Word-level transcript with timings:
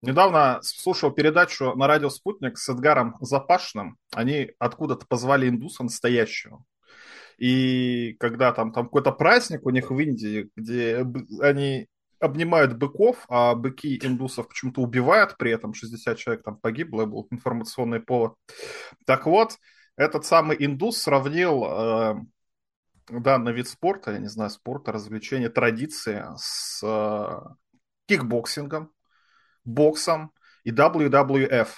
Недавно 0.00 0.60
слушал 0.62 1.10
передачу 1.10 1.74
на 1.74 1.88
радио 1.88 2.08
«Спутник» 2.08 2.56
с 2.56 2.68
Эдгаром 2.68 3.16
Запашным. 3.20 3.98
Они 4.14 4.52
откуда-то 4.60 5.06
позвали 5.06 5.48
индуса 5.48 5.82
настоящего. 5.82 6.64
И 7.36 8.14
когда 8.20 8.52
там, 8.52 8.72
там 8.72 8.84
какой-то 8.84 9.10
праздник 9.12 9.66
у 9.66 9.70
них 9.70 9.90
в 9.90 9.98
Индии, 9.98 10.50
где 10.54 11.04
они 11.40 11.88
обнимают 12.20 12.76
быков, 12.76 13.24
а 13.28 13.54
быки 13.54 13.98
индусов 14.02 14.48
почему-то 14.48 14.82
убивают 14.82 15.36
при 15.36 15.52
этом, 15.52 15.74
60 15.74 16.16
человек 16.16 16.44
там 16.44 16.56
погибло, 16.56 17.04
был 17.04 17.26
информационный 17.30 18.00
повод. 18.00 18.34
Так 19.04 19.26
вот, 19.26 19.56
этот 19.96 20.24
самый 20.24 20.56
индус 20.58 20.98
сравнил 20.98 21.64
э, 21.64 22.14
данный 23.08 23.52
вид 23.52 23.68
спорта, 23.68 24.12
я 24.12 24.18
не 24.18 24.28
знаю, 24.28 24.50
спорта, 24.50 24.92
развлечения, 24.92 25.48
традиции 25.48 26.24
с 26.36 26.80
э, 26.84 27.40
кикбоксингом, 28.06 28.92
боксом 29.68 30.32
и 30.64 30.70
WWF. 30.70 31.68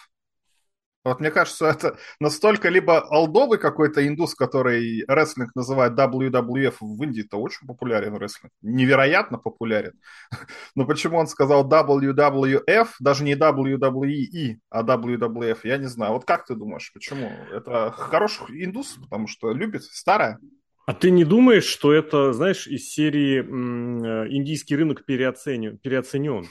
Вот 1.03 1.19
мне 1.19 1.31
кажется, 1.31 1.67
это 1.67 1.97
настолько 2.21 2.69
либо 2.69 3.01
олдовый 3.01 3.59
какой-то 3.59 4.07
индус, 4.07 4.35
который 4.35 5.03
рестлинг 5.09 5.55
называет 5.55 5.95
WWF 5.95 6.75
в 6.81 7.03
Индии, 7.03 7.25
это 7.25 7.39
очень 7.39 7.67
популярен 7.67 8.17
рестлинг, 8.17 8.53
невероятно 8.61 9.39
популярен. 9.39 9.95
Но 10.75 10.85
почему 10.85 11.17
он 11.17 11.27
сказал 11.27 11.67
WWF, 11.67 12.89
даже 13.01 13.25
не 13.25 13.35
WWE, 13.35 14.57
а 14.69 14.83
WWF, 14.83 15.59
я 15.65 15.79
не 15.79 15.87
знаю. 15.87 16.13
Вот 16.13 16.27
как 16.27 16.45
ты 16.45 16.55
думаешь, 16.55 16.93
почему? 16.93 17.31
Это 17.51 17.93
хороший 17.93 18.63
индус, 18.63 18.99
потому 19.01 19.27
что 19.27 19.53
любит 19.53 19.85
старое. 19.85 20.39
А 20.85 20.93
ты 20.93 21.11
не 21.11 21.25
думаешь, 21.25 21.65
что 21.65 21.95
это, 21.95 22.33
знаешь, 22.33 22.67
из 22.67 22.91
серии 22.91 23.39
э, 23.39 24.29
индийский 24.33 24.77
рынок 24.77 25.07
переоценен? 25.07 25.79
переоценен? 25.79 26.47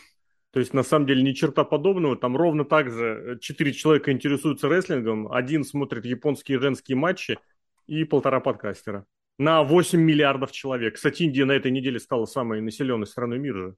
То 0.51 0.59
есть, 0.59 0.73
на 0.73 0.83
самом 0.83 1.05
деле, 1.05 1.21
ни 1.21 1.33
черта 1.33 1.63
подобного. 1.63 2.15
Там 2.15 2.35
ровно 2.35 2.65
так 2.65 2.89
же 2.89 3.35
э, 3.35 3.39
четыре 3.39 3.71
человека 3.71 4.11
интересуются 4.11 4.67
рестлингом, 4.67 5.31
один 5.31 5.63
смотрит 5.63 6.05
японские 6.05 6.59
женские 6.59 6.97
матчи 6.97 7.37
и 7.85 8.03
полтора 8.03 8.39
подкастера. 8.39 9.05
На 9.37 9.63
8 9.63 9.99
миллиардов 9.99 10.51
человек. 10.51 10.95
Кстати, 10.95 11.23
Индия 11.23 11.45
на 11.45 11.53
этой 11.53 11.71
неделе 11.71 11.99
стала 11.99 12.25
самой 12.25 12.61
населенной 12.61 13.07
страной 13.07 13.39
мира. 13.39 13.75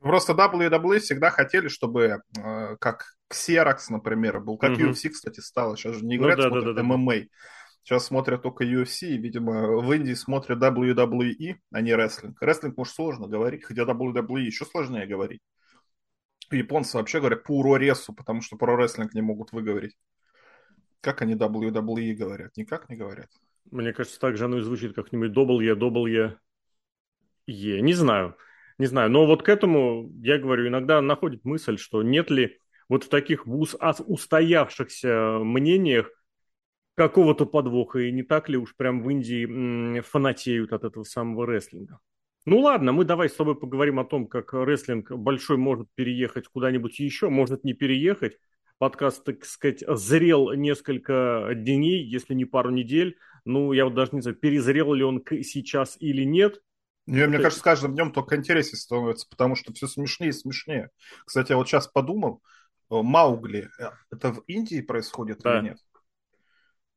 Просто 0.00 0.32
WWE 0.32 0.98
всегда 0.98 1.30
хотели, 1.30 1.68
чтобы, 1.68 2.22
э, 2.36 2.76
как 2.78 3.14
Xerox, 3.32 3.78
например, 3.88 4.40
был, 4.40 4.58
как 4.58 4.72
угу. 4.72 4.82
UFC, 4.82 5.08
кстати, 5.10 5.40
стало. 5.40 5.76
Сейчас 5.76 5.96
же 5.96 6.04
не 6.04 6.16
ну 6.16 6.24
говорят, 6.24 6.50
ну, 6.50 6.60
да, 6.60 6.72
да, 6.72 6.72
да, 6.74 6.82
MMA. 6.82 7.28
Сейчас 7.82 8.06
смотрят 8.06 8.42
только 8.42 8.64
UFC, 8.64 9.08
и, 9.08 9.18
видимо, 9.18 9.78
в 9.78 9.92
Индии 9.92 10.14
смотрят 10.14 10.62
WWE, 10.62 11.56
а 11.72 11.80
не 11.80 11.94
рестлинг. 11.94 12.40
Рестлинг, 12.40 12.76
может, 12.76 12.94
сложно 12.94 13.26
говорить, 13.26 13.64
хотя 13.64 13.82
WWE 13.82 14.40
еще 14.40 14.64
сложнее 14.64 15.06
говорить. 15.06 15.40
Японцы 16.50 16.96
вообще 16.96 17.18
говорят 17.18 17.42
пуроресу, 17.42 18.12
потому 18.12 18.40
что 18.40 18.56
про 18.56 18.76
рестлинг 18.76 19.14
не 19.14 19.22
могут 19.22 19.52
выговорить. 19.52 19.96
Как 21.00 21.22
они 21.22 21.34
WWE 21.34 22.14
говорят? 22.14 22.56
Никак 22.56 22.88
не 22.88 22.96
говорят. 22.96 23.28
Мне 23.70 23.92
кажется, 23.92 24.20
так 24.20 24.36
же 24.36 24.44
оно 24.44 24.58
и 24.58 24.62
звучит 24.62 24.94
как-нибудь 24.94 25.32
W, 25.32 25.74
W, 25.74 26.36
E. 27.46 27.80
Не 27.80 27.94
знаю. 27.94 28.36
Не 28.78 28.86
знаю. 28.86 29.10
Но 29.10 29.26
вот 29.26 29.42
к 29.42 29.48
этому, 29.48 30.08
я 30.22 30.38
говорю, 30.38 30.68
иногда 30.68 31.00
находит 31.00 31.44
мысль, 31.44 31.78
что 31.78 32.04
нет 32.04 32.30
ли 32.30 32.58
вот 32.88 33.04
в 33.04 33.08
таких 33.08 33.46
устоявшихся 33.46 35.38
мнениях 35.40 36.10
какого-то 36.94 37.46
подвоха, 37.46 38.00
и 38.00 38.12
не 38.12 38.22
так 38.22 38.48
ли 38.48 38.56
уж 38.56 38.76
прям 38.76 39.02
в 39.02 39.10
Индии 39.10 40.00
фанатеют 40.00 40.72
от 40.72 40.84
этого 40.84 41.04
самого 41.04 41.46
рестлинга. 41.46 41.98
Ну 42.44 42.58
ладно, 42.58 42.92
мы 42.92 43.04
давай 43.04 43.28
с 43.28 43.34
тобой 43.34 43.54
поговорим 43.54 44.00
о 44.00 44.04
том, 44.04 44.26
как 44.26 44.52
рестлинг 44.52 45.12
большой 45.12 45.56
может 45.56 45.88
переехать 45.94 46.48
куда-нибудь 46.48 46.98
еще, 46.98 47.28
может 47.28 47.64
не 47.64 47.72
переехать. 47.72 48.36
Подкаст, 48.78 49.22
так 49.22 49.44
сказать, 49.44 49.84
зрел 49.86 50.52
несколько 50.52 51.50
дней, 51.54 52.04
если 52.04 52.34
не 52.34 52.44
пару 52.44 52.70
недель. 52.70 53.16
Ну, 53.44 53.72
я 53.72 53.84
вот 53.84 53.94
даже 53.94 54.10
не 54.12 54.22
знаю, 54.22 54.36
перезрел 54.36 54.92
ли 54.92 55.04
он 55.04 55.22
сейчас 55.42 55.96
или 56.00 56.24
нет. 56.24 56.60
Не, 57.06 57.20
Это... 57.20 57.28
Мне 57.28 57.38
кажется, 57.38 57.60
с 57.60 57.62
каждым 57.62 57.94
днем 57.94 58.12
только 58.12 58.34
интереснее 58.34 58.78
становится, 58.78 59.28
потому 59.28 59.54
что 59.54 59.72
все 59.72 59.86
смешнее 59.86 60.30
и 60.30 60.32
смешнее. 60.32 60.90
Кстати, 61.24 61.52
я 61.52 61.58
вот 61.58 61.68
сейчас 61.68 61.86
подумал, 61.86 62.42
э, 62.90 63.00
Маугли, 63.02 63.70
э, 63.78 63.90
это 64.10 64.32
в 64.32 64.40
Индии 64.48 64.80
происходит 64.80 65.38
да. 65.40 65.58
или 65.58 65.68
нет? 65.70 65.78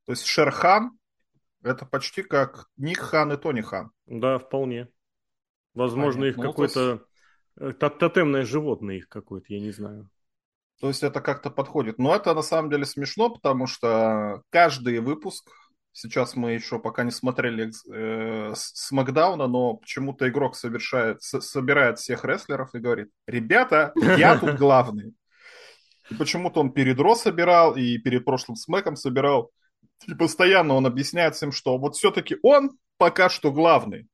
То 0.05 0.11
есть 0.11 0.25
Шерхан 0.25 0.97
это 1.66 1.85
почти 1.85 2.21
как 2.21 2.67
Ник 2.77 2.99
Хан 2.99 3.33
и 3.33 3.38
Тони 3.38 3.61
Хан. 3.61 3.91
Да, 4.05 4.38
вполне. 4.38 4.88
Возможно, 5.73 6.21
Понятно. 6.21 6.39
их 6.39 6.45
ну, 6.45 6.51
какое-то 6.51 7.05
то 7.57 7.66
есть... 7.66 7.79
тотемное 7.79 8.45
животное 8.45 8.97
их 8.97 9.09
какое-то, 9.09 9.47
я 9.49 9.59
не 9.59 9.71
знаю. 9.71 10.09
То 10.79 10.88
есть 10.89 11.03
это 11.03 11.21
как-то 11.21 11.49
подходит. 11.49 11.97
Но 11.97 12.16
это 12.16 12.33
на 12.33 12.43
самом 12.43 12.69
деле 12.69 12.85
смешно, 12.85 13.29
потому 13.29 13.66
что 13.66 14.43
каждый 14.51 14.99
выпуск, 14.99 15.49
сейчас 15.91 16.35
мы 16.35 16.51
еще 16.51 16.79
пока 16.79 17.03
не 17.03 17.11
смотрели 17.11 17.72
э, 17.91 18.53
с 18.55 18.91
Макдауна, 18.91 19.47
но 19.47 19.75
почему-то 19.75 20.29
игрок 20.29 20.55
совершает, 20.55 21.23
с, 21.23 21.41
собирает 21.41 21.97
всех 21.97 22.25
рестлеров 22.25 22.75
и 22.75 22.79
говорит, 22.79 23.09
ребята, 23.25 23.93
я 23.95 24.37
тут 24.37 24.55
главный. 24.57 25.16
И 26.11 26.16
почему-то 26.16 26.59
он 26.59 26.72
перед 26.72 26.99
Ро 26.99 27.16
собирал 27.16 27.75
и 27.75 27.97
перед 27.97 28.23
прошлым 28.23 28.55
Смэком 28.55 28.95
собирал. 28.95 29.51
И 30.07 30.13
постоянно 30.13 30.75
он 30.75 30.85
объясняет 30.85 31.35
всем, 31.35 31.51
что 31.51 31.78
вот 31.78 31.96
все-таки 31.96 32.38
он 32.44 32.78
пока 32.97 33.29
что 33.29 33.51
главный. 33.51 34.07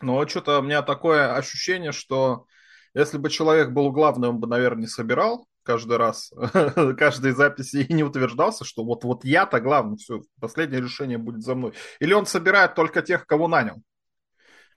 Но 0.00 0.26
что-то 0.26 0.60
у 0.60 0.62
меня 0.62 0.82
такое 0.82 1.34
ощущение, 1.34 1.92
что 1.92 2.46
если 2.94 3.18
бы 3.18 3.30
человек 3.30 3.70
был 3.70 3.90
главным, 3.90 4.30
он 4.30 4.38
бы, 4.38 4.46
наверное, 4.46 4.82
не 4.82 4.86
собирал 4.86 5.46
каждый 5.62 5.98
раз, 5.98 6.32
каждой 6.96 7.32
записи 7.32 7.84
и 7.88 7.92
не 7.92 8.02
утверждался, 8.02 8.64
что 8.64 8.84
вот, 8.84 9.04
вот 9.04 9.24
я-то 9.24 9.60
главный, 9.60 9.98
все, 9.98 10.22
последнее 10.40 10.80
решение 10.80 11.18
будет 11.18 11.42
за 11.42 11.54
мной. 11.54 11.74
Или 12.00 12.14
он 12.14 12.26
собирает 12.26 12.74
только 12.74 13.02
тех, 13.02 13.26
кого 13.26 13.48
нанял. 13.48 13.82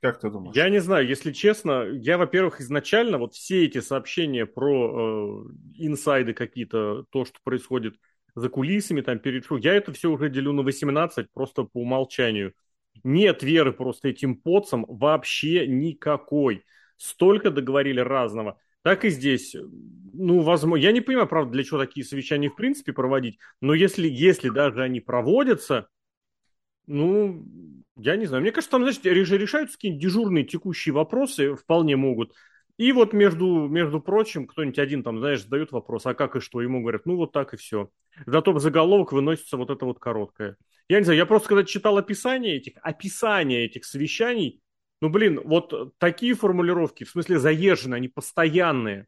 Как 0.02 0.20
ты 0.20 0.30
думаешь? 0.30 0.56
Я 0.56 0.70
не 0.70 0.80
знаю, 0.80 1.08
если 1.08 1.32
честно, 1.32 1.84
я, 1.84 2.18
во-первых, 2.18 2.60
изначально 2.60 3.20
вот 3.20 3.36
все 3.36 3.66
эти 3.66 3.80
сообщения 3.82 4.48
про 4.48 5.46
э, 5.46 5.54
инсайды 5.78 6.34
какие-то, 6.34 7.06
то, 7.12 7.24
что 7.24 7.40
происходит 7.44 7.96
за 8.36 8.50
кулисами, 8.50 9.02
там, 9.02 9.20
перед 9.20 9.46
шоу. 9.46 9.58
Я 9.58 9.74
это 9.74 9.92
все 9.94 10.10
уже 10.10 10.30
делю 10.30 10.54
на 10.54 10.64
18 10.64 11.28
просто 11.34 11.64
по 11.64 11.82
умолчанию. 11.82 12.54
Нет 13.04 13.44
веры 13.44 13.72
просто 13.74 14.10
этим 14.10 14.36
поцам 14.36 14.86
вообще 14.88 15.68
никакой. 15.68 16.64
Столько 16.98 17.52
договорили 17.52 18.00
разного. 18.00 18.58
Так 18.84 19.06
и 19.06 19.10
здесь. 19.10 19.56
Ну, 20.14 20.42
возможно, 20.42 20.82
я 20.82 20.92
не 20.92 21.02
понимаю, 21.02 21.28
правда, 21.28 21.52
для 21.52 21.64
чего 21.64 21.80
такие 21.80 22.06
совещания 22.06 22.50
в 22.50 22.56
принципе 22.56 22.94
проводить, 22.94 23.38
но 23.62 23.74
если, 23.74 24.08
если 24.08 24.50
даже 24.50 24.84
они 24.84 25.00
проводятся, 25.00 25.88
ну, 26.88 27.46
я 27.96 28.16
не 28.18 28.26
знаю. 28.26 28.42
Мне 28.42 28.52
кажется, 28.52 28.72
там, 28.72 28.84
значит, 28.84 29.06
решаются 29.06 29.78
какие-нибудь 29.78 30.02
дежурные 30.02 30.44
текущие 30.44 30.94
вопросы, 30.94 31.56
вполне 31.56 31.96
могут. 31.96 32.34
И 32.78 32.92
вот 32.92 33.14
между, 33.14 33.68
между 33.68 34.00
прочим, 34.00 34.48
кто-нибудь 34.48 34.80
один 34.80 35.04
там, 35.04 35.20
знаешь, 35.20 35.44
задает 35.44 35.72
вопрос, 35.72 36.06
а 36.06 36.14
как 36.14 36.36
и 36.36 36.40
что? 36.40 36.62
Ему 36.62 36.82
говорят, 36.82 37.06
ну 37.06 37.16
вот 37.16 37.32
так 37.32 37.54
и 37.54 37.58
все. 37.58 37.90
Зато 38.26 38.54
в 38.54 38.60
заголовок 38.60 39.12
выносится 39.12 39.58
вот 39.58 39.70
это 39.70 39.86
вот 39.86 40.00
короткое. 40.00 40.58
Я 40.90 41.00
не 41.00 41.06
знаю, 41.06 41.18
я 41.18 41.26
просто 41.26 41.50
когда 41.50 41.64
читал 41.64 41.98
описание 41.98 42.58
этих, 42.58 42.74
описание 42.82 43.66
этих 43.66 43.86
совещаний, 43.86 44.62
ну 45.02 45.10
блин, 45.10 45.40
вот 45.44 45.98
такие 45.98 46.34
формулировки, 46.34 47.04
в 47.04 47.10
смысле 47.10 47.40
заезженные, 47.40 47.98
они 47.98 48.08
постоянные. 48.08 49.08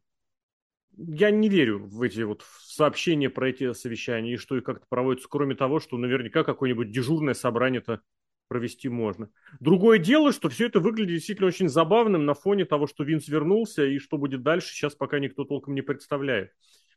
Я 0.96 1.32
не 1.32 1.50
верю 1.50 1.86
в 1.88 2.02
эти 2.04 2.22
вот 2.22 2.46
сообщения 2.62 3.30
про 3.30 3.50
эти 3.50 3.74
совещания 3.74 4.34
и 4.34 4.38
что 4.38 4.58
и 4.58 4.62
как-то 4.62 4.86
проводятся, 4.88 5.28
кроме 5.30 5.56
того, 5.56 5.80
что 5.80 5.98
наверняка 5.98 6.44
какое-нибудь 6.44 6.92
дежурное 6.92 7.34
собрание-то 7.34 8.02
провести 8.48 8.90
можно. 8.90 9.30
Другое 9.60 9.98
дело, 9.98 10.32
что 10.32 10.50
все 10.50 10.68
это 10.68 10.80
выглядит 10.80 11.16
действительно 11.16 11.48
очень 11.48 11.70
забавным 11.70 12.26
на 12.26 12.34
фоне 12.34 12.66
того, 12.66 12.88
что 12.88 13.04
Винс 13.04 13.28
вернулся, 13.28 13.86
и 13.86 14.00
что 14.00 14.18
будет 14.18 14.44
дальше, 14.44 14.74
сейчас 14.74 14.96
пока 14.96 15.20
никто 15.20 15.44
толком 15.44 15.76
не 15.76 15.82
представляет. 15.82 16.52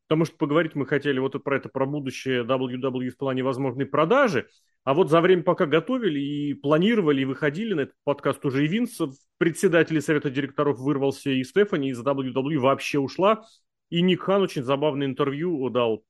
Потому 0.08 0.24
что 0.24 0.36
поговорить 0.36 0.74
мы 0.74 0.86
хотели 0.86 1.18
вот 1.18 1.42
про 1.42 1.56
это, 1.56 1.68
про 1.68 1.84
будущее 1.84 2.44
WWE 2.44 3.08
в 3.10 3.16
плане 3.16 3.42
возможной 3.42 3.86
продажи, 3.86 4.48
а 4.84 4.94
вот 4.94 5.10
за 5.10 5.20
время, 5.20 5.42
пока 5.42 5.66
готовили 5.66 6.20
и 6.20 6.54
планировали, 6.54 7.22
и 7.22 7.24
выходили 7.24 7.74
на 7.74 7.80
этот 7.80 7.96
подкаст, 8.04 8.44
уже 8.46 8.64
и 8.64 8.68
Винс, 8.68 9.00
председатель 9.36 10.00
совета 10.00 10.30
директоров, 10.30 10.78
вырвался, 10.78 11.30
и 11.30 11.42
Стефани 11.42 11.90
из 11.90 12.00
WWE 12.00 12.58
вообще 12.58 13.00
ушла, 13.00 13.44
и 13.90 14.00
Ник 14.00 14.22
Хан 14.22 14.42
очень 14.42 14.62
забавное 14.62 15.08
интервью 15.08 15.68
дал 15.70 16.04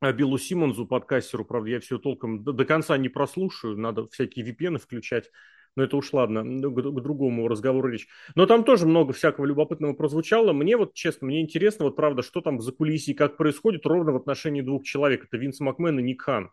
Биллу 0.00 0.38
Симмонсу, 0.38 0.86
подкастеру, 0.86 1.44
правда, 1.44 1.70
я 1.70 1.80
все 1.80 1.98
толком 1.98 2.44
до, 2.44 2.52
до 2.52 2.64
конца 2.64 2.96
не 2.96 3.08
прослушаю, 3.08 3.76
надо 3.76 4.06
всякие 4.08 4.46
VPN 4.46 4.78
включать, 4.78 5.30
но 5.74 5.82
это 5.82 5.96
уж 5.96 6.12
ладно, 6.12 6.42
к, 6.42 6.72
к 6.72 7.00
другому 7.02 7.48
разговору 7.48 7.88
речь. 7.88 8.06
Но 8.36 8.46
там 8.46 8.64
тоже 8.64 8.86
много 8.86 9.12
всякого 9.12 9.44
любопытного 9.44 9.94
прозвучало. 9.94 10.52
Мне 10.52 10.76
вот, 10.76 10.94
честно, 10.94 11.26
мне 11.26 11.40
интересно, 11.40 11.84
вот 11.84 11.96
правда, 11.96 12.22
что 12.22 12.40
там 12.40 12.58
в 12.58 12.62
закулисье, 12.62 13.14
как 13.14 13.36
происходит 13.36 13.86
ровно 13.86 14.12
в 14.12 14.16
отношении 14.16 14.60
двух 14.60 14.84
человек. 14.84 15.24
Это 15.24 15.36
Винс 15.36 15.60
Макмен 15.60 15.98
и 15.98 16.02
Ник 16.02 16.22
Хан. 16.22 16.50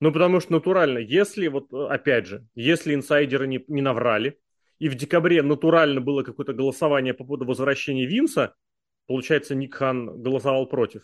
Ну, 0.00 0.12
потому 0.12 0.40
что 0.40 0.52
натурально, 0.52 0.98
если, 0.98 1.46
вот 1.46 1.72
опять 1.72 2.26
же, 2.26 2.46
если 2.54 2.94
инсайдеры 2.94 3.46
не, 3.46 3.64
не 3.68 3.82
наврали, 3.82 4.38
и 4.78 4.88
в 4.88 4.96
декабре 4.96 5.42
натурально 5.42 6.00
было 6.00 6.22
какое-то 6.22 6.52
голосование 6.52 7.14
по 7.14 7.24
поводу 7.24 7.46
возвращения 7.46 8.04
Винса, 8.04 8.54
получается, 9.06 9.54
Ник 9.54 9.74
Хан 9.74 10.20
голосовал 10.20 10.66
против. 10.66 11.02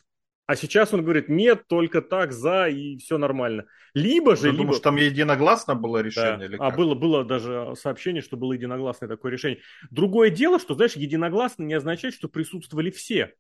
А 0.50 0.56
сейчас 0.56 0.92
он 0.92 1.04
говорит, 1.04 1.28
нет, 1.28 1.68
только 1.68 2.02
так, 2.02 2.32
за, 2.32 2.66
и 2.66 2.96
все 2.96 3.18
нормально. 3.18 3.66
Либо 3.94 4.34
же... 4.34 4.42
Ты 4.42 4.48
либо... 4.48 4.58
думаешь, 4.58 4.80
там 4.80 4.96
единогласно 4.96 5.76
было 5.76 5.98
решение? 6.02 6.38
Да. 6.38 6.44
Или 6.46 6.54
а 6.56 6.58
как? 6.58 6.74
А 6.74 6.76
было, 6.76 6.94
было 6.96 7.24
даже 7.24 7.74
сообщение, 7.76 8.20
что 8.20 8.36
было 8.36 8.54
единогласное 8.54 9.08
такое 9.08 9.30
решение. 9.30 9.60
Другое 9.92 10.28
дело, 10.28 10.58
что, 10.58 10.74
знаешь, 10.74 10.96
единогласно 10.96 11.62
не 11.62 11.74
означает, 11.74 12.14
что 12.14 12.26
присутствовали 12.26 12.90
все. 12.90 13.32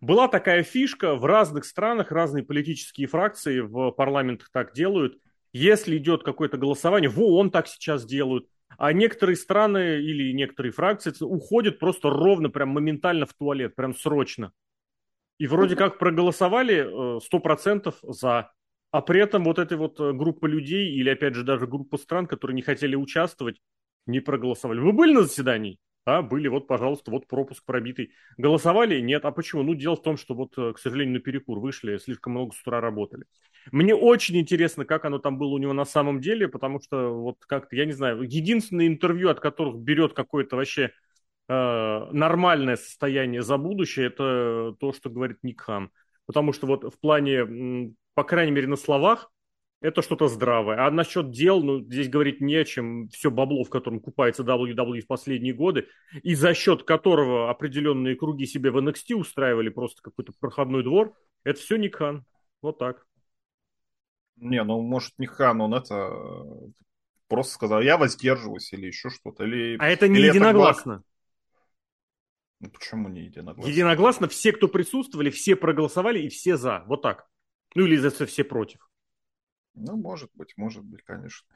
Была 0.00 0.26
такая 0.26 0.62
фишка, 0.62 1.16
в 1.16 1.26
разных 1.26 1.66
странах 1.66 2.12
разные 2.12 2.44
политические 2.44 3.08
фракции 3.08 3.60
в 3.60 3.90
парламентах 3.90 4.48
так 4.50 4.72
делают. 4.72 5.18
Если 5.52 5.98
идет 5.98 6.22
какое-то 6.22 6.56
голосование, 6.56 7.10
во, 7.10 7.36
он 7.36 7.50
так 7.50 7.68
сейчас 7.68 8.06
делают. 8.06 8.46
А 8.78 8.94
некоторые 8.94 9.36
страны 9.36 10.00
или 10.00 10.32
некоторые 10.32 10.72
фракции 10.72 11.12
уходят 11.20 11.78
просто 11.78 12.08
ровно, 12.08 12.48
прям 12.48 12.70
моментально 12.70 13.26
в 13.26 13.34
туалет, 13.34 13.74
прям 13.74 13.94
срочно. 13.94 14.52
И 15.38 15.46
вроде 15.46 15.76
как 15.76 15.98
проголосовали 15.98 17.20
100% 17.20 17.88
э, 17.88 18.12
за. 18.12 18.50
А 18.90 19.02
при 19.02 19.20
этом 19.20 19.44
вот 19.44 19.58
эта 19.58 19.76
вот 19.76 20.00
э, 20.00 20.12
группа 20.12 20.46
людей, 20.46 20.92
или 20.94 21.10
опять 21.10 21.34
же 21.34 21.44
даже 21.44 21.66
группа 21.66 21.96
стран, 21.96 22.26
которые 22.26 22.54
не 22.54 22.62
хотели 22.62 22.96
участвовать, 22.96 23.60
не 24.06 24.20
проголосовали. 24.20 24.80
Вы 24.80 24.92
были 24.92 25.12
на 25.12 25.22
заседании? 25.22 25.78
А, 26.06 26.22
были, 26.22 26.48
вот, 26.48 26.66
пожалуйста, 26.66 27.10
вот 27.10 27.28
пропуск 27.28 27.64
пробитый. 27.66 28.12
Голосовали? 28.38 28.98
Нет. 29.00 29.26
А 29.26 29.30
почему? 29.30 29.62
Ну, 29.62 29.74
дело 29.74 29.94
в 29.94 30.02
том, 30.02 30.16
что 30.16 30.34
вот, 30.34 30.56
э, 30.56 30.72
к 30.72 30.78
сожалению, 30.78 31.14
на 31.14 31.20
перекур 31.20 31.60
вышли, 31.60 31.98
слишком 31.98 32.32
много 32.32 32.54
с 32.54 32.60
утра 32.62 32.80
работали. 32.80 33.24
Мне 33.70 33.94
очень 33.94 34.38
интересно, 34.38 34.86
как 34.86 35.04
оно 35.04 35.18
там 35.18 35.36
было 35.36 35.50
у 35.50 35.58
него 35.58 35.74
на 35.74 35.84
самом 35.84 36.20
деле, 36.20 36.48
потому 36.48 36.80
что 36.80 37.10
вот 37.10 37.44
как-то, 37.46 37.76
я 37.76 37.84
не 37.84 37.92
знаю, 37.92 38.22
единственное 38.22 38.86
интервью, 38.86 39.28
от 39.28 39.40
которых 39.40 39.76
берет 39.76 40.14
какое-то 40.14 40.56
вообще 40.56 40.92
нормальное 41.48 42.76
состояние 42.76 43.42
за 43.42 43.56
будущее, 43.56 44.06
это 44.06 44.74
то, 44.78 44.92
что 44.92 45.10
говорит 45.10 45.38
Ник 45.42 45.62
Хан. 45.62 45.90
Потому 46.26 46.52
что 46.52 46.66
вот 46.66 46.84
в 46.84 47.00
плане, 47.00 47.94
по 48.14 48.22
крайней 48.22 48.52
мере, 48.52 48.66
на 48.66 48.76
словах, 48.76 49.30
это 49.80 50.02
что-то 50.02 50.28
здравое. 50.28 50.84
А 50.84 50.90
насчет 50.90 51.30
дел, 51.30 51.62
ну, 51.62 51.80
здесь 51.80 52.08
говорить 52.08 52.40
не 52.40 52.56
о 52.56 52.64
чем. 52.64 53.08
Все 53.08 53.30
бабло, 53.30 53.64
в 53.64 53.70
котором 53.70 54.00
купается 54.00 54.42
WWE 54.42 55.00
в 55.00 55.06
последние 55.06 55.54
годы, 55.54 55.86
и 56.22 56.34
за 56.34 56.52
счет 56.52 56.82
которого 56.82 57.48
определенные 57.48 58.16
круги 58.16 58.44
себе 58.44 58.70
в 58.70 58.78
NXT 58.78 59.14
устраивали 59.14 59.68
просто 59.68 60.02
какой-то 60.02 60.32
проходной 60.38 60.82
двор, 60.82 61.14
это 61.44 61.60
все 61.60 61.76
Ник 61.76 61.96
Хан. 61.96 62.24
Вот 62.60 62.78
так. 62.78 63.06
Не, 64.36 64.62
ну, 64.64 64.82
может, 64.82 65.12
Ник 65.18 65.30
Хан, 65.30 65.60
он 65.60 65.74
это 65.74 66.10
просто 67.28 67.54
сказал, 67.54 67.80
я 67.80 67.96
воздерживаюсь 67.96 68.72
или 68.72 68.86
еще 68.86 69.10
что-то. 69.10 69.44
Или, 69.44 69.76
а 69.78 69.88
это 69.88 70.08
не 70.08 70.18
или 70.18 70.26
единогласно. 70.26 70.92
Это 70.92 71.02
ну, 72.60 72.70
почему 72.70 73.08
не 73.08 73.22
единогласно? 73.22 73.70
Единогласно 73.70 74.28
все, 74.28 74.52
кто 74.52 74.68
присутствовали, 74.68 75.30
все 75.30 75.54
проголосовали 75.54 76.20
и 76.20 76.28
все 76.28 76.56
за. 76.56 76.84
Вот 76.86 77.02
так. 77.02 77.26
Ну 77.74 77.84
или 77.86 77.96
за 77.96 78.10
все 78.26 78.44
против. 78.44 78.88
Ну, 79.74 79.96
может 79.96 80.30
быть, 80.34 80.54
может 80.56 80.82
быть, 80.82 81.04
конечно. 81.04 81.46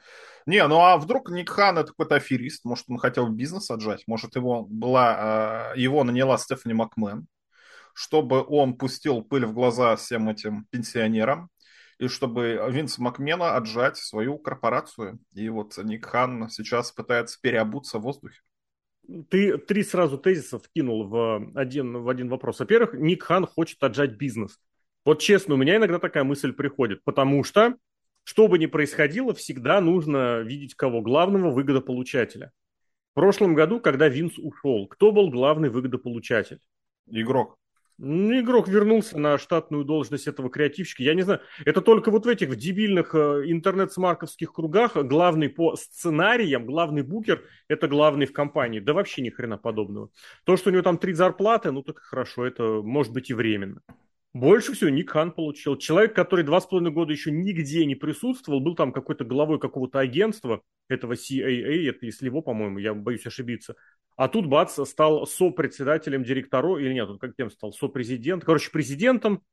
Не, 0.45 0.65
ну 0.67 0.79
а 0.79 0.97
вдруг 0.97 1.29
Ник 1.29 1.49
Хан 1.49 1.77
это 1.77 1.89
какой-то 1.89 2.15
аферист, 2.15 2.63
может, 2.63 2.85
он 2.87 2.97
хотел 2.97 3.27
бизнес 3.27 3.69
отжать, 3.69 4.03
может, 4.07 4.37
его, 4.37 4.63
была, 4.63 5.73
его 5.75 6.05
наняла 6.05 6.37
Стефани 6.37 6.73
Макмен, 6.73 7.27
чтобы 7.93 8.41
он 8.47 8.77
пустил 8.77 9.23
пыль 9.23 9.45
в 9.45 9.53
глаза 9.53 9.97
всем 9.97 10.29
этим 10.29 10.65
пенсионерам, 10.69 11.49
и 11.99 12.07
чтобы 12.07 12.65
Винс 12.69 12.97
Макмена 12.97 13.57
отжать 13.57 13.97
свою 13.97 14.37
корпорацию. 14.37 15.19
И 15.33 15.49
вот 15.49 15.77
Ник 15.77 16.05
Хан 16.05 16.49
сейчас 16.49 16.93
пытается 16.93 17.37
переобуться 17.41 17.99
в 17.99 18.03
воздухе. 18.03 18.39
Ты 19.29 19.57
три 19.57 19.83
сразу 19.83 20.17
тезиса 20.17 20.59
вкинул 20.59 21.07
в 21.07 21.51
один, 21.55 21.97
в 21.97 22.09
один 22.09 22.29
вопрос. 22.29 22.59
Во-первых, 22.59 22.93
Ник 22.93 23.23
Хан 23.23 23.45
хочет 23.45 23.83
отжать 23.83 24.11
бизнес. 24.11 24.59
Вот 25.05 25.19
честно, 25.19 25.55
у 25.55 25.57
меня 25.57 25.75
иногда 25.75 25.99
такая 25.99 26.23
мысль 26.23 26.53
приходит, 26.53 27.03
потому 27.03 27.43
что, 27.43 27.75
что 28.23 28.47
бы 28.47 28.57
ни 28.57 28.67
происходило, 28.67 29.33
всегда 29.33 29.81
нужно 29.81 30.39
видеть 30.41 30.75
кого? 30.75 31.01
Главного 31.01 31.51
выгодополучателя. 31.51 32.51
В 33.11 33.15
прошлом 33.15 33.53
году, 33.53 33.79
когда 33.79 34.07
Винс 34.07 34.37
ушел, 34.37 34.87
кто 34.87 35.11
был 35.11 35.29
главный 35.29 35.69
выгодополучатель? 35.69 36.59
Игрок. 37.07 37.57
Ну, 38.05 38.37
игрок 38.37 38.67
вернулся 38.67 39.17
на 39.17 39.37
штатную 39.37 39.85
должность 39.85 40.27
этого 40.27 40.49
креативщика. 40.49 41.03
Я 41.03 41.13
не 41.13 41.21
знаю, 41.21 41.39
это 41.63 41.79
только 41.79 42.11
вот 42.11 42.25
в 42.25 42.27
этих 42.27 42.49
в 42.49 42.55
дебильных 42.57 43.15
э, 43.15 43.43
интернет-смарковских 43.45 44.51
кругах 44.51 44.97
главный 44.97 45.47
по 45.47 45.77
сценариям, 45.77 46.65
главный 46.65 47.01
букер– 47.03 47.45
это 47.69 47.87
главный 47.87 48.25
в 48.25 48.33
компании. 48.33 48.81
Да 48.81 48.93
вообще 48.93 49.21
ни 49.21 49.29
хрена 49.29 49.57
подобного. 49.57 50.09
То, 50.43 50.57
что 50.57 50.69
у 50.69 50.73
него 50.73 50.83
там 50.83 50.97
три 50.97 51.13
зарплаты, 51.13 51.71
ну 51.71 51.81
так 51.81 51.99
хорошо, 51.99 52.45
это 52.45 52.81
может 52.83 53.13
быть 53.13 53.29
и 53.29 53.33
временно. 53.33 53.79
Больше 54.33 54.73
всего 54.73 54.89
Ник 54.89 55.11
Хан 55.11 55.31
получил. 55.31 55.77
Человек, 55.77 56.15
который 56.15 56.43
два 56.43 56.59
с 56.59 56.65
половиной 56.65 56.91
года 56.91 57.11
еще 57.11 57.31
нигде 57.31 57.85
не 57.85 57.93
присутствовал, 57.93 58.61
был 58.61 58.75
там 58.75 58.91
какой-то 58.91 59.25
главой 59.25 59.59
какого-то 59.59 59.99
агентства, 59.99 60.61
этого 60.89 61.13
CAA, 61.13 61.89
это 61.89 62.05
если 62.05 62.25
его, 62.25 62.41
по-моему, 62.41 62.79
я 62.79 62.93
боюсь 62.93 63.25
ошибиться. 63.27 63.75
А 64.15 64.27
тут, 64.27 64.47
бац, 64.47 64.79
стал 64.87 65.27
сопредседателем 65.27 66.23
директору, 66.23 66.77
или 66.77 66.93
нет, 66.93 67.09
он 67.09 67.19
как 67.19 67.35
кем 67.35 67.49
стал, 67.51 67.73
сопрезидент, 67.73 68.43
короче, 68.43 68.71
президентом, 68.71 69.43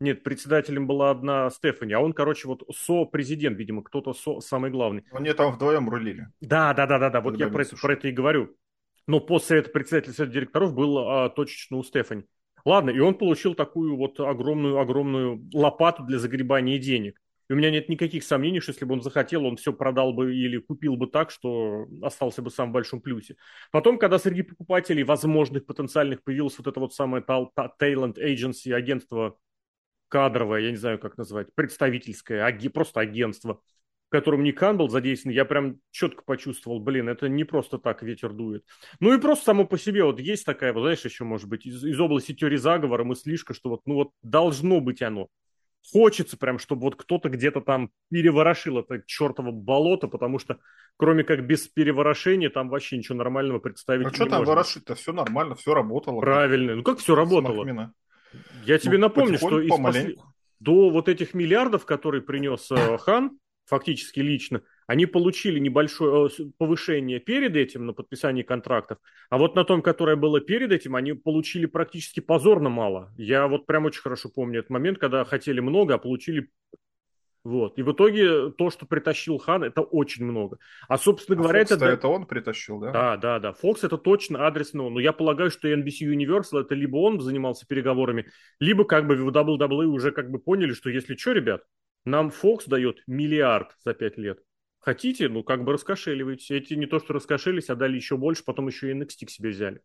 нет, 0.00 0.24
председателем 0.24 0.86
была 0.86 1.10
одна 1.10 1.48
Стефани, 1.50 1.92
а 1.92 2.00
он, 2.00 2.12
короче, 2.12 2.48
вот 2.48 2.64
со-президент, 2.74 3.56
видимо, 3.58 3.82
кто-то 3.82 4.12
со 4.12 4.40
самый 4.40 4.70
главный. 4.70 5.04
Они 5.12 5.32
там 5.32 5.52
вдвоем 5.52 5.88
рулили. 5.88 6.28
Да, 6.40 6.74
да, 6.74 6.86
да, 6.86 6.98
да, 6.98 7.10
да, 7.10 7.20
вот 7.20 7.38
я 7.38 7.48
про 7.48 7.62
это, 7.62 7.76
про 7.76 7.92
это 7.92 8.08
и 8.08 8.12
говорю. 8.12 8.56
Но 9.06 9.20
после 9.20 9.58
этого 9.58 9.72
председателя 9.72 10.12
совета 10.12 10.34
директоров 10.34 10.74
был 10.74 10.98
а, 10.98 11.28
точечно 11.28 11.76
у 11.76 11.84
Стефани. 11.84 12.24
Ладно, 12.64 12.90
и 12.90 12.98
он 12.98 13.14
получил 13.14 13.54
такую 13.54 13.96
вот 13.96 14.18
огромную-огромную 14.20 15.48
лопату 15.52 16.02
для 16.04 16.18
загребания 16.18 16.78
денег. 16.78 17.20
И 17.50 17.52
у 17.52 17.56
меня 17.56 17.70
нет 17.70 17.90
никаких 17.90 18.24
сомнений, 18.24 18.60
что 18.60 18.72
если 18.72 18.86
бы 18.86 18.94
он 18.94 19.02
захотел, 19.02 19.44
он 19.44 19.56
все 19.56 19.72
продал 19.74 20.14
бы 20.14 20.34
или 20.34 20.56
купил 20.56 20.96
бы 20.96 21.06
так, 21.06 21.30
что 21.30 21.86
остался 22.02 22.40
бы 22.40 22.50
сам 22.50 22.70
в 22.70 22.72
большом 22.72 23.02
плюсе. 23.02 23.36
Потом, 23.70 23.98
когда 23.98 24.18
среди 24.18 24.42
покупателей 24.42 25.02
возможных 25.02 25.66
потенциальных 25.66 26.22
появилось 26.22 26.56
вот 26.56 26.66
это 26.66 26.80
вот 26.80 26.94
самое 26.94 27.22
talent 27.22 28.14
agency, 28.18 28.72
агентство 28.72 29.36
кадровое, 30.08 30.60
я 30.60 30.70
не 30.70 30.76
знаю, 30.76 30.98
как 30.98 31.18
назвать, 31.18 31.54
представительское, 31.54 32.44
аги, 32.44 32.68
просто 32.68 33.00
агентство, 33.00 33.60
в 34.08 34.10
котором 34.10 34.42
Никан 34.44 34.76
был 34.76 34.88
задействован, 34.88 35.34
я 35.34 35.44
прям 35.44 35.78
четко 35.90 36.22
почувствовал, 36.24 36.80
блин, 36.80 37.08
это 37.08 37.28
не 37.28 37.44
просто 37.44 37.78
так 37.78 38.02
ветер 38.02 38.32
дует. 38.32 38.64
Ну 39.00 39.12
и 39.12 39.20
просто 39.20 39.46
само 39.46 39.66
по 39.66 39.78
себе 39.78 40.04
вот 40.04 40.20
есть 40.20 40.44
такая, 40.44 40.72
вот, 40.72 40.82
знаешь, 40.82 41.04
еще 41.04 41.24
может 41.24 41.48
быть 41.48 41.66
из, 41.66 41.84
из 41.84 41.98
области 41.98 42.32
теории 42.32 42.56
заговора 42.56 43.04
мыслишка, 43.04 43.54
что 43.54 43.70
вот, 43.70 43.82
ну 43.86 43.94
вот 43.94 44.10
должно 44.22 44.80
быть 44.80 45.02
оно 45.02 45.28
хочется 45.92 46.36
прям, 46.36 46.58
чтобы 46.58 46.82
вот 46.82 46.96
кто-то 46.96 47.28
где-то 47.28 47.60
там 47.60 47.90
переворошил 48.10 48.78
это 48.78 49.02
чертово 49.06 49.50
болото, 49.50 50.08
потому 50.08 50.38
что 50.38 50.58
кроме 50.96 51.24
как 51.24 51.46
без 51.46 51.68
переворошения 51.68 52.50
там 52.50 52.68
вообще 52.68 52.96
ничего 52.96 53.16
нормального 53.18 53.58
представить 53.58 54.06
а 54.06 54.10
не 54.10 54.14
что 54.14 54.26
там 54.26 54.44
ворошить-то? 54.44 54.94
Все 54.94 55.12
нормально, 55.12 55.54
все 55.54 55.74
работало. 55.74 56.20
Правильно. 56.20 56.76
Ну 56.76 56.82
как 56.82 56.98
все 56.98 57.14
работало? 57.14 57.92
Я 58.64 58.78
тебе 58.78 58.98
ну, 58.98 59.02
напомню, 59.02 59.38
что 59.38 59.60
из 59.60 59.70
послед... 59.70 60.18
до 60.58 60.90
вот 60.90 61.08
этих 61.08 61.34
миллиардов, 61.34 61.84
которые 61.84 62.22
принес 62.22 62.68
э, 62.72 62.98
Хан, 62.98 63.38
фактически 63.64 64.20
лично, 64.20 64.62
они 64.86 65.06
получили 65.06 65.58
небольшое 65.58 66.28
э, 66.28 66.44
повышение 66.58 67.18
перед 67.18 67.56
этим 67.56 67.86
на 67.86 67.92
подписании 67.92 68.42
контрактов, 68.42 68.98
а 69.30 69.38
вот 69.38 69.54
на 69.54 69.64
том, 69.64 69.82
которое 69.82 70.16
было 70.16 70.40
перед 70.40 70.72
этим, 70.72 70.96
они 70.96 71.14
получили 71.14 71.66
практически 71.66 72.20
позорно 72.20 72.68
мало. 72.68 73.12
Я 73.16 73.46
вот 73.48 73.66
прям 73.66 73.86
очень 73.86 74.02
хорошо 74.02 74.28
помню 74.28 74.60
этот 74.60 74.70
момент, 74.70 74.98
когда 74.98 75.24
хотели 75.24 75.60
много, 75.60 75.94
а 75.94 75.98
получили 75.98 76.50
вот. 77.44 77.78
И 77.78 77.82
в 77.82 77.92
итоге 77.92 78.50
то, 78.52 78.70
что 78.70 78.86
притащил 78.86 79.36
Хан, 79.36 79.64
это 79.64 79.82
очень 79.82 80.24
много. 80.24 80.58
А, 80.88 80.96
собственно 80.96 81.38
а 81.38 81.42
говоря, 81.42 81.60
Fox 81.62 81.74
это... 81.74 81.84
это 81.84 82.08
он 82.08 82.24
притащил, 82.24 82.80
да? 82.80 82.90
Да, 82.90 83.16
да, 83.18 83.38
да. 83.38 83.54
Fox 83.62 83.80
это 83.82 83.98
точно 83.98 84.46
адресно 84.46 84.84
он. 84.84 84.94
Но 84.94 85.00
я 85.00 85.12
полагаю, 85.12 85.50
что 85.50 85.68
NBC 85.68 86.10
Universal 86.10 86.62
это 86.62 86.74
либо 86.74 86.96
он 86.96 87.20
занимался 87.20 87.66
переговорами, 87.66 88.30
либо 88.60 88.84
как 88.84 89.06
бы 89.06 89.16
в 89.16 89.28
WWE 89.28 89.84
уже 89.84 90.10
как 90.10 90.30
бы 90.30 90.38
поняли, 90.38 90.72
что 90.72 90.88
если 90.88 91.16
что, 91.16 91.32
ребят, 91.32 91.62
нам 92.04 92.28
Fox 92.28 92.64
дает 92.66 93.02
миллиард 93.06 93.76
за 93.84 93.94
пять 93.94 94.18
лет. 94.18 94.40
Хотите, 94.78 95.28
ну 95.28 95.42
как 95.42 95.64
бы 95.64 95.72
раскошеливайте. 95.72 96.56
Эти 96.56 96.74
не 96.74 96.86
то 96.86 96.98
что 96.98 97.14
раскошелились, 97.14 97.70
а 97.70 97.74
дали 97.74 97.96
еще 97.96 98.16
больше, 98.16 98.44
потом 98.44 98.68
еще 98.68 98.90
и 98.90 98.94
NXT 98.94 99.26
к 99.26 99.30
себе 99.30 99.50
взяли. 99.50 99.80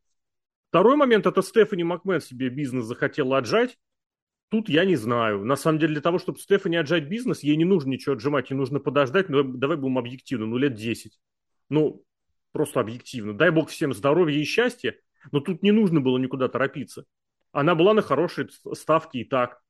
Второй 0.69 0.97
момент, 0.97 1.25
это 1.25 1.41
Стефани 1.41 1.83
Макмен 1.83 2.21
себе 2.21 2.49
бизнес 2.49 2.85
захотела 2.85 3.37
отжать. 3.37 3.77
Тут 4.49 4.67
я 4.67 4.83
не 4.83 4.95
знаю. 4.95 5.45
На 5.45 5.55
самом 5.55 5.79
деле, 5.79 5.93
для 5.93 6.01
того, 6.01 6.19
чтобы 6.19 6.39
Стефани 6.39 6.77
отжать 6.77 7.07
бизнес, 7.07 7.43
ей 7.43 7.55
не 7.55 7.65
нужно 7.65 7.91
ничего 7.91 8.13
отжимать, 8.13 8.49
ей 8.49 8.57
нужно 8.57 8.79
подождать, 8.79 9.29
ну, 9.29 9.43
давай 9.43 9.77
будем 9.77 9.97
объективны, 9.97 10.47
ну, 10.47 10.57
лет 10.57 10.73
10. 10.73 11.19
Ну, 11.69 12.03
просто 12.51 12.79
объективно. 12.79 13.33
Дай 13.33 13.51
бог 13.51 13.69
всем 13.69 13.93
здоровья 13.93 14.37
и 14.37 14.43
счастья, 14.43 14.95
но 15.31 15.39
тут 15.39 15.63
не 15.63 15.71
нужно 15.71 16.01
было 16.01 16.17
никуда 16.17 16.49
торопиться. 16.49 17.05
Она 17.51 17.75
была 17.75 17.93
на 17.93 18.01
хорошей 18.01 18.49
ставке 18.73 19.19
и 19.19 19.23
так. 19.23 19.61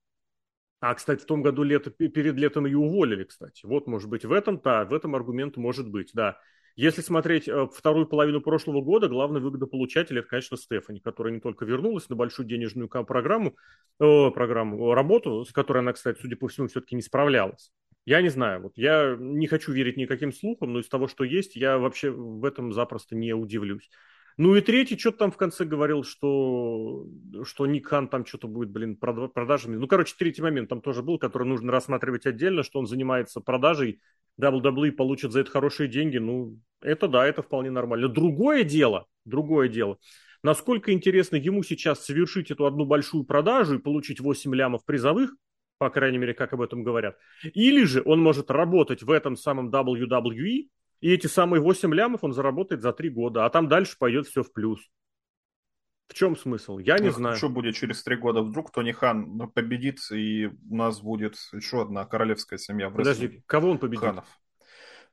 А, 0.81 0.95
кстати, 0.95 1.21
в 1.21 1.25
том 1.25 1.41
году 1.41 1.63
лето, 1.63 1.89
перед 1.91 2.36
летом 2.36 2.65
ее 2.65 2.77
уволили, 2.77 3.25
кстати. 3.25 3.65
Вот, 3.65 3.88
может 3.88 4.09
быть, 4.09 4.24
в 4.24 4.31
этом, 4.31 4.62
да, 4.63 4.86
в 4.86 4.93
этом 4.93 5.15
аргумент 5.15 5.57
может 5.57 5.89
быть, 5.89 6.12
да. 6.13 6.39
Если 6.77 7.01
смотреть 7.01 7.50
э, 7.50 7.67
вторую 7.74 8.07
половину 8.07 8.39
прошлого 8.39 8.81
года, 8.81 9.09
главный 9.09 9.41
выгодополучатель 9.41 10.17
это, 10.17 10.29
конечно, 10.29 10.55
Стефани, 10.55 11.01
которая 11.01 11.33
не 11.33 11.41
только 11.41 11.65
вернулась 11.65 12.07
на 12.07 12.15
большую 12.15 12.48
денежную 12.48 12.88
программу, 12.88 13.57
э, 14.00 14.31
программу, 14.31 14.93
работу, 14.93 15.43
с 15.43 15.51
которой 15.51 15.79
она, 15.79 15.91
кстати, 15.91 16.21
судя 16.21 16.38
по 16.38 16.48
всему, 16.48 16.67
все-таки 16.67 16.95
не 16.95 17.01
справлялась. 17.01 17.74
Я 18.05 18.21
не 18.21 18.29
знаю, 18.29 18.62
вот 18.62 18.77
я 18.77 19.17
не 19.19 19.48
хочу 19.48 19.74
верить 19.74 19.98
никаким 19.98 20.31
слухам, 20.31 20.71
но 20.71 20.79
из 20.79 20.88
того, 20.88 21.09
что 21.09 21.25
есть, 21.25 21.57
я 21.57 21.77
вообще 21.77 22.12
в 22.12 22.45
этом 22.45 22.71
запросто 22.71 23.15
не 23.17 23.33
удивлюсь. 23.33 23.89
Ну 24.41 24.55
и 24.55 24.62
третий 24.62 24.98
что-то 24.98 25.17
там 25.17 25.31
в 25.31 25.38
конце 25.38 25.65
говорил, 25.65 26.05
что, 26.05 27.05
что 27.43 27.67
Ник 27.67 27.88
Хан 27.88 28.08
там 28.08 28.25
что-то 28.25 28.48
будет, 28.48 28.69
блин, 28.69 28.96
продажами. 28.96 29.75
Ну, 29.75 29.86
короче, 29.86 30.15
третий 30.17 30.41
момент 30.41 30.69
там 30.69 30.79
тоже 30.79 31.03
был, 31.03 31.19
который 31.19 31.46
нужно 31.46 31.74
рассматривать 31.74 32.25
отдельно, 32.25 32.63
что 32.63 32.79
он 32.79 32.88
занимается 32.88 33.41
продажей, 33.41 34.00
WWE 34.41 34.93
получит 34.93 35.34
за 35.34 35.41
это 35.41 35.51
хорошие 35.51 35.89
деньги. 35.89 36.19
Ну, 36.19 36.58
это 36.79 37.10
да, 37.10 37.27
это 37.27 37.41
вполне 37.41 37.69
нормально. 37.69 38.08
Другое 38.08 38.63
дело, 38.63 39.08
другое 39.25 39.67
дело, 39.67 39.98
насколько 40.41 40.93
интересно 40.93 41.36
ему 41.36 41.62
сейчас 41.62 42.05
совершить 42.05 42.50
эту 42.50 42.65
одну 42.65 42.86
большую 42.86 43.25
продажу 43.25 43.75
и 43.75 43.81
получить 43.81 44.22
8 44.22 44.55
лямов 44.55 44.86
призовых, 44.86 45.36
по 45.79 45.89
крайней 45.89 46.17
мере, 46.17 46.34
как 46.34 46.53
об 46.53 46.62
этом 46.62 46.84
говорят. 46.84 47.17
Или 47.43 47.84
же 47.84 48.01
он 48.05 48.22
может 48.22 48.50
работать 48.51 49.03
в 49.03 49.12
этом 49.12 49.36
самом 49.36 49.69
WWE, 49.69 50.69
и 51.01 51.12
эти 51.12 51.27
самые 51.27 51.62
8 51.62 51.94
лямов 51.94 52.24
он 52.24 52.34
заработает 52.34 52.82
за 52.82 52.94
3 52.94 53.10
года, 53.10 53.46
а 53.46 53.50
там 53.50 53.68
дальше 53.68 53.96
пойдет 53.98 54.27
все 54.27 54.44
в 54.44 54.51
плюс. 54.51 54.79
В 56.10 56.15
чем 56.15 56.36
смысл? 56.36 56.79
Я 56.79 56.98
не 56.98 57.10
ну, 57.10 57.13
знаю. 57.13 57.36
Что 57.38 57.50
будет 57.50 57.75
через 57.75 58.03
три 58.03 58.15
года? 58.15 58.41
Вдруг 58.41 58.72
Тони 58.72 58.91
Хан 58.91 59.48
победит, 59.51 60.00
и 60.12 60.48
у 60.48 60.75
нас 60.75 61.01
будет 61.01 61.36
еще 61.53 61.84
одна 61.84 62.03
королевская 62.06 62.58
семья 62.58 62.89
в 62.89 62.96
Подожди, 62.96 63.44
кого 63.46 63.70
он 63.70 63.77
победит? 63.77 64.06
Ханов. 64.06 64.25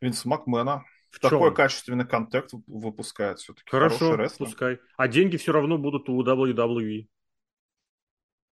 Винс 0.00 0.25
Макмена. 0.25 0.85
В 1.11 1.21
Такой 1.21 1.50
чем? 1.50 1.55
качественный 1.55 2.07
контент 2.07 2.50
выпускает 2.66 3.38
все-таки. 3.38 3.71
Хорошо, 3.71 4.16
пускай. 4.38 4.81
А 4.97 5.07
деньги 5.07 5.37
все 5.37 5.52
равно 5.52 5.76
будут 5.76 6.09
у 6.09 6.23
WWE. 6.23 7.09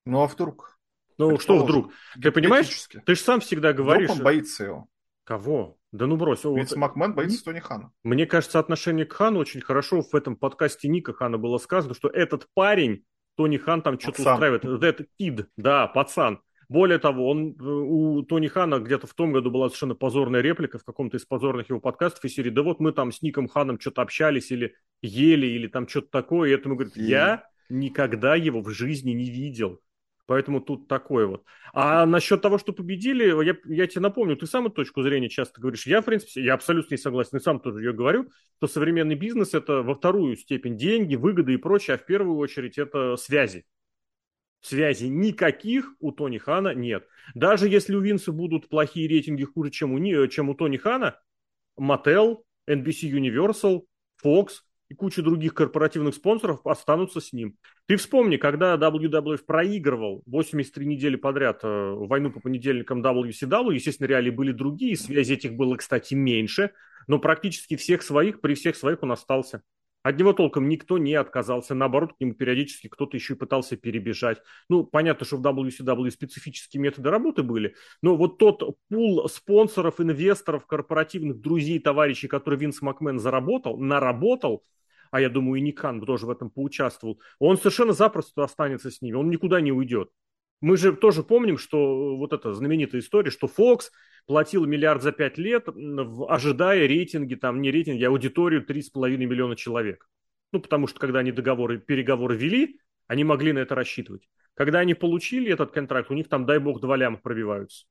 Ну 0.06 0.22
а 0.22 0.28
вдруг? 0.28 0.80
Ну 1.18 1.40
что 1.40 1.64
вдруг? 1.64 1.92
Ты 2.22 2.32
понимаешь? 2.32 2.88
Ты 2.88 3.16
же 3.16 3.22
сам 3.22 3.40
всегда 3.40 3.74
говоришь... 3.74 4.10
Вдруг 4.10 4.20
он 4.20 4.24
боится 4.24 4.64
его. 4.64 4.88
Кого? 5.24 5.77
Да 5.92 6.06
ну 6.06 6.18
брось. 6.18 6.44
Винс 6.44 6.72
вот... 6.72 6.78
Макмен 6.78 7.14
боится 7.14 7.44
Тони 7.46 7.60
Хана. 7.60 7.92
Мне 8.04 8.26
кажется, 8.26 8.60
отношение 8.60 9.06
к 9.06 9.14
Хану 9.14 9.40
очень 9.40 9.62
хорошо 9.62 10.02
в 10.02 10.14
этом 10.16 10.36
подкасте 10.36 10.88
Ника 10.88 11.14
Хана 11.14 11.38
было 11.38 11.58
сказано, 11.58 11.94
что 11.94 12.10
этот 12.10 12.48
парень, 12.54 13.06
Тони 13.36 13.58
Хан 13.58 13.82
там 13.82 14.00
что-то 14.00 14.22
устраивает. 14.22 14.66
That 14.66 15.06
kid, 15.20 15.46
да, 15.56 15.88
пацан. 15.88 16.42
Более 16.70 17.00
того, 17.00 17.30
он, 17.30 17.56
э, 17.58 17.64
у 17.64 18.24
Тони 18.24 18.48
Хана 18.48 18.80
где-то 18.80 19.08
в 19.08 19.14
том 19.14 19.32
году 19.32 19.50
была 19.50 19.70
совершенно 19.70 19.96
позорная 19.96 20.42
реплика 20.42 20.78
в 20.78 20.84
каком-то 20.84 21.16
из 21.16 21.26
позорных 21.26 21.70
его 21.70 21.80
подкастов 21.80 22.26
из 22.26 22.34
серии, 22.34 22.50
да 22.50 22.62
вот 22.62 22.82
мы 22.82 22.92
там 22.92 23.14
с 23.14 23.22
Ником 23.22 23.48
Ханом 23.48 23.80
что-то 23.80 24.02
общались 24.02 24.52
или 24.52 24.76
ели, 25.02 25.46
или 25.48 25.68
там 25.68 25.88
что-то 25.88 26.10
такое, 26.12 26.50
и 26.50 26.54
этому 26.54 26.76
говорит, 26.76 26.98
я 26.98 27.46
никогда 27.70 28.36
его 28.36 28.62
в 28.62 28.70
жизни 28.70 29.12
не 29.12 29.30
видел. 29.30 29.80
Поэтому 30.28 30.60
тут 30.60 30.90
такое 30.90 31.26
вот. 31.26 31.46
А 31.74 32.06
насчет 32.06 32.42
того, 32.42 32.58
что 32.58 32.74
победили, 32.74 33.24
я, 33.46 33.56
я 33.66 33.88
тебе 33.88 34.02
напомню, 34.02 34.36
ты 34.36 34.46
сам 34.46 34.70
точку 34.70 35.02
зрения 35.02 35.30
часто 35.30 35.62
говоришь. 35.62 35.88
Я, 35.88 36.02
в 36.02 36.06
принципе, 36.06 36.44
я 36.44 36.54
абсолютно 36.54 36.94
не 36.94 36.98
согласен, 36.98 37.38
и 37.38 37.42
сам 37.42 37.62
тоже 37.62 37.80
ее 37.80 37.94
говорю, 37.94 38.30
что 38.58 38.68
современный 38.68 39.16
бизнес– 39.16 39.54
это 39.54 39.82
во 39.84 39.96
вторую 39.96 40.36
степень 40.36 40.76
деньги, 40.76 41.16
выгоды 41.16 41.54
и 41.54 41.58
прочее, 41.58 41.96
а 41.96 41.98
в 41.98 42.06
первую 42.06 42.38
очередь 42.38 42.78
это 42.78 43.16
связи. 43.16 43.66
Связи 44.60 45.06
никаких 45.06 45.94
у 46.00 46.12
Тони 46.12 46.40
Хана 46.40 46.74
нет. 46.74 47.08
Даже 47.34 47.70
если 47.70 47.96
у 47.96 48.02
Винса 48.02 48.34
будут 48.34 48.68
плохие 48.68 49.08
рейтинги 49.08 49.46
хуже, 49.46 49.72
чем 49.72 49.94
у, 49.94 50.28
чем 50.28 50.50
у 50.50 50.56
Тони 50.56 50.76
Хана, 50.76 51.18
Mattel, 51.80 52.44
NBC 52.70 53.10
Universal, 53.10 53.84
Fox– 54.22 54.48
и 54.90 54.94
куча 54.94 55.22
других 55.22 55.54
корпоративных 55.54 56.16
спонсоров 56.16 56.66
останутся 56.66 57.20
с 57.20 57.34
ним. 57.34 57.58
Ты 57.88 57.98
вспомни, 57.98 58.38
когда 58.38 58.76
WWF 58.76 59.44
проигрывал 59.46 60.24
83 60.26 60.86
недели 60.86 61.16
подряд 61.16 61.60
э, 61.64 61.68
войну 61.68 62.32
по 62.32 62.40
понедельникам 62.40 63.02
WCW, 63.02 63.74
естественно, 63.74 64.08
реалии 64.08 64.30
были 64.30 64.52
другие, 64.52 64.96
связи 64.96 65.34
этих 65.34 65.54
было, 65.56 65.76
кстати, 65.76 66.14
меньше, 66.14 66.72
но 67.08 67.20
практически 67.20 67.76
всех 67.76 68.02
своих, 68.02 68.42
при 68.42 68.54
всех 68.54 68.76
своих 68.76 69.04
он 69.04 69.12
остался. 69.12 69.62
От 70.08 70.18
него 70.18 70.32
толком 70.32 70.70
никто 70.70 70.98
не 70.98 71.16
отказался, 71.16 71.76
наоборот, 71.76 72.14
к 72.14 72.22
нему 72.22 72.34
периодически 72.34 72.88
кто-то 72.88 73.18
еще 73.18 73.34
и 73.34 73.36
пытался 73.36 73.76
перебежать. 73.76 74.42
Ну, 74.70 74.86
понятно, 74.86 75.26
что 75.26 75.36
в 75.36 75.42
WCW 75.42 76.10
специфические 76.12 76.82
методы 76.82 77.10
работы 77.10 77.44
были, 77.44 77.76
но 78.02 78.16
вот 78.16 78.38
тот 78.38 78.78
пул 78.88 79.28
спонсоров, 79.28 80.00
инвесторов, 80.00 80.66
корпоративных 80.66 81.42
друзей, 81.42 81.80
товарищей, 81.80 82.30
который 82.30 82.58
Винс 82.58 82.82
Макмен 82.82 83.20
заработал, 83.20 83.78
наработал– 83.78 84.64
а 85.12 85.22
я 85.22 85.30
думаю, 85.30 85.60
и 85.60 85.64
Никан 85.64 86.02
тоже 86.02 86.26
в 86.26 86.30
этом 86.30 86.50
поучаствовал, 86.50 87.22
он 87.40 87.58
совершенно 87.58 87.94
запросто 87.94 88.44
останется 88.44 88.92
с 88.92 89.02
ними, 89.02 89.16
он 89.16 89.30
никуда 89.30 89.62
не 89.62 89.72
уйдет. 89.72 90.10
Мы 90.62 90.78
же 90.78 90.94
тоже 90.94 91.24
помним, 91.24 91.58
что 91.58 92.18
вот 92.18 92.34
эта 92.34 92.54
знаменитая 92.54 93.02
история, 93.02 93.30
что 93.30 93.48
Fox 93.48 93.92
платил 94.26 94.66
миллиард 94.66 95.04
за 95.04 95.12
пять 95.12 95.38
лет, 95.38 95.68
ожидая 96.28 96.88
рейтинги, 96.88 97.36
там 97.36 97.62
не 97.62 97.72
рейтинги, 97.72 98.04
а 98.04 98.10
аудиторию 98.10 98.66
3,5 98.66 99.18
миллиона 99.18 99.56
человек. 99.56 100.08
Ну, 100.52 100.60
потому 100.60 100.88
что 100.88 101.00
когда 101.00 101.20
они 101.20 101.32
договоры, 101.32 101.80
переговоры 101.80 102.36
вели, 102.36 102.80
они 103.08 103.24
могли 103.24 103.54
на 103.54 103.60
это 103.60 103.76
рассчитывать. 103.76 104.28
Когда 104.54 104.80
они 104.80 104.96
получили 104.96 105.52
этот 105.52 105.72
контракт, 105.72 106.10
у 106.10 106.16
них 106.16 106.30
там, 106.30 106.46
дай 106.46 106.60
бог, 106.60 106.82
два 106.82 106.98
ляма 106.98 107.18
пробиваются. 107.18 107.86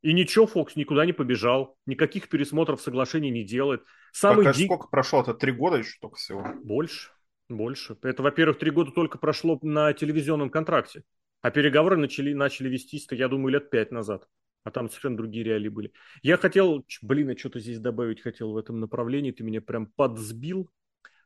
И 0.00 0.12
ничего, 0.12 0.46
Фокс 0.46 0.76
никуда 0.76 1.06
не 1.06 1.12
побежал, 1.12 1.78
никаких 1.86 2.28
пересмотров 2.28 2.80
соглашений 2.80 3.30
не 3.30 3.42
делает. 3.42 3.82
Самый 4.12 4.44
так, 4.44 4.54
а 4.54 4.58
дик... 4.58 4.66
сколько 4.66 4.88
прошло? 4.88 5.22
Это 5.22 5.34
три 5.34 5.50
года 5.50 5.78
еще 5.78 5.96
только 6.00 6.16
всего? 6.16 6.46
Больше, 6.62 7.10
больше. 7.48 7.96
Это, 8.02 8.22
во-первых, 8.22 8.58
три 8.58 8.70
года 8.70 8.90
только 8.90 9.18
прошло 9.18 9.58
на 9.62 9.92
телевизионном 9.94 10.50
контракте. 10.50 11.04
А 11.44 11.50
переговоры 11.50 11.98
начали, 11.98 12.32
начали 12.32 12.70
вестись, 12.70 13.06
я 13.10 13.28
думаю, 13.28 13.52
лет 13.52 13.68
пять 13.68 13.90
назад. 13.92 14.26
А 14.62 14.70
там 14.70 14.88
совершенно 14.88 15.18
другие 15.18 15.44
реалии 15.44 15.68
были. 15.68 15.92
Я 16.22 16.38
хотел, 16.38 16.86
блин, 17.02 17.28
я 17.28 17.36
что-то 17.36 17.60
здесь 17.60 17.80
добавить 17.80 18.22
хотел 18.22 18.52
в 18.52 18.56
этом 18.56 18.80
направлении, 18.80 19.30
ты 19.30 19.44
меня 19.44 19.60
прям 19.60 19.84
подсбил. 19.88 20.70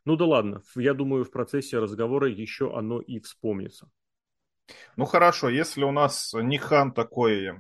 Ну 0.04 0.16
да 0.16 0.25
ладно, 0.25 0.60
я 0.75 0.92
думаю, 0.92 1.25
в 1.25 1.30
процессе 1.30 1.78
разговора 1.78 2.28
еще 2.28 2.76
оно 2.76 3.00
и 3.00 3.20
вспомнится. 3.20 3.88
Ну 4.96 5.04
хорошо, 5.04 5.50
если 5.50 5.84
у 5.84 5.92
нас 5.92 6.34
Нихан 6.34 6.92
такой 6.92 7.52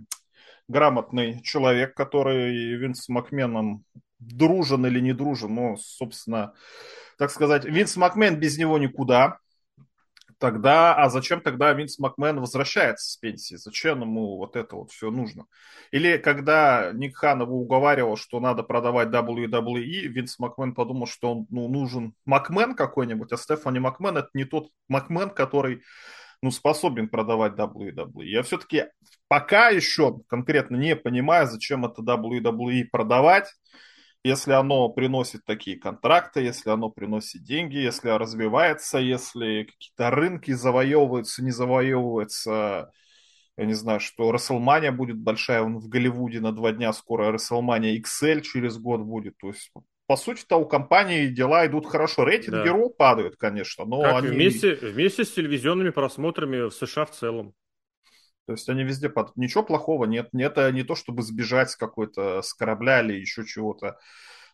грамотный 0.66 1.40
человек, 1.42 1.94
который 1.94 2.74
Винс 2.74 3.08
Макменом 3.08 3.84
дружен 4.18 4.84
или 4.84 4.98
не 4.98 5.12
дружен, 5.12 5.54
но, 5.54 5.76
собственно, 5.76 6.54
так 7.18 7.30
сказать, 7.30 7.66
Винс 7.66 7.96
Макмен 7.96 8.34
без 8.40 8.58
него 8.58 8.78
никуда. 8.78 9.38
Тогда, 10.38 10.94
а 10.94 11.10
зачем 11.10 11.40
тогда 11.40 11.72
Винс 11.72 11.98
Макмен 11.98 12.38
возвращается 12.38 13.10
с 13.10 13.16
пенсии? 13.16 13.56
Зачем 13.56 14.02
ему 14.02 14.36
вот 14.36 14.54
это 14.54 14.76
вот 14.76 14.92
все 14.92 15.10
нужно? 15.10 15.46
Или 15.90 16.16
когда 16.16 16.92
Ник 16.92 17.16
Хан 17.16 17.42
его 17.42 17.60
уговаривал, 17.60 18.16
что 18.16 18.38
надо 18.38 18.62
продавать 18.62 19.08
WWE, 19.08 20.06
Винс 20.06 20.38
Макмен 20.38 20.74
подумал, 20.74 21.08
что 21.08 21.32
он 21.32 21.46
ну, 21.50 21.66
нужен 21.68 22.14
Макмен 22.24 22.76
какой-нибудь, 22.76 23.32
а 23.32 23.36
Стефани 23.36 23.80
Макмен 23.80 24.16
это 24.16 24.28
не 24.32 24.44
тот 24.44 24.70
Макмен, 24.86 25.30
который 25.30 25.82
ну, 26.40 26.52
способен 26.52 27.08
продавать 27.08 27.54
WWE. 27.54 28.24
Я 28.24 28.44
все-таки 28.44 28.84
пока 29.26 29.70
еще 29.70 30.20
конкретно 30.28 30.76
не 30.76 30.94
понимаю, 30.94 31.48
зачем 31.48 31.84
это 31.84 32.02
WWE 32.02 32.84
продавать, 32.92 33.52
если 34.24 34.52
оно 34.52 34.88
приносит 34.88 35.44
такие 35.44 35.78
контракты, 35.78 36.40
если 36.40 36.70
оно 36.70 36.90
приносит 36.90 37.42
деньги, 37.42 37.76
если 37.76 38.10
развивается, 38.10 38.98
если 38.98 39.64
какие-то 39.64 40.10
рынки 40.10 40.52
завоевываются, 40.52 41.42
не 41.42 41.50
завоевываются. 41.50 42.90
Я 43.56 43.64
не 43.64 43.74
знаю, 43.74 43.98
что 44.00 44.30
Расселмания 44.30 44.92
будет 44.92 45.18
большая 45.18 45.62
в 45.62 45.88
Голливуде 45.88 46.40
на 46.40 46.52
два 46.52 46.72
дня, 46.72 46.92
скоро 46.92 47.32
Расселмания 47.32 48.00
XL 48.00 48.40
через 48.42 48.78
год 48.78 49.00
будет. 49.00 49.36
То 49.38 49.48
есть 49.48 49.72
по 50.06 50.16
сути-то 50.16 50.56
у 50.56 50.64
компании 50.64 51.26
дела 51.26 51.66
идут 51.66 51.86
хорошо. 51.86 52.24
Рейтинги 52.24 52.64
да. 52.64 52.72
Ро 52.72 52.88
падают, 52.88 53.36
конечно, 53.36 53.84
но 53.84 54.02
как 54.02 54.24
они... 54.24 54.28
Вместе, 54.28 54.74
вместе 54.74 55.24
с 55.24 55.32
телевизионными 55.32 55.90
просмотрами 55.90 56.68
в 56.68 56.72
США 56.72 57.04
в 57.04 57.10
целом. 57.10 57.54
То 58.48 58.52
есть 58.52 58.66
они 58.70 58.82
везде 58.82 59.10
падают. 59.10 59.36
Ничего 59.36 59.62
плохого 59.62 60.06
нет. 60.06 60.30
Это 60.32 60.72
не 60.72 60.82
то, 60.82 60.94
чтобы 60.94 61.22
сбежать 61.22 61.68
с 61.68 61.76
какой-то, 61.76 62.40
с 62.40 62.54
корабля 62.54 63.02
или 63.02 63.12
еще 63.12 63.44
чего-то. 63.44 63.98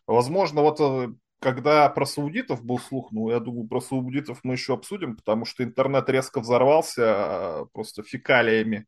Возможно, 0.05 0.59
вот 0.63 0.81
э, 0.81 1.13
когда 1.39 1.87
про 1.87 2.05
саудитов 2.05 2.61
был 2.61 2.77
слух, 2.77 3.13
ну, 3.13 3.29
я 3.29 3.39
думаю, 3.39 3.69
про 3.69 3.79
саудитов 3.79 4.41
мы 4.43 4.55
еще 4.55 4.73
обсудим, 4.73 5.15
потому 5.15 5.45
что 5.45 5.63
интернет 5.63 6.09
резко 6.09 6.41
взорвался 6.41 7.03
а, 7.05 7.65
просто 7.71 8.03
фекалиями 8.03 8.85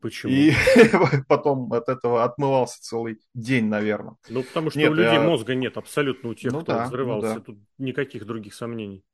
Почему? 0.00 0.32
И 0.32 0.52
потом 1.28 1.72
от 1.72 1.88
этого 1.88 2.24
отмывался 2.24 2.80
целый 2.80 3.20
день, 3.34 3.66
наверное. 3.66 4.16
Ну, 4.28 4.42
потому 4.42 4.70
что 4.70 4.78
нет, 4.80 4.90
у 4.90 4.94
людей 4.94 5.14
я... 5.14 5.20
мозга 5.20 5.54
нет 5.54 5.76
абсолютно 5.76 6.30
у 6.30 6.34
тех, 6.34 6.52
ну, 6.52 6.62
кто 6.62 6.72
да, 6.72 6.86
взрывался. 6.86 7.28
Ну, 7.28 7.34
да. 7.34 7.40
Тут 7.40 7.58
никаких 7.78 8.26
других 8.26 8.54
сомнений. 8.54 9.04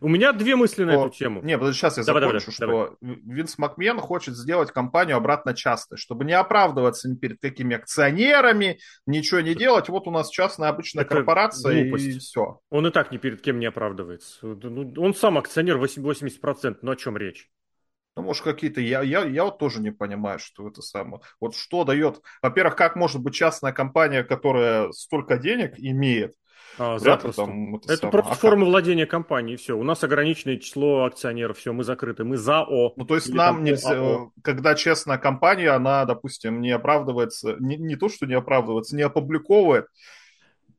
У 0.00 0.08
меня 0.08 0.32
две 0.32 0.56
мысли 0.56 0.84
на 0.84 0.92
эту 0.92 1.10
тему. 1.10 1.42
Не, 1.42 1.58
подожди, 1.58 1.78
сейчас 1.78 1.98
я 1.98 2.04
давай, 2.04 2.22
закончу, 2.22 2.52
давай, 2.58 2.86
что 2.86 2.96
давай. 3.00 3.18
Винс 3.24 3.58
Макмен 3.58 3.98
хочет 3.98 4.36
сделать 4.36 4.70
компанию 4.70 5.16
обратно 5.16 5.54
частной, 5.54 5.98
чтобы 5.98 6.24
не 6.24 6.32
оправдываться 6.32 7.08
ни 7.08 7.14
перед 7.14 7.40
какими 7.40 7.76
акционерами, 7.76 8.78
ничего 9.06 9.40
не 9.40 9.54
делать. 9.54 9.88
Вот 9.88 10.06
у 10.06 10.10
нас 10.10 10.30
частная 10.30 10.68
обычная 10.68 11.04
Это 11.04 11.16
корпорация 11.16 11.82
глупость. 11.84 12.06
и 12.06 12.18
все. 12.18 12.60
Он 12.70 12.86
и 12.86 12.90
так 12.90 13.12
ни 13.12 13.18
перед 13.18 13.40
кем 13.40 13.58
не 13.58 13.66
оправдывается. 13.66 14.46
Ну, 14.46 14.92
он 14.98 15.14
сам 15.14 15.38
акционер 15.38 15.78
80%, 15.78 16.78
но 16.82 16.92
о 16.92 16.96
чем 16.96 17.16
речь? 17.16 17.48
Ну, 18.18 18.24
может, 18.24 18.42
какие-то... 18.42 18.80
Я, 18.80 19.02
я, 19.02 19.24
я 19.24 19.44
вот 19.44 19.58
тоже 19.58 19.80
не 19.80 19.92
понимаю, 19.92 20.40
что 20.40 20.66
это 20.68 20.82
самое... 20.82 21.22
Вот 21.40 21.54
что 21.54 21.84
дает... 21.84 22.20
Во-первых, 22.42 22.74
как 22.74 22.96
может 22.96 23.22
быть 23.22 23.34
частная 23.34 23.72
компания, 23.72 24.24
которая 24.24 24.90
столько 24.90 25.38
денег 25.38 25.74
имеет, 25.78 26.34
а, 26.78 26.98
запросто. 26.98 27.46
Там, 27.46 27.76
это 27.76 27.92
это 27.92 28.08
просто 28.08 28.32
а 28.32 28.34
форма 28.34 28.62
как? 28.62 28.70
владения 28.70 29.06
компанией, 29.06 29.56
все. 29.56 29.76
У 29.76 29.82
нас 29.82 30.02
ограниченное 30.04 30.56
число 30.58 31.04
акционеров, 31.04 31.58
все, 31.58 31.72
мы 31.72 31.84
закрыты, 31.84 32.24
мы 32.24 32.36
ЗАО. 32.36 32.94
Ну, 32.96 33.04
то 33.04 33.14
есть 33.14 33.32
нам 33.32 33.64
нельзя, 33.64 33.98
АО. 33.98 34.32
когда 34.42 34.74
честная 34.74 35.18
компания, 35.18 35.70
она, 35.70 36.04
допустим, 36.04 36.60
не 36.60 36.70
оправдывается, 36.70 37.56
не, 37.58 37.76
не 37.76 37.96
то, 37.96 38.08
что 38.08 38.26
не 38.26 38.34
оправдывается, 38.34 38.96
не 38.96 39.02
опубликовывает, 39.02 39.86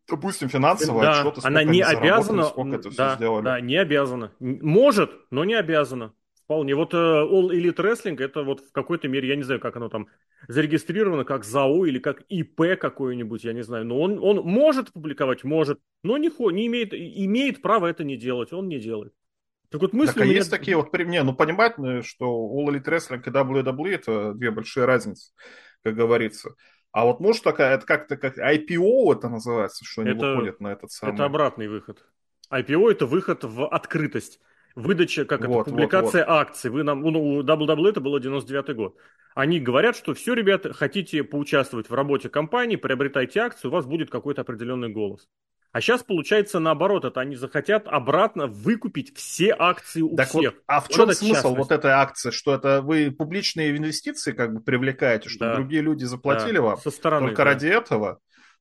допустим, 0.09 0.49
финансовые 0.49 1.03
да, 1.03 1.21
отчеты, 1.21 1.41
она 1.43 1.63
не 1.63 1.81
обязана, 1.81 2.43
сколько 2.45 2.75
это 2.77 2.89
да, 2.95 3.09
все 3.09 3.15
сделали. 3.17 3.43
Да, 3.43 3.61
не 3.61 3.75
обязана. 3.75 4.31
Может, 4.39 5.11
но 5.31 5.43
не 5.43 5.55
обязана. 5.55 6.13
Вполне. 6.49 6.73
Вот 6.73 6.95
uh, 6.95 7.29
All 7.29 7.51
Elite 7.51 7.75
Wrestling, 7.75 8.19
это 8.19 8.41
вот 8.41 8.61
в 8.61 8.71
какой-то 8.71 9.07
мере, 9.07 9.29
я 9.29 9.35
не 9.35 9.43
знаю, 9.43 9.59
как 9.59 9.75
оно 9.75 9.87
там 9.87 10.07
зарегистрировано, 10.47 11.23
как 11.23 11.43
ЗАО 11.43 11.85
или 11.85 11.99
как 11.99 12.21
ИП 12.27 12.75
какой-нибудь, 12.79 13.43
я 13.43 13.53
не 13.53 13.61
знаю. 13.61 13.85
Но 13.85 14.01
он, 14.01 14.17
он 14.17 14.37
может 14.37 14.91
публиковать, 14.91 15.43
может, 15.43 15.79
но 16.01 16.17
не, 16.17 16.31
не 16.51 16.65
имеет, 16.65 16.91
имеет 16.91 17.61
право 17.61 17.85
это 17.85 18.03
не 18.03 18.17
делать, 18.17 18.51
он 18.51 18.67
не 18.67 18.79
делает. 18.79 19.13
Так 19.69 19.81
вот 19.81 19.93
мысли 19.93 20.13
так, 20.13 20.23
а 20.23 20.25
меня... 20.25 20.37
есть 20.37 20.49
такие 20.49 20.75
вот, 20.75 20.91
не, 20.97 21.21
ну 21.21 21.35
понимать, 21.35 21.75
что 22.03 22.25
All 22.25 22.73
Elite 22.73 22.83
Wrestling 22.83 23.21
и 23.23 23.29
WWE 23.29 23.93
это 23.93 24.33
две 24.33 24.49
большие 24.49 24.85
разницы, 24.85 25.31
как 25.83 25.93
говорится. 25.93 26.55
А 26.91 27.05
вот 27.05 27.19
может 27.19 27.43
такая, 27.43 27.75
это 27.75 27.85
как-то 27.85 28.17
как 28.17 28.39
IPO 28.39 29.13
это 29.13 29.29
называется, 29.29 29.85
что 29.85 30.01
они 30.01 30.13
это, 30.13 30.31
выходят 30.31 30.59
на 30.61 30.69
этот 30.69 30.89
самый... 30.89 31.13
Это 31.13 31.25
обратный 31.25 31.67
выход. 31.67 32.03
IPO 32.51 32.89
это 32.89 33.05
выход 33.05 33.43
в 33.43 33.67
открытость. 33.67 34.39
Выдача, 34.79 35.25
как 35.25 35.45
вот, 35.45 35.61
это, 35.61 35.71
публикация 35.71 36.25
вот, 36.25 36.31
вот. 36.31 36.41
акций. 36.41 36.69
Вы 36.69 36.83
нам, 36.83 37.01
ну, 37.01 37.21
у 37.21 37.43
WWE 37.43 37.89
это 37.89 38.01
было 38.01 38.19
99 38.19 38.75
год. 38.75 38.95
Они 39.35 39.59
говорят, 39.59 39.95
что 39.95 40.13
все, 40.13 40.33
ребята, 40.33 40.73
хотите 40.73 41.23
поучаствовать 41.23 41.89
в 41.89 41.93
работе 41.93 42.29
компании, 42.29 42.75
приобретайте 42.75 43.39
акции, 43.41 43.67
у 43.67 43.71
вас 43.71 43.85
будет 43.85 44.09
какой-то 44.09 44.41
определенный 44.41 44.89
голос. 44.89 45.27
А 45.71 45.81
сейчас 45.81 46.01
получается 46.01 46.59
наоборот, 46.59 47.05
это 47.05 47.19
они 47.19 47.35
захотят 47.35 47.87
обратно 47.87 48.47
выкупить 48.47 49.15
все 49.15 49.55
акции 49.57 50.01
у 50.01 50.15
так 50.15 50.29
всех. 50.29 50.53
Вот, 50.53 50.63
а 50.65 50.81
в 50.81 50.87
вот 50.89 50.95
чем 50.95 51.11
смысл 51.11 51.33
частность. 51.33 51.57
вот 51.57 51.71
этой 51.71 51.91
акции? 51.91 52.31
Что 52.31 52.55
это 52.55 52.81
вы 52.81 53.11
публичные 53.11 53.77
инвестиции 53.77 54.31
как 54.31 54.53
бы 54.53 54.61
привлекаете, 54.61 55.29
чтобы 55.29 55.51
да. 55.51 55.55
другие 55.57 55.83
люди 55.83 56.05
заплатили 56.05 56.55
да. 56.55 56.61
вам 56.63 56.77
Со 56.77 56.89
стороны, 56.89 57.27
только 57.27 57.43
да. 57.43 57.51
ради 57.51 57.67
этого? 57.67 58.19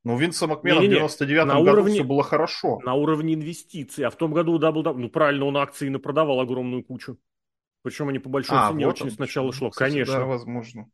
Ну, 0.08 0.14
у 0.14 0.16
Винса 0.16 0.46
Макмена 0.46 0.80
в 0.80 0.84
99-м 0.84 1.48
году 1.48 1.70
уровне, 1.70 1.94
все 1.96 2.02
было 2.02 2.22
хорошо. 2.22 2.80
На 2.82 2.94
уровне 2.94 3.34
инвестиций. 3.34 4.06
А 4.06 4.10
в 4.10 4.16
том 4.16 4.32
году 4.32 4.58
WWE, 4.58 4.94
ну 4.94 5.10
правильно, 5.10 5.44
он 5.44 5.58
акции 5.58 5.94
продавал 5.96 6.40
огромную 6.40 6.82
кучу. 6.82 7.18
Причем 7.82 8.08
они 8.08 8.18
по 8.18 8.30
большой 8.30 8.56
а, 8.56 8.70
цене 8.70 8.86
вот 8.86 8.94
очень 8.94 9.08
он, 9.08 9.10
сначала 9.10 9.52
шло, 9.52 9.68
кстати, 9.68 9.90
конечно. 9.92 10.14
Да, 10.14 10.24
возможно. 10.24 10.90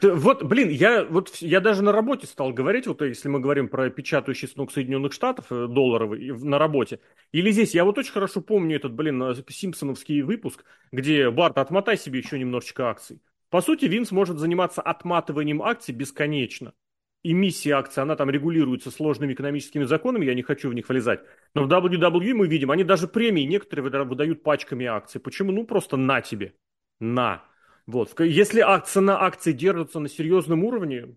Ты, 0.00 0.14
вот, 0.14 0.44
блин, 0.44 0.68
я, 0.68 1.04
вот, 1.04 1.34
я 1.38 1.58
даже 1.58 1.82
на 1.82 1.90
работе 1.90 2.28
стал 2.28 2.52
говорить, 2.52 2.86
вот 2.86 3.02
если 3.02 3.28
мы 3.28 3.40
говорим 3.40 3.66
про 3.66 3.90
печатающий 3.90 4.46
станок 4.46 4.70
Соединенных 4.70 5.12
Штатов, 5.12 5.46
э, 5.50 5.66
долларовый, 5.66 6.30
на 6.30 6.56
работе, 6.56 7.00
или 7.32 7.50
здесь, 7.50 7.74
я 7.74 7.84
вот 7.84 7.98
очень 7.98 8.12
хорошо 8.12 8.40
помню 8.42 8.76
этот, 8.76 8.92
блин, 8.92 9.20
э, 9.24 9.34
симпсоновский 9.48 10.22
выпуск, 10.22 10.64
где, 10.92 11.30
Барт, 11.30 11.58
отмотай 11.58 11.98
себе 11.98 12.20
еще 12.20 12.38
немножечко 12.38 12.90
акций. 12.90 13.20
По 13.50 13.60
сути, 13.60 13.86
Винс 13.86 14.12
может 14.12 14.38
заниматься 14.38 14.82
отматыванием 14.82 15.62
акций 15.62 15.92
бесконечно 15.92 16.74
эмиссия 17.22 17.76
акций, 17.76 18.02
она 18.02 18.16
там 18.16 18.30
регулируется 18.30 18.90
сложными 18.90 19.32
экономическими 19.32 19.84
законами, 19.84 20.24
я 20.24 20.34
не 20.34 20.42
хочу 20.42 20.68
в 20.68 20.74
них 20.74 20.88
влезать. 20.88 21.20
Но 21.54 21.64
в 21.64 21.68
WWE 21.68 22.34
мы 22.34 22.48
видим, 22.48 22.70
они 22.70 22.84
даже 22.84 23.08
премии 23.08 23.42
некоторые 23.42 24.04
выдают 24.04 24.42
пачками 24.42 24.86
акций. 24.86 25.20
Почему? 25.20 25.52
Ну, 25.52 25.64
просто 25.64 25.96
на 25.96 26.20
тебе. 26.20 26.54
На. 27.00 27.44
Вот. 27.86 28.18
Если 28.20 28.60
акция 28.60 29.00
на 29.00 29.20
акции 29.22 29.52
держится 29.52 29.98
на 30.00 30.08
серьезном 30.08 30.64
уровне, 30.64 31.16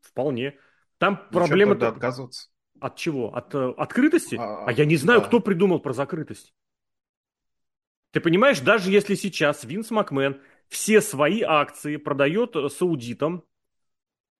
вполне. 0.00 0.58
Там 0.98 1.20
ну, 1.30 1.38
проблема... 1.38 1.72
Тогда 1.72 1.88
отказываться? 1.88 2.48
От 2.80 2.96
чего? 2.96 3.34
От 3.34 3.54
э, 3.54 3.72
открытости? 3.76 4.36
А, 4.38 4.66
а 4.66 4.72
я 4.72 4.84
не 4.84 4.96
знаю, 4.96 5.20
да. 5.20 5.26
кто 5.26 5.40
придумал 5.40 5.80
про 5.80 5.92
закрытость. 5.92 6.54
Ты 8.10 8.20
понимаешь, 8.20 8.60
даже 8.60 8.90
если 8.90 9.14
сейчас 9.14 9.64
Винс 9.64 9.90
Макмен 9.90 10.40
все 10.68 11.00
свои 11.00 11.42
акции 11.42 11.96
продает 11.96 12.54
э, 12.56 12.68
саудитам, 12.68 13.44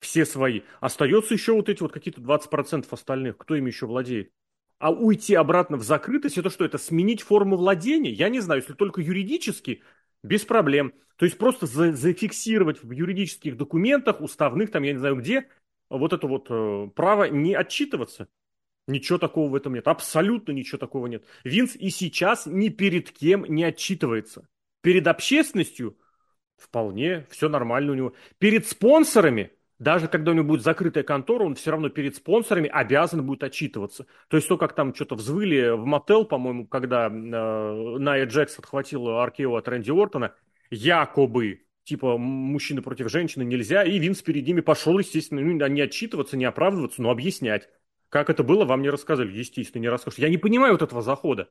все 0.04 0.24
свои. 0.24 0.62
Остается 0.80 1.34
еще 1.34 1.54
вот 1.54 1.68
эти 1.68 1.82
вот 1.82 1.92
какие-то 1.92 2.20
20% 2.20 2.86
остальных. 2.90 3.38
Кто 3.38 3.56
ими 3.56 3.68
еще 3.68 3.86
владеет? 3.86 4.30
А 4.78 4.92
уйти 4.92 5.34
обратно 5.34 5.76
в 5.76 5.82
закрытость, 5.82 6.36
это 6.36 6.50
что, 6.50 6.64
это 6.64 6.78
сменить 6.78 7.22
форму 7.22 7.56
владения? 7.56 8.10
Я 8.10 8.28
не 8.28 8.40
знаю, 8.40 8.60
если 8.60 8.74
только 8.74 9.00
юридически, 9.00 9.82
без 10.22 10.44
проблем. 10.44 10.92
То 11.16 11.24
есть 11.24 11.38
просто 11.38 11.66
за, 11.66 11.92
зафиксировать 11.92 12.82
в 12.82 12.90
юридических 12.90 13.56
документах, 13.56 14.20
уставных, 14.20 14.70
там 14.70 14.82
я 14.82 14.92
не 14.92 14.98
знаю 14.98 15.16
где, 15.16 15.48
вот 15.88 16.12
это 16.12 16.26
вот 16.26 16.46
э, 16.50 16.90
право 16.94 17.24
не 17.24 17.54
отчитываться. 17.54 18.28
Ничего 18.86 19.18
такого 19.18 19.48
в 19.48 19.54
этом 19.54 19.74
нет. 19.74 19.88
Абсолютно 19.88 20.52
ничего 20.52 20.78
такого 20.78 21.06
нет. 21.06 21.24
Винс 21.44 21.76
и 21.76 21.88
сейчас 21.88 22.46
ни 22.46 22.68
перед 22.68 23.10
кем 23.10 23.44
не 23.46 23.64
отчитывается. 23.64 24.46
Перед 24.82 25.06
общественностью 25.06 25.96
вполне 26.56 27.26
все 27.30 27.48
нормально 27.48 27.92
у 27.92 27.94
него. 27.94 28.14
Перед 28.38 28.66
спонсорами 28.66 29.52
даже 29.84 30.08
когда 30.08 30.32
у 30.32 30.34
него 30.34 30.46
будет 30.46 30.62
закрытая 30.62 31.04
контора, 31.04 31.44
он 31.44 31.54
все 31.54 31.70
равно 31.70 31.90
перед 31.90 32.16
спонсорами 32.16 32.68
обязан 32.68 33.24
будет 33.24 33.44
отчитываться. 33.44 34.06
То 34.28 34.38
есть 34.38 34.48
то, 34.48 34.56
как 34.56 34.74
там 34.74 34.94
что-то 34.94 35.14
взвыли 35.14 35.76
в 35.76 35.84
мотел, 35.84 36.24
по-моему, 36.24 36.66
когда 36.66 37.06
э, 37.06 37.10
Найя 37.10 38.24
Джекс 38.24 38.58
отхватила 38.58 39.22
Аркео 39.22 39.54
от 39.54 39.68
Рэнди 39.68 39.90
Ортона, 39.90 40.34
якобы, 40.70 41.66
типа, 41.84 42.16
мужчины 42.16 42.80
против 42.80 43.10
женщины 43.10 43.44
нельзя, 43.44 43.84
и 43.84 43.98
Винс 43.98 44.22
перед 44.22 44.46
ними 44.46 44.62
пошел, 44.62 44.98
естественно, 44.98 45.42
ну, 45.42 45.52
не 45.52 45.82
отчитываться, 45.82 46.38
не 46.38 46.46
оправдываться, 46.46 47.02
но 47.02 47.10
объяснять. 47.10 47.68
Как 48.08 48.30
это 48.30 48.42
было, 48.42 48.64
вам 48.64 48.80
не 48.80 48.88
рассказали. 48.88 49.36
Естественно, 49.36 49.82
не 49.82 49.88
расскажут. 49.90 50.18
Я 50.18 50.30
не 50.30 50.38
понимаю 50.38 50.72
вот 50.72 50.82
этого 50.82 51.02
захода. 51.02 51.50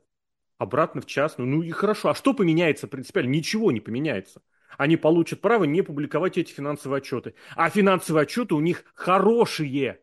Обратно 0.58 1.02
в 1.02 1.06
частную. 1.06 1.48
Ну 1.48 1.62
и 1.62 1.70
хорошо. 1.70 2.10
А 2.10 2.16
что 2.16 2.34
поменяется 2.34 2.88
принципиально? 2.88 3.30
Ничего 3.30 3.72
не 3.72 3.80
поменяется 3.80 4.42
они 4.78 4.98
получат 4.98 5.42
право 5.42 5.64
не 5.64 5.82
публиковать 5.82 6.38
эти 6.38 6.52
финансовые 6.52 7.00
отчеты. 7.00 7.36
А 7.56 7.70
финансовые 7.70 8.24
отчеты 8.24 8.56
у 8.56 8.60
них 8.60 8.86
хорошие. 8.96 10.00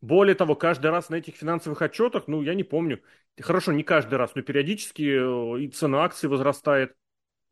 Более 0.00 0.34
того, 0.34 0.54
каждый 0.54 0.90
раз 0.90 1.08
на 1.08 1.16
этих 1.16 1.34
финансовых 1.34 1.80
отчетах, 1.80 2.24
ну, 2.26 2.42
я 2.42 2.54
не 2.54 2.62
помню, 2.62 3.00
хорошо, 3.40 3.72
не 3.72 3.82
каждый 3.82 4.16
раз, 4.16 4.34
но 4.34 4.42
периодически 4.42 5.02
э, 5.02 5.60
и 5.62 5.68
цена 5.68 6.04
акций 6.04 6.28
возрастает, 6.28 6.94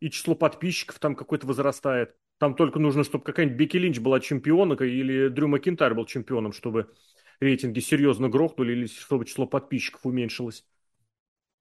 и 0.01 0.11
число 0.11 0.35
подписчиков 0.35 0.99
там 0.99 1.15
какое-то 1.15 1.47
возрастает. 1.47 2.15
Там 2.39 2.55
только 2.55 2.79
нужно, 2.79 3.05
чтобы 3.05 3.25
какая-нибудь 3.25 3.57
Бекки 3.57 3.77
Линч 3.77 4.01
была 4.01 4.21
чемпионкой 4.21 4.93
или 4.93 5.29
Дрю 5.29 5.49
Макинтайр 5.49 5.95
был 5.95 6.05
чемпионом, 6.07 6.53
чтобы 6.53 6.93
рейтинги 7.41 7.81
серьезно 7.81 8.29
грохнули 8.29 8.73
или 8.73 8.87
чтобы 8.87 9.25
число 9.25 9.47
подписчиков 9.47 10.05
уменьшилось. 10.05 10.65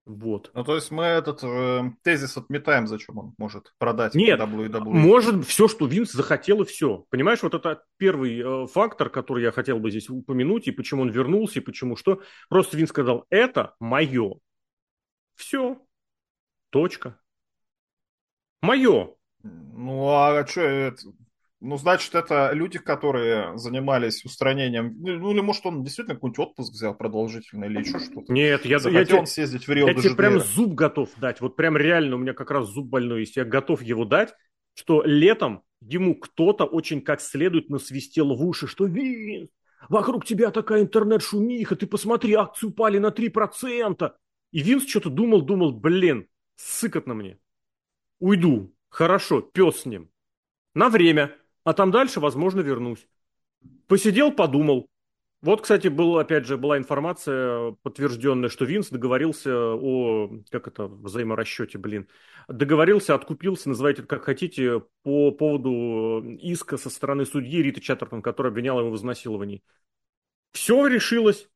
Вот. 0.06 0.50
Ну, 0.56 0.64
то 0.64 0.76
есть 0.76 0.90
мы 0.90 1.04
этот 1.04 1.44
э, 1.44 1.92
тезис 2.02 2.36
отметаем, 2.36 2.88
зачем 2.88 3.20
он 3.20 3.36
может 3.38 3.74
продать 3.78 4.16
Нет, 4.16 4.40
WWE. 4.40 4.84
может 4.84 5.46
все, 5.46 5.68
что 5.68 5.86
Винс 5.86 6.12
захотел, 6.12 6.62
и 6.64 6.66
все. 6.66 7.06
Понимаешь, 7.10 7.44
вот 7.44 7.54
это 7.54 7.84
первый 7.98 8.40
э, 8.40 8.68
фактор, 8.68 9.10
который 9.10 9.44
я 9.44 9.52
хотел 9.52 9.80
бы 9.80 9.92
здесь 9.92 10.10
упомянуть, 10.10 10.68
и 10.68 10.72
почему 10.72 11.04
он 11.04 11.12
вернулся, 11.12 11.60
и 11.60 11.64
почему 11.64 11.96
что. 11.96 12.22
Просто 12.50 12.78
Винс 12.78 12.90
сказал, 12.90 13.26
это 13.30 13.76
мое. 13.80 14.40
Все. 15.36 15.78
Точка. 16.72 17.20
Мое. 18.62 19.16
Ну, 19.44 20.08
а 20.10 20.46
что, 20.48 20.96
ну, 21.62 21.78
значит, 21.78 22.16
это 22.16 22.52
люди, 22.54 22.80
которые 22.80 23.56
занимались 23.56 24.26
устранением. 24.26 24.96
Ну, 24.98 25.20
ну, 25.20 25.32
или 25.32 25.42
может, 25.42 25.64
он 25.68 25.84
действительно 25.84 26.16
какой-нибудь 26.16 26.40
отпуск 26.40 26.74
взял 26.74 26.96
продолжительный 26.96 27.68
или 27.68 27.80
еще 27.80 28.00
что-то. 28.00 28.34
Нет, 28.34 28.66
я, 28.66 28.80
Захотел 28.80 29.20
я, 29.20 29.26
съездить 29.28 29.68
в 29.68 29.72
Рио 29.72 29.88
Я 29.88 29.94
тебе 29.94 30.16
прям 30.16 30.40
зуб 30.40 30.74
готов 30.74 31.10
дать. 31.18 31.40
Вот 31.40 31.56
прям 31.56 31.78
реально 31.78 32.16
у 32.16 32.20
меня 32.20 32.34
как 32.34 32.50
раз 32.50 32.68
зуб 32.68 32.88
больной 32.88 33.22
есть. 33.22 33.38
Я 33.38 33.46
готов 33.46 33.84
его 33.84 34.06
дать, 34.06 34.34
что 34.74 35.04
летом 35.06 35.62
ему 35.82 36.16
кто-то 36.16 36.66
очень 36.66 37.00
как 37.00 37.22
следует 37.22 37.70
насвистел 37.70 38.36
в 38.36 38.44
уши, 38.44 38.66
что 38.66 38.86
Винс, 38.86 39.50
вокруг 39.88 40.26
тебя 40.26 40.50
такая 40.50 40.82
интернет-шумиха, 40.82 41.76
ты 41.76 41.86
посмотри, 41.86 42.34
акции 42.34 42.68
упали 42.68 42.98
на 42.98 43.12
3%. 43.12 44.12
И 44.52 44.64
Винс 44.64 44.88
что-то 44.88 45.12
думал, 45.12 45.44
думал, 45.44 45.74
блин, 45.74 46.28
сыкотно 46.56 47.14
мне. 47.14 47.38
Уйду. 48.20 48.74
Хорошо, 48.90 49.42
пес 49.42 49.82
с 49.82 49.86
ним. 49.86 50.10
На 50.74 50.90
время 50.90 51.36
а 51.64 51.74
там 51.74 51.92
дальше, 51.92 52.20
возможно, 52.20 52.62
вернусь. 52.62 53.08
Посидел, 53.88 54.32
подумал. 54.32 54.88
Вот, 55.42 55.62
кстати, 55.62 55.88
был, 55.88 56.20
опять 56.20 56.46
же, 56.46 56.56
была 56.56 56.78
информация 56.78 57.72
подтвержденная, 57.82 58.50
что 58.50 58.64
Винс 58.64 58.90
договорился 58.90 59.74
о, 59.74 60.30
как 60.52 60.68
это, 60.68 60.86
взаиморасчете, 60.88 61.80
блин, 61.80 62.08
договорился, 62.48 63.16
откупился, 63.16 63.68
называйте 63.70 64.02
это 64.02 64.08
как 64.08 64.24
хотите, 64.24 64.84
по 65.02 65.32
поводу 65.32 66.24
иска 66.40 66.78
со 66.78 66.92
стороны 66.92 67.26
судьи 67.26 67.64
Риты 67.64 67.82
Чаттертон, 67.82 68.22
которая 68.22 68.52
обвиняла 68.52 68.82
его 68.82 68.92
в 68.92 68.96
изнасиловании. 68.98 69.64
Все 70.52 70.86
решилось. 70.86 71.50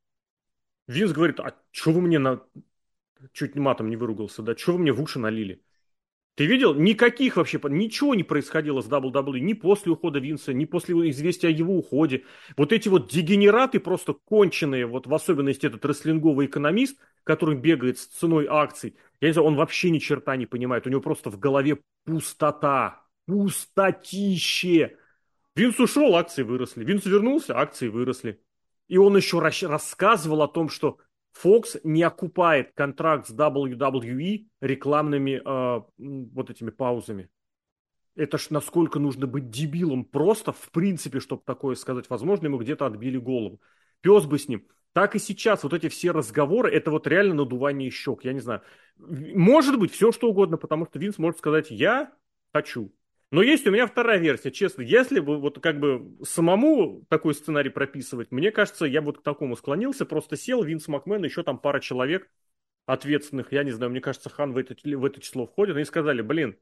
Винс 0.87 1.11
говорит, 1.11 1.39
а 1.39 1.55
что 1.71 1.91
вы 1.91 2.01
мне 2.01 2.17
на... 2.17 2.41
Чуть 3.33 3.55
матом 3.55 3.89
не 3.89 3.97
выругался, 3.97 4.41
да? 4.41 4.55
Что 4.57 4.73
вы 4.73 4.79
мне 4.79 4.93
в 4.93 5.01
уши 5.01 5.19
налили? 5.19 5.61
Ты 6.35 6.47
видел? 6.47 6.73
Никаких 6.73 7.37
вообще, 7.37 7.61
ничего 7.69 8.13
не 8.13 8.23
происходило 8.23 8.81
с 8.81 8.87
WWE, 8.87 9.39
ни 9.39 9.53
после 9.53 9.93
ухода 9.93 10.19
Винса, 10.19 10.53
ни 10.53 10.65
после 10.65 11.09
известия 11.09 11.49
о 11.49 11.53
его 11.53 11.77
уходе. 11.77 12.25
Вот 12.57 12.73
эти 12.73 12.89
вот 12.89 13.09
дегенераты 13.09 13.79
просто 13.79 14.13
конченые, 14.13 14.85
вот 14.85 15.07
в 15.07 15.13
особенности 15.13 15.65
этот 15.65 15.85
рестлинговый 15.85 16.47
экономист, 16.47 16.97
который 17.23 17.55
бегает 17.55 17.99
с 17.99 18.07
ценой 18.07 18.47
акций, 18.49 18.95
я 19.21 19.29
не 19.29 19.33
знаю, 19.33 19.47
он 19.47 19.55
вообще 19.55 19.89
ни 19.91 19.99
черта 19.99 20.35
не 20.35 20.45
понимает, 20.45 20.85
у 20.85 20.89
него 20.89 20.99
просто 20.99 21.29
в 21.29 21.39
голове 21.39 21.79
пустота, 22.03 23.01
пустотище. 23.27 24.97
Винс 25.55 25.79
ушел, 25.79 26.15
акции 26.17 26.43
выросли. 26.43 26.83
Винс 26.83 27.05
вернулся, 27.05 27.57
акции 27.57 27.87
выросли. 27.87 28.41
И 28.89 28.97
он 28.97 29.15
еще 29.15 29.39
рассказывал 29.39 30.41
о 30.41 30.49
том, 30.49 30.67
что 30.67 30.99
Fox 31.43 31.79
не 31.83 32.03
окупает 32.03 32.71
контракт 32.73 33.27
с 33.27 33.31
WWE 33.31 34.47
рекламными 34.61 35.41
э, 35.43 35.81
вот 35.97 36.49
этими 36.49 36.69
паузами. 36.69 37.29
Это 38.15 38.37
ж 38.37 38.49
насколько 38.49 38.99
нужно 38.99 39.27
быть 39.27 39.49
дебилом 39.49 40.05
просто, 40.05 40.53
в 40.53 40.71
принципе, 40.71 41.19
чтобы 41.19 41.43
такое 41.45 41.75
сказать. 41.75 42.09
Возможно, 42.09 42.45
ему 42.45 42.57
где-то 42.57 42.85
отбили 42.85 43.17
голову. 43.17 43.59
Пес 44.01 44.25
бы 44.25 44.39
с 44.39 44.47
ним. 44.47 44.65
Так 44.93 45.15
и 45.15 45.19
сейчас 45.19 45.63
вот 45.63 45.73
эти 45.73 45.89
все 45.89 46.11
разговоры, 46.11 46.71
это 46.71 46.89
вот 46.89 47.05
реально 47.05 47.33
надувание 47.33 47.89
щек. 47.89 48.23
Я 48.23 48.31
не 48.31 48.39
знаю. 48.39 48.61
Может 48.97 49.77
быть, 49.77 49.91
все 49.91 50.13
что 50.13 50.29
угодно, 50.29 50.55
потому 50.55 50.85
что 50.85 50.99
Винс 50.99 51.17
может 51.17 51.39
сказать, 51.39 51.69
я 51.69 52.13
хочу. 52.53 52.93
Но 53.31 53.41
есть 53.41 53.65
у 53.67 53.71
меня 53.71 53.87
вторая 53.87 54.19
версия, 54.19 54.51
честно. 54.51 54.81
Если 54.81 55.19
бы 55.19 55.39
вот 55.39 55.59
как 55.59 55.79
бы 55.79 56.15
самому 56.23 57.05
такой 57.09 57.33
сценарий 57.33 57.69
прописывать, 57.69 58.31
мне 58.31 58.51
кажется, 58.51 58.85
я 58.85 59.01
вот 59.01 59.19
к 59.19 59.23
такому 59.23 59.55
склонился. 59.55 60.05
Просто 60.05 60.37
сел 60.37 60.63
Винс 60.63 60.87
Макмен, 60.87 61.23
еще 61.23 61.43
там 61.43 61.57
пара 61.57 61.79
человек 61.79 62.29
ответственных, 62.85 63.51
я 63.51 63.63
не 63.63 63.71
знаю, 63.71 63.91
мне 63.91 64.01
кажется, 64.01 64.29
Хан 64.29 64.53
в 64.53 64.57
это, 64.57 64.75
в 64.83 65.05
это 65.05 65.19
число 65.19 65.47
входит. 65.47 65.75
Они 65.75 65.85
сказали, 65.85 66.21
блин, 66.21 66.57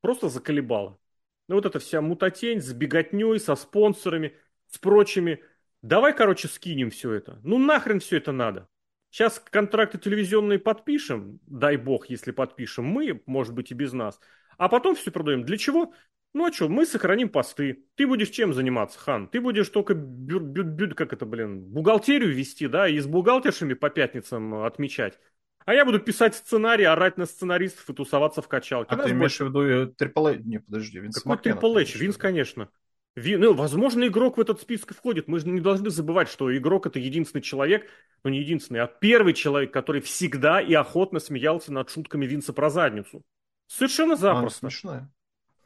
просто 0.00 0.28
заколебало. 0.28 0.98
Ну 1.46 1.56
вот 1.56 1.66
эта 1.66 1.78
вся 1.78 2.00
мутатень 2.00 2.60
с 2.60 2.72
беготней, 2.72 3.38
со 3.38 3.54
спонсорами, 3.54 4.34
с 4.66 4.78
прочими. 4.78 5.42
Давай, 5.82 6.14
короче, 6.14 6.48
скинем 6.48 6.90
все 6.90 7.12
это. 7.12 7.40
Ну 7.42 7.58
нахрен 7.58 8.00
все 8.00 8.16
это 8.16 8.32
надо. 8.32 8.68
Сейчас 9.10 9.38
контракты 9.38 9.98
телевизионные 9.98 10.58
подпишем, 10.58 11.40
дай 11.46 11.76
бог, 11.76 12.10
если 12.10 12.30
подпишем 12.30 12.84
мы, 12.84 13.22
может 13.24 13.54
быть 13.54 13.70
и 13.70 13.74
без 13.74 13.92
нас. 13.92 14.20
А 14.58 14.68
потом 14.68 14.94
все 14.94 15.10
продаем. 15.10 15.44
Для 15.44 15.56
чего? 15.56 15.94
Ну 16.34 16.44
а 16.44 16.52
что, 16.52 16.68
мы 16.68 16.84
сохраним 16.84 17.30
посты. 17.30 17.84
Ты 17.94 18.06
будешь 18.06 18.28
чем 18.28 18.52
заниматься, 18.52 18.98
Хан? 18.98 19.28
Ты 19.28 19.40
будешь 19.40 19.68
только 19.70 19.94
бю 19.94 20.40
бю 20.40 20.62
бю 20.64 20.94
как 20.94 21.12
это, 21.12 21.24
блин, 21.24 21.60
бухгалтерию 21.60 22.34
вести, 22.34 22.66
да, 22.66 22.86
и 22.88 22.98
с 22.98 23.06
бухгалтершами 23.06 23.72
по 23.72 23.88
пятницам 23.88 24.62
отмечать. 24.62 25.18
А 25.64 25.74
я 25.74 25.84
буду 25.84 26.00
писать 26.00 26.34
сценарий, 26.34 26.84
орать 26.84 27.18
на 27.18 27.26
сценаристов 27.26 27.88
и 27.88 27.94
тусоваться 27.94 28.42
в 28.42 28.48
качалке. 28.48 28.88
А 28.90 28.96
Нас 28.96 29.06
ты 29.06 29.12
имеешь 29.12 29.38
больше... 29.38 29.44
в 29.44 29.48
виду 29.48 29.92
Трипл 29.92 30.28
Не, 30.28 30.60
подожди, 30.60 30.98
Винс 30.98 31.22
Какой 31.22 31.38
Трипл 31.38 31.76
Винс, 31.76 32.16
конечно. 32.16 32.68
Ви... 33.16 33.36
Ну, 33.36 33.52
возможно, 33.52 34.06
игрок 34.06 34.38
в 34.38 34.40
этот 34.40 34.60
список 34.60 34.94
входит. 34.94 35.28
Мы 35.28 35.40
же 35.40 35.48
не 35.48 35.60
должны 35.60 35.90
забывать, 35.90 36.28
что 36.28 36.56
игрок 36.56 36.86
это 36.86 36.98
единственный 36.98 37.42
человек, 37.42 37.88
ну 38.24 38.30
не 38.30 38.40
единственный, 38.40 38.80
а 38.80 38.86
первый 38.86 39.34
человек, 39.34 39.72
который 39.72 40.00
всегда 40.00 40.60
и 40.60 40.72
охотно 40.74 41.20
смеялся 41.20 41.72
над 41.72 41.90
шутками 41.90 42.26
Винса 42.26 42.52
про 42.52 42.70
задницу. 42.70 43.22
Совершенно 43.68 44.16
запросто. 44.16 44.66
А, 44.66 44.70
смешная. 44.70 45.12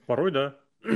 Порой 0.06 0.32
да. 0.32 0.60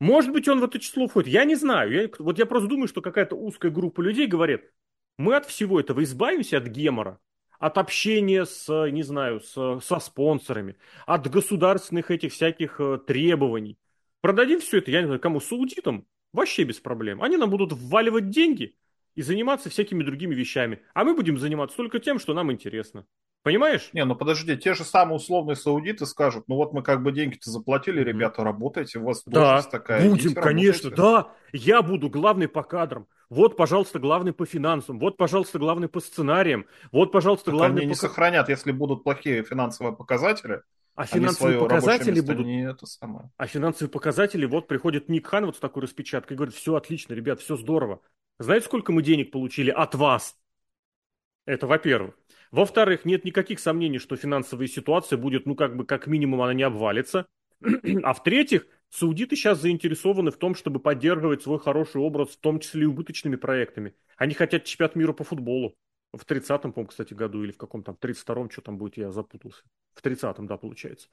Может 0.00 0.32
быть, 0.32 0.48
он 0.48 0.60
в 0.60 0.64
это 0.64 0.80
число 0.80 1.06
входит. 1.06 1.32
Я 1.32 1.44
не 1.44 1.54
знаю. 1.54 1.92
Я, 1.92 2.10
вот 2.18 2.38
я 2.38 2.46
просто 2.46 2.68
думаю, 2.68 2.88
что 2.88 3.02
какая-то 3.02 3.36
узкая 3.36 3.70
группа 3.70 4.00
людей 4.00 4.26
говорит, 4.26 4.72
мы 5.18 5.36
от 5.36 5.46
всего 5.46 5.78
этого 5.78 6.02
избавимся, 6.02 6.56
от 6.56 6.64
гемора, 6.64 7.20
от 7.60 7.78
общения 7.78 8.46
с, 8.46 8.66
не 8.90 9.02
знаю, 9.02 9.40
с, 9.40 9.80
со 9.80 9.98
спонсорами, 10.00 10.76
от 11.06 11.30
государственных 11.30 12.10
этих 12.10 12.32
всяких 12.32 12.80
э, 12.80 12.98
требований. 13.06 13.78
Продадим 14.22 14.60
все 14.60 14.78
это, 14.78 14.90
я 14.90 15.02
не 15.02 15.06
знаю, 15.06 15.20
кому, 15.20 15.40
саудитам, 15.40 16.06
вообще 16.32 16.64
без 16.64 16.80
проблем. 16.80 17.22
Они 17.22 17.36
нам 17.36 17.50
будут 17.50 17.72
вваливать 17.72 18.30
деньги 18.30 18.74
и 19.14 19.22
заниматься 19.22 19.70
всякими 19.70 20.02
другими 20.02 20.34
вещами. 20.34 20.80
А 20.94 21.04
мы 21.04 21.14
будем 21.14 21.38
заниматься 21.38 21.76
только 21.76 21.98
тем, 21.98 22.18
что 22.18 22.34
нам 22.34 22.52
интересно. 22.52 23.04
Понимаешь? 23.42 23.90
Не, 23.92 24.04
ну 24.04 24.14
подожди, 24.14 24.56
те 24.56 24.74
же 24.74 24.84
самые 24.84 25.16
условные 25.16 25.56
саудиты 25.56 26.06
скажут, 26.06 26.44
ну 26.46 26.54
вот 26.54 26.72
мы 26.72 26.82
как 26.82 27.02
бы 27.02 27.10
деньги-то 27.10 27.50
заплатили, 27.50 28.00
ребята, 28.00 28.44
работайте, 28.44 29.00
у 29.00 29.04
вас 29.04 29.22
да, 29.26 29.60
такая. 29.62 30.08
будем, 30.08 30.26
идите, 30.26 30.40
конечно, 30.40 30.90
работайте. 30.90 31.02
да. 31.02 31.34
Я 31.52 31.82
буду 31.82 32.08
главный 32.08 32.46
по 32.46 32.62
кадрам. 32.62 33.08
Вот, 33.30 33.56
пожалуйста, 33.56 33.98
главный 33.98 34.32
по 34.32 34.46
финансам. 34.46 34.98
Вот, 34.98 35.16
пожалуйста, 35.16 35.58
главный 35.58 35.88
по 35.88 36.00
сценариям. 36.00 36.66
Вот, 36.92 37.10
пожалуйста, 37.10 37.46
так 37.46 37.54
главный 37.54 37.80
они 37.80 37.86
по... 37.86 37.88
не 37.88 37.94
сохранят, 37.96 38.48
если 38.48 38.70
будут 38.70 39.02
плохие 39.02 39.42
финансовые 39.42 39.96
показатели. 39.96 40.60
А 40.94 41.06
финансовые 41.06 41.58
показатели 41.58 42.20
будут... 42.20 42.46
Не 42.46 42.68
это 42.68 42.86
самое. 42.86 43.30
А 43.38 43.46
финансовые 43.46 43.90
показатели, 43.90 44.44
вот 44.44 44.68
приходит 44.68 45.08
Ник 45.08 45.26
Хан 45.26 45.46
вот 45.46 45.56
с 45.56 45.58
такой 45.58 45.84
распечаткой 45.84 46.34
и 46.34 46.36
говорит, 46.36 46.54
все 46.54 46.74
отлично, 46.74 47.14
ребят, 47.14 47.40
все 47.40 47.56
здорово. 47.56 48.00
Знаете, 48.38 48.66
сколько 48.66 48.92
мы 48.92 49.02
денег 49.02 49.30
получили 49.30 49.70
от 49.70 49.94
вас? 49.94 50.36
Это 51.44 51.66
во-первых. 51.66 52.16
Во-вторых, 52.50 53.04
нет 53.04 53.24
никаких 53.24 53.60
сомнений, 53.60 53.98
что 53.98 54.16
финансовая 54.16 54.66
ситуация 54.66 55.16
будет, 55.16 55.46
ну, 55.46 55.54
как 55.54 55.76
бы, 55.76 55.84
как 55.86 56.06
минимум, 56.06 56.42
она 56.42 56.54
не 56.54 56.62
обвалится. 56.62 57.26
А 58.02 58.12
в-третьих, 58.12 58.66
саудиты 58.90 59.36
сейчас 59.36 59.60
заинтересованы 59.60 60.30
в 60.30 60.36
том, 60.36 60.54
чтобы 60.54 60.80
поддерживать 60.80 61.42
свой 61.42 61.58
хороший 61.58 62.00
образ, 62.00 62.30
в 62.30 62.40
том 62.40 62.60
числе 62.60 62.82
и 62.82 62.86
убыточными 62.86 63.36
проектами. 63.36 63.94
Они 64.16 64.34
хотят 64.34 64.64
чемпионат 64.64 64.96
мира 64.96 65.12
по 65.12 65.24
футболу. 65.24 65.74
В 66.12 66.26
30-м, 66.26 66.72
по 66.72 66.84
кстати, 66.84 67.14
году, 67.14 67.42
или 67.42 67.52
в 67.52 67.56
каком 67.56 67.82
там, 67.82 67.96
32-м, 67.98 68.50
что 68.50 68.60
там 68.60 68.76
будет, 68.76 68.98
я 68.98 69.10
запутался. 69.10 69.62
В 69.94 70.02
30-м, 70.02 70.46
да, 70.46 70.58
получается. 70.58 71.08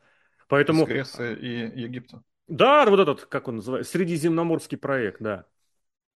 Поэтому... 0.49 0.85
С 0.87 1.23
и 1.23 1.47
Египта. 1.47 2.21
Да, 2.47 2.85
вот 2.85 2.99
этот, 2.99 3.25
как 3.25 3.47
он 3.47 3.57
называется, 3.57 3.91
Средиземноморский 3.91 4.77
проект, 4.77 5.21
да. 5.21 5.45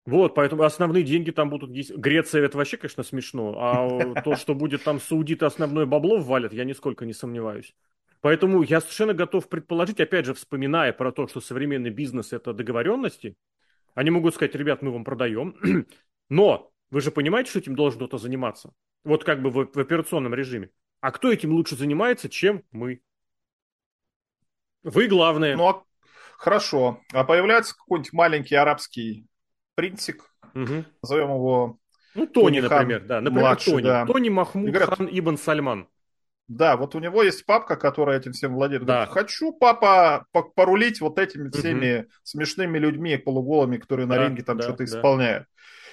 Вот, 0.06 0.34
поэтому 0.34 0.62
основные 0.62 1.04
деньги 1.04 1.30
там 1.30 1.50
будут... 1.50 1.70
Греция 1.70 2.44
это 2.44 2.56
вообще, 2.56 2.76
конечно, 2.76 3.02
смешно, 3.02 3.54
а 3.58 4.14
то, 4.24 4.36
что 4.36 4.54
будет 4.54 4.82
там 4.82 5.00
саудиты 5.00 5.44
основное 5.44 5.86
бабло 5.86 6.18
ввалят, 6.18 6.52
я 6.52 6.64
нисколько 6.64 7.04
не 7.04 7.12
сомневаюсь. 7.12 7.74
Поэтому 8.20 8.62
я 8.62 8.80
совершенно 8.80 9.14
готов 9.14 9.48
предположить, 9.48 10.00
опять 10.00 10.26
же, 10.26 10.34
вспоминая 10.34 10.92
про 10.92 11.12
то, 11.12 11.26
что 11.26 11.40
современный 11.40 11.90
бизнес– 11.90 12.32
это 12.32 12.52
договоренности, 12.52 13.36
они 13.94 14.10
могут 14.10 14.34
сказать, 14.34 14.54
ребят, 14.54 14.82
мы 14.82 14.90
вам 14.90 15.04
продаем, 15.04 15.56
но 16.28 16.70
вы 16.90 17.00
же 17.00 17.10
понимаете, 17.10 17.50
что 17.50 17.58
этим 17.60 17.76
должен 17.76 17.98
кто-то 17.98 18.18
заниматься? 18.18 18.72
Вот 19.04 19.24
как 19.24 19.42
бы 19.42 19.50
в, 19.50 19.66
в 19.72 19.78
операционном 19.78 20.34
режиме. 20.34 20.70
А 21.00 21.12
кто 21.12 21.32
этим 21.32 21.52
лучше 21.52 21.76
занимается, 21.76 22.28
чем 22.28 22.62
мы? 22.72 23.00
Вы 24.82 25.08
главное. 25.08 25.56
Ну, 25.56 25.68
а 25.68 25.84
хорошо. 26.36 27.00
А 27.12 27.24
появляется 27.24 27.76
какой-нибудь 27.76 28.12
маленький 28.12 28.54
арабский 28.54 29.26
принцик, 29.80 30.24
угу. 30.54 30.84
назовем 31.02 31.30
его... 31.30 31.78
Ну, 32.14 32.26
Тони, 32.26 32.60
Тони 32.60 32.68
например, 32.68 33.04
да. 33.06 33.20
Например, 33.20 33.44
младший, 33.44 33.72
Тони. 33.72 33.84
Да. 33.84 34.04
Тони 34.04 34.28
Махмуд 34.28 34.68
говорят, 34.68 34.90
хан 34.90 35.08
Ибн 35.10 35.36
Сальман. 35.36 35.88
Да, 36.48 36.76
вот 36.76 36.94
у 36.96 36.98
него 36.98 37.22
есть 37.22 37.46
папка, 37.46 37.76
которая 37.76 38.18
этим 38.18 38.32
всем 38.32 38.54
владеет. 38.54 38.84
Да. 38.84 39.06
Говорит, 39.06 39.14
хочу, 39.14 39.52
папа, 39.52 40.26
порулить 40.56 41.00
вот 41.00 41.18
этими 41.18 41.48
всеми 41.50 42.00
угу. 42.00 42.08
смешными 42.24 42.78
людьми 42.78 43.16
полуголыми, 43.16 43.78
которые 43.78 44.06
на 44.06 44.16
да, 44.16 44.26
ринге 44.26 44.42
там 44.42 44.58
да, 44.58 44.64
что-то 44.64 44.78
да. 44.78 44.84
исполняют. 44.84 45.46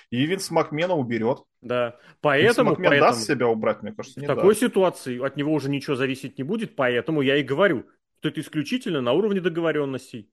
И 0.10 0.26
Винс 0.26 0.52
Макмена 0.52 0.96
уберет. 0.96 1.44
Да. 1.62 1.96
Поэтому, 2.22 2.72
Винс 2.72 2.80
Макмен 2.80 2.90
поэтому 2.90 3.12
даст 3.12 3.28
себя 3.28 3.48
убрать, 3.48 3.84
мне 3.84 3.94
кажется, 3.94 4.20
не 4.20 4.26
В 4.26 4.28
такой 4.28 4.54
даст. 4.54 4.62
ситуации 4.62 5.24
от 5.24 5.38
него 5.38 5.54
уже 5.54 5.70
ничего 5.70 5.96
зависеть 5.96 6.38
не 6.38 6.44
будет, 6.44 6.76
поэтому 6.76 7.22
я 7.22 7.38
и 7.38 7.44
говорю, 7.44 7.86
что 8.20 8.30
это 8.30 8.42
исключительно 8.42 9.02
на 9.02 9.14
уровне 9.14 9.40
договоренностей 9.40 10.32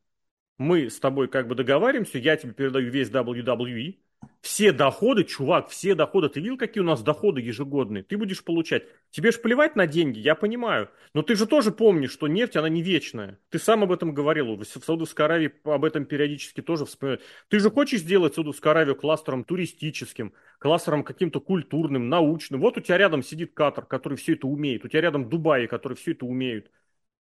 мы 0.59 0.91
с 0.91 0.99
тобой 1.01 1.29
как 1.29 1.49
бы 1.49 1.55
договариваемся, 1.55 2.19
я 2.19 2.37
тебе 2.37 2.53
передаю 2.53 2.91
весь 2.91 3.11
WWE, 3.11 3.97
все 4.41 4.73
доходы, 4.73 5.25
чувак, 5.25 5.69
все 5.69 5.95
доходы, 5.95 6.29
ты 6.29 6.41
видел, 6.41 6.57
какие 6.57 6.83
у 6.83 6.87
нас 6.87 7.03
доходы 7.03 7.41
ежегодные, 7.41 8.03
ты 8.03 8.17
будешь 8.17 8.45
получать. 8.45 8.85
Тебе 9.11 9.33
же 9.33 9.39
плевать 9.39 9.77
на 9.77 9.87
деньги, 9.87 10.19
я 10.19 10.35
понимаю, 10.35 10.91
но 11.15 11.23
ты 11.23 11.35
же 11.35 11.47
тоже 11.47 11.71
помнишь, 11.71 12.13
что 12.13 12.29
нефть, 12.29 12.57
она 12.57 12.69
не 12.69 12.83
вечная. 12.83 13.39
Ты 13.51 13.59
сам 13.59 13.83
об 13.83 13.93
этом 13.93 14.15
говорил, 14.15 14.57
в 14.57 14.65
Саудовской 14.65 15.25
Аравии 15.25 15.53
об 15.65 15.85
этом 15.85 16.05
периодически 16.05 16.61
тоже 16.61 16.85
вспоминают. 16.85 17.23
Ты 17.49 17.59
же 17.59 17.71
хочешь 17.71 18.01
сделать 18.01 18.35
Саудовскую 18.35 18.71
Аравию 18.73 18.97
кластером 18.97 19.45
туристическим, 19.45 20.33
кластером 20.59 21.05
каким-то 21.05 21.41
культурным, 21.41 22.09
научным. 22.09 22.61
Вот 22.61 22.77
у 22.77 22.81
тебя 22.81 22.99
рядом 22.99 23.23
сидит 23.23 23.55
Катар, 23.55 23.87
который 23.87 24.19
все 24.19 24.35
это 24.35 24.47
умеет, 24.47 24.85
у 24.85 24.89
тебя 24.89 25.01
рядом 25.01 25.29
Дубай, 25.29 25.67
который 25.67 25.95
все 25.95 26.13
это 26.13 26.27
умеет. 26.27 26.71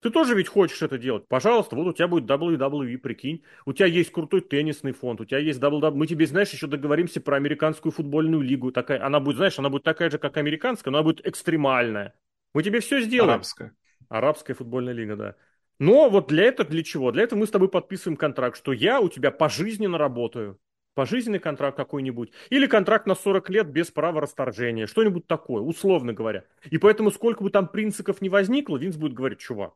Ты 0.05 0.11
тоже 0.11 0.35
ведь 0.35 0.49
хочешь 0.49 0.83
это 0.83 0.99
делать. 0.99 1.27
Пожалуйста, 1.29 1.77
вот 1.77 1.87
у 1.87 1.93
тебя 1.95 2.09
будет 2.09 2.31
WWE, 2.31 2.99
прикинь. 2.99 3.43
У 3.64 3.73
тебя 3.73 3.87
есть 3.87 4.12
крутой 4.12 4.43
теннисный 4.43 4.93
фонд, 4.93 5.23
у 5.23 5.25
тебя 5.25 5.38
есть 5.38 5.59
WWE. 5.59 5.93
Мы 5.93 6.07
тебе, 6.07 6.27
знаешь, 6.27 6.51
еще 6.51 6.67
договоримся 6.67 7.23
про 7.23 7.37
американскую 7.37 7.90
футбольную 7.90 8.43
лигу. 8.43 8.71
Такая, 8.71 9.03
она 9.03 9.19
будет, 9.19 9.38
знаешь, 9.38 9.59
она 9.59 9.71
будет 9.71 9.83
такая 9.83 10.11
же, 10.11 10.19
как 10.19 10.37
американская, 10.37 10.93
но 10.93 10.99
она 10.99 11.05
будет 11.05 11.27
экстремальная. 11.27 12.12
Мы 12.53 12.62
тебе 12.62 12.81
все 12.81 13.01
сделаем. 13.01 13.31
Арабская. 13.31 13.73
Арабская 14.11 14.53
футбольная 14.53 14.93
лига, 14.93 15.17
да. 15.17 15.37
Но 15.79 16.11
вот 16.11 16.29
для 16.29 16.45
этого, 16.45 16.69
для 16.69 16.83
чего? 16.83 17.11
Для 17.11 17.23
этого 17.23 17.38
мы 17.38 17.47
с 17.47 17.51
тобой 17.51 17.71
подписываем 17.71 18.19
контракт, 18.19 18.59
что 18.59 18.75
я 18.75 19.01
у 19.01 19.09
тебя 19.09 19.31
пожизненно 19.31 19.97
работаю. 19.97 20.61
Пожизненный 20.93 21.38
контракт 21.38 21.79
какой-нибудь. 21.79 22.31
Или 22.51 22.67
контракт 22.67 23.07
на 23.07 23.14
40 23.14 23.49
лет 23.49 23.69
без 23.69 23.90
права 23.90 24.21
расторжения. 24.21 24.87
Что-нибудь 24.87 25.27
такое, 25.27 25.62
условно 25.62 26.12
говоря. 26.12 26.45
И 26.71 26.77
поэтому 26.77 27.11
сколько 27.11 27.43
бы 27.43 27.49
там 27.49 27.69
принципов 27.69 28.21
не 28.21 28.29
возникло, 28.29 28.77
Винс 28.77 28.97
будет 28.97 29.14
говорить, 29.14 29.38
чувак, 29.38 29.73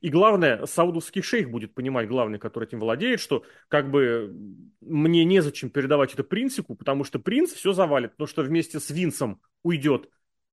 и 0.00 0.08
главное, 0.08 0.64
саудовский 0.66 1.22
шейх 1.22 1.50
будет 1.50 1.74
понимать, 1.74 2.08
главный, 2.08 2.38
который 2.38 2.64
этим 2.64 2.80
владеет, 2.80 3.20
что 3.20 3.44
как 3.68 3.90
бы 3.90 4.34
мне 4.80 5.24
незачем 5.24 5.68
передавать 5.68 6.14
это 6.14 6.24
принципу, 6.24 6.74
потому 6.74 7.04
что 7.04 7.18
принц 7.18 7.52
все 7.52 7.72
завалит. 7.72 8.12
Потому 8.12 8.28
что 8.28 8.42
вместе 8.42 8.80
с 8.80 8.90
Винсом 8.90 9.40
уйдет 9.62 10.08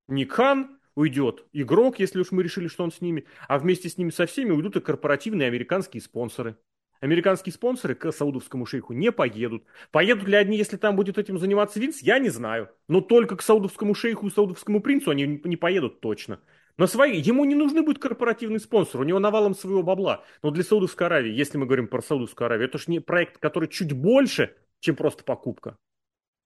Ник 0.07 0.33
Хан, 0.33 0.79
уйдет 0.95 1.45
игрок, 1.53 1.99
если 1.99 2.19
уж 2.19 2.31
мы 2.31 2.43
решили, 2.43 2.67
что 2.67 2.83
он 2.83 2.91
с 2.91 3.01
ними, 3.01 3.25
а 3.47 3.57
вместе 3.57 3.87
с 3.87 3.97
ними 3.97 4.09
со 4.09 4.25
всеми 4.25 4.51
уйдут 4.51 4.75
и 4.75 4.81
корпоративные 4.81 5.47
американские 5.47 6.01
спонсоры. 6.01 6.57
Американские 6.99 7.53
спонсоры 7.53 7.93
к 7.93 8.11
саудовскому 8.11 8.65
шейху 8.65 8.93
не 8.93 9.11
поедут. 9.11 9.63
Поедут 9.91 10.27
ли 10.27 10.35
они, 10.35 10.57
если 10.57 10.77
там 10.77 10.95
будет 10.95 11.17
этим 11.17 11.37
заниматься 11.37 11.79
Винс, 11.79 12.01
я 12.01 12.17
не 12.17 12.29
знаю. 12.29 12.69
Но 12.87 13.01
только 13.01 13.35
к 13.35 13.43
саудовскому 13.43 13.93
шейху 13.93 14.27
и 14.27 14.31
саудовскому 14.31 14.81
принцу 14.81 15.11
они 15.11 15.39
не 15.43 15.55
поедут 15.55 16.01
точно. 16.01 16.39
На 16.77 16.85
свои, 16.85 17.19
ему 17.19 17.43
не 17.45 17.55
нужны 17.55 17.81
будет 17.81 17.99
корпоративный 17.99 18.59
спонсор, 18.59 19.01
у 19.01 19.03
него 19.03 19.17
навалом 19.17 19.55
своего 19.55 19.81
бабла. 19.81 20.23
Но 20.43 20.51
для 20.51 20.63
Саудовской 20.63 21.07
Аравии, 21.07 21.31
если 21.31 21.57
мы 21.57 21.65
говорим 21.65 21.87
про 21.87 22.01
Саудовскую 22.01 22.45
Аравию, 22.45 22.67
это 22.67 22.77
же 22.77 22.85
не 22.87 22.99
проект, 22.99 23.39
который 23.39 23.67
чуть 23.67 23.93
больше, 23.93 24.55
чем 24.79 24.95
просто 24.95 25.23
покупка. 25.23 25.77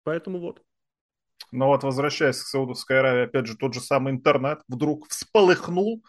Поэтому 0.03 0.39
вот. 0.39 0.61
Но 1.51 1.67
вот 1.67 1.83
возвращаясь 1.83 2.37
к 2.41 2.47
Саудовской 2.47 2.99
Аравии, 2.99 3.25
опять 3.25 3.45
же, 3.45 3.57
тот 3.57 3.73
же 3.73 3.81
самый 3.81 4.13
интернет 4.13 4.61
вдруг 4.69 5.09
всполыхнул 5.09 6.01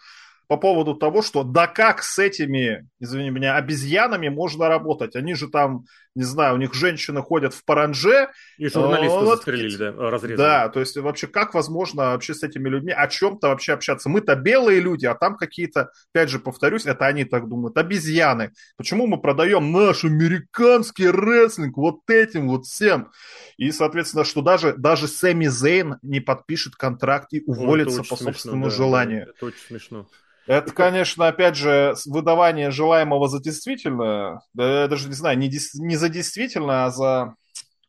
по 0.47 0.55
поводу 0.55 0.95
того, 0.95 1.21
что 1.21 1.43
да 1.43 1.67
как 1.67 2.01
с 2.01 2.17
этими, 2.17 2.87
извини 2.99 3.29
меня, 3.29 3.57
обезьянами 3.57 4.29
можно 4.29 4.69
работать? 4.69 5.15
Они 5.15 5.33
же 5.33 5.49
там, 5.49 5.85
не 6.15 6.23
знаю, 6.23 6.55
у 6.55 6.57
них 6.57 6.73
женщины 6.73 7.21
ходят 7.21 7.53
в 7.53 7.65
паранже. 7.65 8.29
И 8.57 8.67
журналисты 8.67 9.19
вот, 9.19 9.37
застрелили, 9.37 9.77
да, 9.77 9.91
разрезали. 9.91 10.37
Да, 10.37 10.69
то 10.69 10.79
есть 10.79 10.95
вообще 10.97 11.27
как 11.27 11.53
возможно 11.53 12.11
вообще 12.11 12.33
с 12.33 12.43
этими 12.43 12.69
людьми 12.69 12.91
о 12.91 13.07
чем-то 13.07 13.47
вообще 13.47 13.73
общаться? 13.73 14.09
Мы-то 14.09 14.35
белые 14.35 14.79
люди, 14.79 15.05
а 15.05 15.15
там 15.15 15.35
какие-то, 15.35 15.91
опять 16.13 16.29
же, 16.29 16.39
повторюсь, 16.39 16.85
это 16.85 17.05
они 17.07 17.25
так 17.25 17.47
думают, 17.47 17.77
обезьяны. 17.77 18.53
Почему 18.77 19.07
мы 19.07 19.19
продаем 19.19 19.71
наш 19.71 20.03
американский 20.03 21.09
рестлинг 21.09 21.77
вот 21.77 22.07
этим 22.09 22.47
вот 22.47 22.65
всем? 22.65 23.11
И, 23.57 23.71
соответственно, 23.71 24.23
что 24.23 24.41
даже, 24.41 24.73
даже 24.73 25.07
Сэмми 25.07 25.47
Зейн 25.47 25.97
не 26.01 26.19
подпишет 26.19 26.75
контракт 26.75 27.33
и 27.33 27.41
уволится 27.45 27.99
по 27.99 28.15
смешно, 28.15 28.31
собственному 28.31 28.65
да, 28.65 28.71
желанию. 28.71 29.29
Это 29.29 29.45
очень 29.47 29.59
смешно. 29.67 30.07
Это, 30.45 30.73
конечно, 30.73 31.27
опять 31.27 31.55
же, 31.55 31.95
выдавание 32.05 32.69
желаемого 32.71 33.27
за 33.27 33.41
действительно, 33.41 34.41
да, 34.53 34.87
даже 34.87 35.07
не 35.07 35.13
знаю, 35.13 35.37
не, 35.37 35.49
не 35.49 35.95
за 35.95 36.09
действительно, 36.09 36.85
а 36.85 36.89
за 36.89 37.35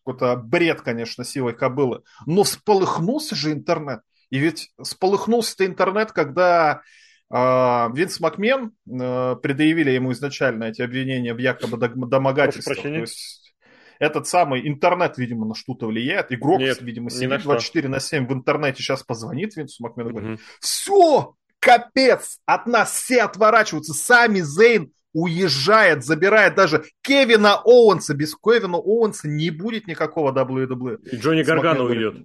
какой-то 0.05 0.37
бред, 0.37 0.83
конечно, 0.83 1.25
силой 1.25 1.55
кобылы. 1.55 2.03
Но 2.27 2.45
сполыхнулся 2.45 3.35
же 3.35 3.53
интернет. 3.53 4.01
И 4.31 4.39
ведь 4.39 4.71
сполыхнулся-то 4.83 5.67
интернет, 5.67 6.13
когда 6.13 6.83
э, 7.31 7.37
Винс 7.37 8.21
Макмен 8.21 8.73
э, 8.87 9.37
предъявили 9.43 9.91
ему 9.91 10.13
изначально 10.13 10.65
эти 10.65 10.83
обвинения 10.83 11.35
в 11.35 11.39
якобы 11.39 11.79
домогательствах. 11.79 12.83
То 12.83 12.89
есть 12.89 13.55
этот 13.99 14.27
самый 14.27 14.67
интернет, 14.67 15.19
видимо, 15.19 15.47
на 15.47 15.55
что-то 15.55 15.87
влияет. 15.87 16.33
Игрок, 16.33 16.61
Нет, 16.61 16.81
видимо, 16.83 17.11
сидит 17.11 17.43
24 17.43 17.89
на 17.89 18.01
7 18.01 18.27
в 18.27 18.33
интернете, 18.33 18.83
сейчас 18.83 19.03
позвонит 19.03 19.57
Винсу 19.57 19.83
Макмену 19.83 20.11
и 20.11 20.13
говорит, 20.13 20.31
угу. 20.33 20.41
все, 20.61 21.35
капец, 21.65 22.41
от 22.45 22.67
нас 22.67 22.93
все 22.93 23.23
отворачиваются, 23.23 23.95
сами 23.95 24.41
Зейн 24.41 24.93
уезжает, 25.15 26.05
забирает 26.05 26.55
даже 26.55 26.85
Кевина 27.01 27.57
Оуэнса. 27.65 28.15
Без 28.15 28.35
Кевина 28.37 28.77
Оуэнса 28.77 29.29
не 29.29 29.51
будет 29.51 29.87
никакого 29.87 30.33
WWE. 30.33 31.01
И 31.11 31.17
Джонни 31.17 31.43
Гаргано 31.43 31.85
уйдет. 31.85 32.17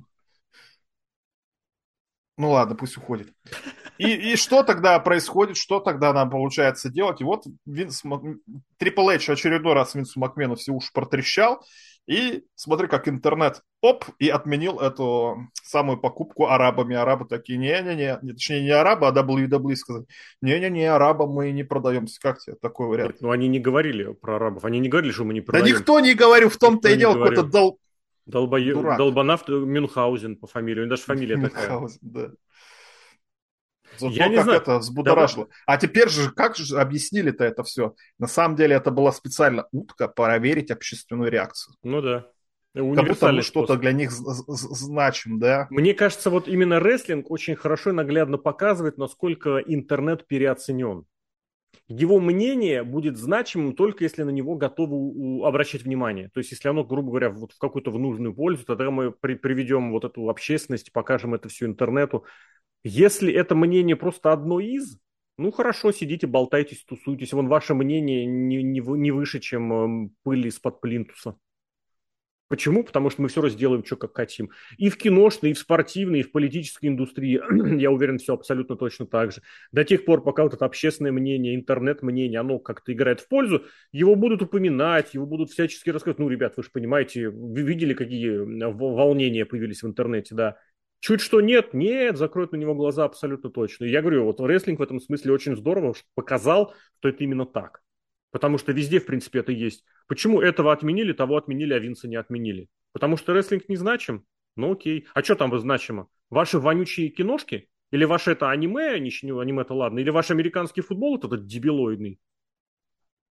Ну 2.37 2.51
ладно, 2.51 2.75
пусть 2.75 2.97
уходит. 2.97 3.31
И, 3.97 4.31
и 4.31 4.35
что 4.37 4.63
тогда 4.63 4.97
происходит, 4.99 5.57
что 5.57 5.79
тогда 5.79 6.13
нам 6.13 6.29
получается 6.29 6.89
делать? 6.89 7.19
И 7.19 7.25
вот 7.25 7.43
Винс, 7.65 8.01
Трипл 8.77 9.09
Эйч 9.09 9.29
очередной 9.29 9.73
раз 9.73 9.93
Винсу 9.93 10.19
Макмену 10.19 10.55
все 10.55 10.71
уши 10.71 10.89
протрещал, 10.93 11.65
и 12.09 12.43
смотри, 12.55 12.87
как 12.87 13.07
интернет, 13.07 13.61
оп, 13.81 14.03
и 14.17 14.29
отменил 14.29 14.79
эту 14.79 15.47
самую 15.61 15.99
покупку 15.99 16.47
арабами. 16.47 16.95
Арабы 16.95 17.25
такие, 17.25 17.59
не-не-не, 17.59 18.17
точнее 18.33 18.63
не 18.63 18.71
арабы, 18.71 19.07
а 19.07 19.11
WWE 19.11 19.75
сказали, 19.75 20.07
не-не-не, 20.41 20.91
арабам 20.91 21.29
мы 21.29 21.51
не 21.51 21.63
продаемся. 21.63 22.19
Как 22.19 22.39
тебе 22.39 22.55
такой 22.55 22.87
вариант? 22.87 23.11
Нет, 23.11 23.21
ну 23.21 23.29
они 23.29 23.47
не 23.47 23.59
говорили 23.59 24.11
про 24.13 24.37
арабов, 24.37 24.65
они 24.65 24.79
не 24.79 24.89
говорили, 24.89 25.11
что 25.11 25.23
мы 25.23 25.35
не 25.35 25.41
продаем. 25.41 25.71
Да 25.71 25.79
никто 25.79 25.99
не 25.99 26.15
говорил, 26.15 26.49
в 26.49 26.57
том-то 26.57 26.89
и 26.89 26.97
дело, 26.97 27.13
какой-то 27.13 27.43
дол... 27.43 27.79
Долбо... 28.25 28.59
Долбанавт 28.59 29.47
Мюнхгаузен 29.47 30.35
по 30.35 30.47
фамилии, 30.47 30.79
у 30.79 30.83
него 30.85 30.89
даже 30.89 31.03
фамилия 31.03 31.35
Мюнхгаузен, 31.35 31.99
такая. 31.99 32.27
да. 32.27 32.33
Зато 33.99 34.13
я 34.13 34.27
не 34.27 34.35
как 34.35 34.45
знаю. 34.45 34.61
это 34.61 34.77
взбудоражило. 34.79 35.45
Да. 35.45 35.51
А 35.65 35.77
теперь 35.77 36.09
же, 36.09 36.31
как 36.31 36.55
же 36.55 36.79
объяснили-то 36.79 37.43
это 37.43 37.63
все? 37.63 37.95
На 38.17 38.27
самом 38.27 38.55
деле 38.55 38.75
это 38.75 38.91
была 38.91 39.11
специально 39.11 39.67
утка 39.71 40.07
проверить 40.07 40.71
общественную 40.71 41.31
реакцию. 41.31 41.75
Ну 41.83 42.01
да. 42.01 42.27
Как 42.73 43.07
будто 43.07 43.31
мы 43.31 43.41
что-то 43.41 43.77
для 43.77 43.91
них 43.91 44.11
значим, 44.11 45.39
да? 45.39 45.67
Мне 45.69 45.93
кажется, 45.93 46.29
вот 46.29 46.47
именно 46.47 46.79
рестлинг 46.79 47.31
очень 47.31 47.55
хорошо 47.55 47.89
и 47.89 47.93
наглядно 47.93 48.37
показывает, 48.37 48.97
насколько 48.97 49.57
интернет 49.57 50.27
переоценен. 50.27 51.05
Его 51.89 52.19
мнение 52.19 52.83
будет 52.83 53.17
значимым 53.17 53.75
только 53.75 54.03
если 54.03 54.21
на 54.21 54.29
него 54.29 54.55
готовы 54.55 55.43
обращать 55.43 55.81
внимание. 55.81 56.29
То 56.29 56.39
есть, 56.39 56.51
если 56.51 56.69
оно, 56.69 56.83
грубо 56.83 57.09
говоря, 57.09 57.31
вот 57.31 57.53
в 57.53 57.57
какую-то 57.57 57.89
в 57.89 57.97
нужную 57.97 58.35
пользу, 58.35 58.63
тогда 58.63 58.91
мы 58.91 59.11
при, 59.11 59.33
приведем 59.33 59.91
вот 59.91 60.05
эту 60.05 60.29
общественность, 60.29 60.93
покажем 60.93 61.33
это 61.33 61.49
все 61.49 61.65
интернету. 61.65 62.25
Если 62.83 63.33
это 63.33 63.55
мнение 63.55 63.95
просто 63.95 64.31
одно 64.31 64.59
из, 64.59 64.99
ну 65.39 65.51
хорошо, 65.51 65.91
сидите, 65.91 66.27
болтайтесь, 66.27 66.83
тусуйтесь. 66.83 67.33
Вон 67.33 67.47
ваше 67.47 67.73
мнение 67.73 68.23
не, 68.27 68.61
не, 68.61 68.81
не 68.81 69.11
выше, 69.11 69.39
чем 69.39 69.73
эм, 69.73 70.15
пыль 70.21 70.45
из-под 70.45 70.81
плинтуса. 70.81 71.37
Почему? 72.49 72.83
Потому 72.83 73.11
что 73.11 73.21
мы 73.21 73.27
все 73.27 73.41
разделаем, 73.41 73.85
что 73.85 73.95
как 73.95 74.15
хотим. 74.15 74.49
И 74.77 74.89
в 74.89 74.97
киношной, 74.97 75.51
и 75.51 75.53
в 75.53 75.59
спортивной, 75.59 76.21
и 76.21 76.23
в 76.23 76.31
политической 76.31 76.87
индустрии, 76.87 77.39
я 77.79 77.91
уверен, 77.91 78.17
все 78.17 78.33
абсолютно 78.33 78.75
точно 78.75 79.05
так 79.05 79.31
же. 79.31 79.43
До 79.71 79.83
тех 79.83 80.03
пор, 80.03 80.23
пока 80.23 80.43
вот 80.43 80.55
это 80.55 80.65
общественное 80.65 81.11
мнение, 81.11 81.53
интернет-мнение, 81.53 82.39
оно 82.39 82.57
как-то 82.57 82.91
играет 82.91 83.21
в 83.21 83.27
пользу, 83.27 83.65
его 83.91 84.15
будут 84.15 84.41
упоминать, 84.41 85.13
его 85.13 85.27
будут 85.27 85.51
всячески 85.51 85.91
рассказывать. 85.91 86.17
Ну, 86.17 86.27
ребят, 86.27 86.57
вы 86.57 86.63
же 86.63 86.69
понимаете, 86.73 87.29
вы 87.29 87.61
видели, 87.61 87.93
какие 87.93 88.39
волнения 88.73 89.45
появились 89.45 89.83
в 89.83 89.87
интернете, 89.87 90.33
да. 90.33 90.57
Чуть 91.01 91.21
что 91.21 91.41
нет, 91.41 91.75
нет, 91.75 92.17
закроют 92.17 92.51
на 92.51 92.57
него 92.57 92.73
глаза 92.73 93.05
абсолютно 93.05 93.51
точно. 93.51 93.85
Я 93.85 94.01
говорю, 94.01 94.25
вот 94.25 94.41
рестлинг 94.41 94.79
в 94.79 94.83
этом 94.83 94.99
смысле 94.99 95.33
очень 95.33 95.55
здорово 95.55 95.93
показал, 96.15 96.73
что 96.97 97.09
это 97.09 97.23
именно 97.23 97.45
так. 97.45 97.81
Потому 98.31 98.57
что 98.57 98.71
везде, 98.71 98.99
в 98.99 99.05
принципе, 99.05 99.39
это 99.39 99.51
есть. 99.51 99.83
Почему 100.09 100.41
этого 100.41 100.73
отменили, 100.73 101.13
того 101.13 101.37
отменили, 101.37 101.71
а 101.71 101.77
Винса 101.77 102.07
не 102.07 102.15
отменили? 102.15 102.67
Потому 102.93 103.15
что 103.15 103.31
рестлинг 103.31 103.69
не 103.69 103.75
значим? 103.75 104.25
Ну 104.55 104.71
окей. 104.71 105.05
А 105.13 105.21
что 105.21 105.35
там 105.35 105.55
значимо? 105.59 106.09
Ваши 106.31 106.57
вонючие 106.57 107.09
киношки? 107.09 107.69
Или 107.91 108.05
ваше 108.05 108.31
это 108.31 108.49
аниме, 108.49 108.95
аниме 109.39 109.61
это 109.61 109.75
ладно? 109.75 109.99
Или 109.99 110.09
ваш 110.09 110.31
американский 110.31 110.81
футбол 110.81 111.11
вот 111.11 111.25
этот 111.25 111.45
дебилоидный? 111.45 112.19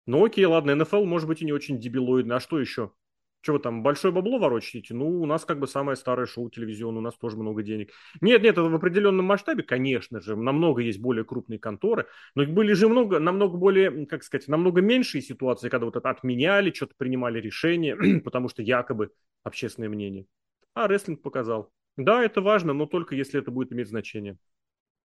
Ну 0.06 0.24
окей, 0.24 0.44
ладно, 0.44 0.76
НФЛ 0.76 1.04
может 1.04 1.26
быть 1.26 1.42
и 1.42 1.44
не 1.44 1.52
очень 1.52 1.80
дебилоидный. 1.80 2.36
А 2.36 2.40
что 2.40 2.60
еще? 2.60 2.92
Что 3.40 3.52
вы 3.52 3.58
там, 3.60 3.82
большое 3.82 4.12
бабло 4.12 4.38
ворочаете? 4.38 4.94
Ну, 4.94 5.20
у 5.20 5.26
нас 5.26 5.44
как 5.44 5.60
бы 5.60 5.68
самое 5.68 5.96
старое 5.96 6.26
шоу 6.26 6.50
телевизионное, 6.50 6.98
у 6.98 7.02
нас 7.02 7.16
тоже 7.16 7.36
много 7.36 7.62
денег. 7.62 7.92
Нет, 8.20 8.42
нет, 8.42 8.52
это 8.52 8.64
в 8.64 8.74
определенном 8.74 9.26
масштабе, 9.26 9.62
конечно 9.62 10.20
же, 10.20 10.36
намного 10.36 10.82
есть 10.82 11.00
более 11.00 11.24
крупные 11.24 11.60
конторы, 11.60 12.06
но 12.34 12.44
были 12.46 12.72
же 12.72 12.88
много, 12.88 13.20
намного 13.20 13.56
более, 13.56 14.06
как 14.06 14.24
сказать, 14.24 14.48
намного 14.48 14.80
меньшие 14.80 15.22
ситуации, 15.22 15.68
когда 15.68 15.86
вот 15.86 15.96
это 15.96 16.10
отменяли, 16.10 16.72
что-то 16.72 16.94
принимали 16.96 17.40
решения, 17.40 17.96
потому 18.24 18.48
что 18.48 18.62
якобы 18.62 19.12
общественное 19.44 19.88
мнение. 19.88 20.26
А 20.74 20.88
рестлинг 20.88 21.22
показал. 21.22 21.70
Да, 21.96 22.24
это 22.24 22.40
важно, 22.40 22.72
но 22.72 22.86
только 22.86 23.14
если 23.14 23.40
это 23.40 23.50
будет 23.50 23.72
иметь 23.72 23.88
значение. 23.88 24.36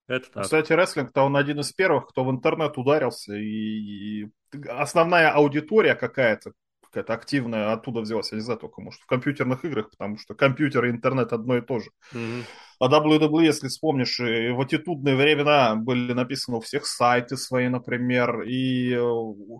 Это 0.08 0.30
так. 0.30 0.44
Кстати, 0.44 0.72
рестлинг-то 0.72 1.22
он 1.22 1.36
один 1.36 1.60
из 1.60 1.72
первых, 1.72 2.08
кто 2.08 2.24
в 2.24 2.30
интернет 2.30 2.76
ударился, 2.76 3.34
и, 3.34 4.24
и 4.24 4.32
основная 4.68 5.30
аудитория 5.30 5.94
какая-то, 5.94 6.52
какая-то 6.92 7.14
активная 7.14 7.72
оттуда 7.72 8.00
взялась, 8.00 8.32
я 8.32 8.36
не 8.36 8.42
знаю 8.42 8.60
только, 8.60 8.82
может, 8.82 9.00
в 9.00 9.06
компьютерных 9.06 9.64
играх, 9.64 9.90
потому 9.90 10.18
что 10.18 10.34
компьютер 10.34 10.84
и 10.84 10.90
интернет 10.90 11.32
одно 11.32 11.56
и 11.56 11.62
то 11.62 11.78
же. 11.80 11.90
Mm-hmm. 12.12 12.44
А 12.84 12.88
WWE, 12.88 13.44
если 13.44 13.68
вспомнишь, 13.68 14.18
в 14.18 14.60
аттитудные 14.60 15.14
времена 15.14 15.76
были 15.76 16.12
написаны 16.14 16.56
у 16.56 16.60
всех 16.60 16.84
сайты 16.84 17.36
свои, 17.36 17.68
например, 17.68 18.42
и 18.42 18.98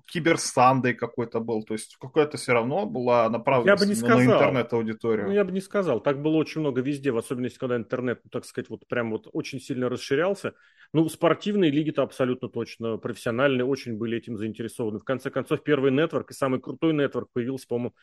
Кибер 0.07 0.39
Сандей 0.39 0.95
какой-то 0.95 1.39
был. 1.39 1.63
То 1.63 1.75
есть 1.75 1.97
какая-то 2.01 2.37
все 2.37 2.53
равно 2.53 2.85
была 2.85 3.31
направлена 3.31 3.77
на 3.77 4.25
интернет-аудиторию. 4.25 5.29
Ну, 5.29 5.33
я 5.35 5.45
бы 5.45 5.53
не 5.53 5.61
сказал. 5.61 6.01
Так 6.01 6.21
было 6.21 6.35
очень 6.35 6.63
много 6.63 6.81
везде, 6.81 7.13
в 7.13 7.17
особенности, 7.17 7.59
когда 7.59 7.77
интернет, 7.77 8.19
ну, 8.25 8.31
так 8.31 8.45
сказать, 8.45 8.69
вот 8.71 8.89
прям 8.89 9.13
вот 9.13 9.29
очень 9.33 9.61
сильно 9.61 9.89
расширялся. 9.89 10.55
Ну, 10.93 11.09
спортивные 11.09 11.71
лиги-то 11.71 12.03
абсолютно 12.03 12.49
точно, 12.49 12.97
профессиональные 12.97 13.65
очень 13.65 13.99
были 13.99 14.19
этим 14.19 14.37
заинтересованы. 14.37 14.99
В 14.99 15.05
конце 15.05 15.31
концов, 15.31 15.63
первый 15.63 15.93
нетворк 15.93 16.33
и 16.33 16.35
самый 16.35 16.61
крутой 16.61 16.93
нетворк 16.93 17.29
появился, 17.33 17.69
по-моему, 17.69 17.95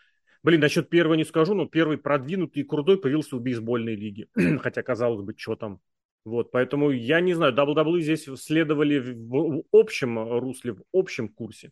Блин, 0.41 0.61
насчет 0.61 0.89
первого 0.89 1.15
не 1.15 1.25
скажу, 1.25 1.53
но 1.53 1.65
первый 1.65 1.97
продвинутый 1.97 2.63
и 2.63 2.65
крутой 2.65 2.97
появился 2.97 3.35
в 3.35 3.41
бейсбольной 3.41 3.95
лиге. 3.95 4.27
Хотя, 4.61 4.83
казалось 4.83 5.21
бы, 5.21 5.33
что 5.37 5.55
там. 5.55 5.79
Вот, 6.25 6.51
поэтому 6.51 6.91
я 6.91 7.21
не 7.21 7.33
знаю, 7.33 7.53
WWE 7.53 8.01
здесь 8.01 8.25
следовали 8.41 8.99
в, 8.99 9.61
в 9.61 9.63
общем 9.71 10.19
русле, 10.39 10.73
в 10.73 10.83
общем 10.93 11.29
курсе. 11.29 11.71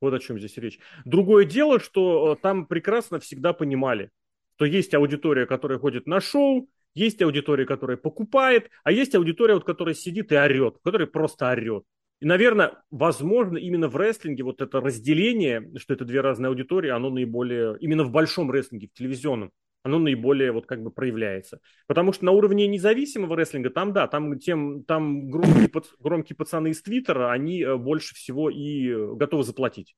Вот 0.00 0.14
о 0.14 0.18
чем 0.18 0.38
здесь 0.38 0.56
речь. 0.56 0.78
Другое 1.04 1.44
дело, 1.44 1.78
что 1.78 2.32
э, 2.32 2.42
там 2.42 2.66
прекрасно 2.66 3.20
всегда 3.20 3.52
понимали, 3.52 4.10
что 4.56 4.64
есть 4.64 4.94
аудитория, 4.94 5.46
которая 5.46 5.78
ходит 5.78 6.06
на 6.06 6.20
шоу, 6.20 6.68
есть 6.94 7.20
аудитория, 7.22 7.66
которая 7.66 7.96
покупает, 7.96 8.70
а 8.84 8.92
есть 8.92 9.14
аудитория, 9.14 9.54
вот, 9.54 9.64
которая 9.64 9.94
сидит 9.94 10.32
и 10.32 10.36
орет, 10.36 10.78
которая 10.82 11.06
просто 11.06 11.50
орет. 11.50 11.84
И, 12.20 12.26
наверное, 12.26 12.82
возможно, 12.90 13.56
именно 13.56 13.88
в 13.88 13.96
рестлинге 13.96 14.42
вот 14.42 14.60
это 14.60 14.80
разделение, 14.80 15.72
что 15.76 15.94
это 15.94 16.04
две 16.04 16.20
разные 16.20 16.48
аудитории, 16.48 16.90
оно 16.90 17.08
наиболее, 17.08 17.78
именно 17.80 18.04
в 18.04 18.10
большом 18.10 18.50
рестлинге, 18.50 18.88
в 18.88 18.92
телевизионном, 18.92 19.52
оно 19.82 19.98
наиболее 19.98 20.52
вот 20.52 20.66
как 20.66 20.82
бы 20.82 20.90
проявляется. 20.90 21.60
Потому 21.86 22.12
что 22.12 22.26
на 22.26 22.32
уровне 22.32 22.66
независимого 22.66 23.36
рестлинга, 23.36 23.70
там 23.70 23.94
да, 23.94 24.06
там, 24.06 24.38
тем, 24.38 24.84
там 24.84 25.30
громкие, 25.30 25.70
громкие 25.98 26.36
пацаны 26.36 26.68
из 26.68 26.82
Твиттера, 26.82 27.30
они 27.32 27.62
э, 27.62 27.76
больше 27.76 28.14
всего 28.14 28.50
и 28.50 28.90
э, 28.90 29.14
готовы 29.14 29.42
заплатить. 29.42 29.96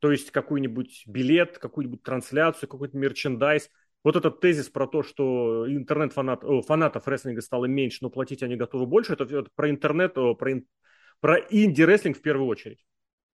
То 0.00 0.10
есть 0.10 0.32
какой-нибудь 0.32 1.04
билет, 1.06 1.58
какую-нибудь 1.58 2.02
трансляцию, 2.02 2.68
какой-то 2.68 2.96
мерчендайз. 2.98 3.70
Вот 4.02 4.16
этот 4.16 4.40
тезис 4.40 4.68
про 4.68 4.88
то, 4.88 5.04
что 5.04 5.66
интернет 5.68 6.12
фанат, 6.12 6.44
о, 6.44 6.60
фанатов 6.62 7.06
рестлинга 7.06 7.40
стало 7.40 7.66
меньше, 7.66 7.98
но 8.02 8.10
платить 8.10 8.42
они 8.42 8.56
готовы 8.56 8.86
больше, 8.86 9.12
это, 9.12 9.24
это 9.24 9.48
про 9.54 9.70
интернет, 9.70 10.14
про, 10.14 10.34
про 11.20 11.38
инди-рестлинг 11.38 12.18
в 12.18 12.22
первую 12.22 12.48
очередь. 12.48 12.84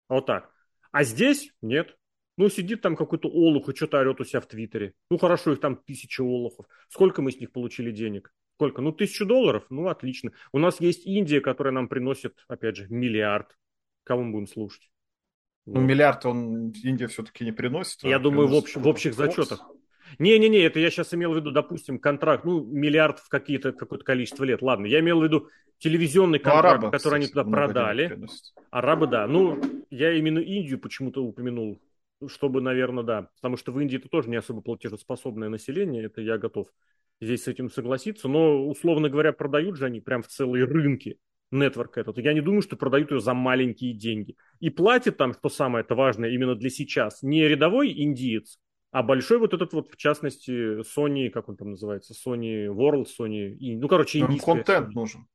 Вот 0.10 0.26
так. 0.26 0.52
А 0.92 1.04
здесь 1.04 1.52
нет. 1.62 1.98
Ну, 2.38 2.50
сидит 2.50 2.82
там 2.82 2.96
какой-то 2.96 3.30
олух 3.30 3.70
и 3.70 3.76
что-то 3.76 4.00
орет 4.00 4.22
у 4.22 4.24
себя 4.24 4.42
в 4.42 4.48
Твиттере. 4.48 4.94
Ну, 5.10 5.18
хорошо, 5.18 5.54
их 5.54 5.60
там 5.60 5.76
тысяча 5.76 6.22
олухов. 6.22 6.68
Сколько 6.90 7.22
мы 7.22 7.32
с 7.32 7.40
них 7.40 7.52
получили 7.52 7.92
денег? 7.92 8.32
Сколько? 8.56 8.82
Ну, 8.82 8.92
тысячу 8.92 9.26
долларов? 9.26 9.66
Ну, 9.70 9.88
отлично. 9.88 10.32
У 10.52 10.60
нас 10.60 10.80
есть 10.80 11.06
Индия, 11.06 11.42
которая 11.42 11.74
нам 11.74 11.88
приносит, 11.88 12.46
опять 12.48 12.76
же, 12.76 12.88
миллиард. 12.90 13.58
Кого 14.04 14.24
мы 14.24 14.34
будем 14.34 14.48
слушать? 14.48 14.90
Ну, 15.66 15.82
миллиард 15.82 16.26
он 16.26 16.72
Индия 16.84 17.08
все-таки 17.08 17.44
не 17.44 17.52
приносит. 17.52 18.04
Я 18.04 18.20
думаю, 18.20 18.48
в, 18.48 18.54
общ, 18.54 18.76
в 18.76 18.88
общих 18.88 19.14
зачетах. 19.16 19.70
Не-не-не, 20.20 20.60
это 20.60 20.80
я 20.80 20.90
сейчас 20.90 21.14
имел 21.14 21.34
в 21.34 21.36
виду, 21.36 21.52
допустим, 21.52 22.00
контракт, 22.00 22.46
ну, 22.46 22.64
миллиард 22.64 23.20
в 23.20 23.30
какие-то, 23.30 23.72
какое-то 23.72 24.06
количество 24.06 24.44
лет. 24.44 24.62
Ладно, 24.62 24.86
я 24.86 25.00
имел 25.00 25.20
в 25.20 25.24
виду 25.24 25.50
телевизионный 25.80 26.40
ну, 26.40 26.44
контракт, 26.44 26.66
арабы, 26.66 26.92
который 26.92 26.98
кстати, 26.98 27.16
они 27.16 27.28
туда 27.28 27.44
продали. 27.44 28.20
Арабы, 28.72 29.08
да. 29.08 29.28
Ну, 29.28 29.62
я 29.90 30.14
именно 30.14 30.40
Индию 30.40 30.80
почему-то 30.80 31.24
упомянул, 31.24 31.80
чтобы, 32.28 32.62
наверное, 32.62 33.04
да. 33.04 33.30
Потому 33.36 33.58
что 33.58 33.72
в 33.72 33.80
Индии 33.80 33.98
это 33.98 34.10
тоже 34.10 34.30
не 34.30 34.38
особо 34.38 34.62
платежеспособное 34.62 35.50
население, 35.50 36.06
это 36.06 36.22
я 36.22 36.38
готов 36.38 36.68
здесь 37.22 37.44
с 37.44 37.48
этим 37.48 37.70
согласиться. 37.70 38.28
Но, 38.28 38.68
условно 38.68 39.10
говоря, 39.10 39.34
продают 39.34 39.78
же 39.78 39.86
они 39.86 40.02
прям 40.02 40.24
в 40.24 40.28
целые 40.28 40.66
рынки 40.66 41.20
нетворк 41.52 41.98
этот. 41.98 42.18
Я 42.18 42.34
не 42.34 42.42
думаю, 42.42 42.62
что 42.62 42.76
продают 42.76 43.12
ее 43.12 43.20
за 43.20 43.34
маленькие 43.34 43.94
деньги. 43.94 44.36
И 44.60 44.70
платит 44.70 45.18
там, 45.18 45.34
что 45.34 45.50
самое 45.50 45.84
это 45.84 45.96
важное 45.96 46.30
именно 46.30 46.56
для 46.56 46.70
сейчас, 46.70 47.22
не 47.22 47.48
рядовой 47.48 47.92
индиец, 47.92 48.60
а 48.98 49.04
большой 49.04 49.38
вот 49.38 49.54
этот 49.54 49.74
вот, 49.74 49.92
в 49.92 49.96
частности, 49.96 50.82
Sony, 50.82 51.30
как 51.30 51.50
он 51.50 51.56
там 51.56 51.70
называется, 51.70 52.16
Sony 52.16 52.66
World, 52.66 53.06
Sony, 53.06 53.56
ну, 53.60 53.88
короче, 53.88 54.18
индийский. 54.18 54.44
контент 54.44 54.96
нужен. 54.96 55.28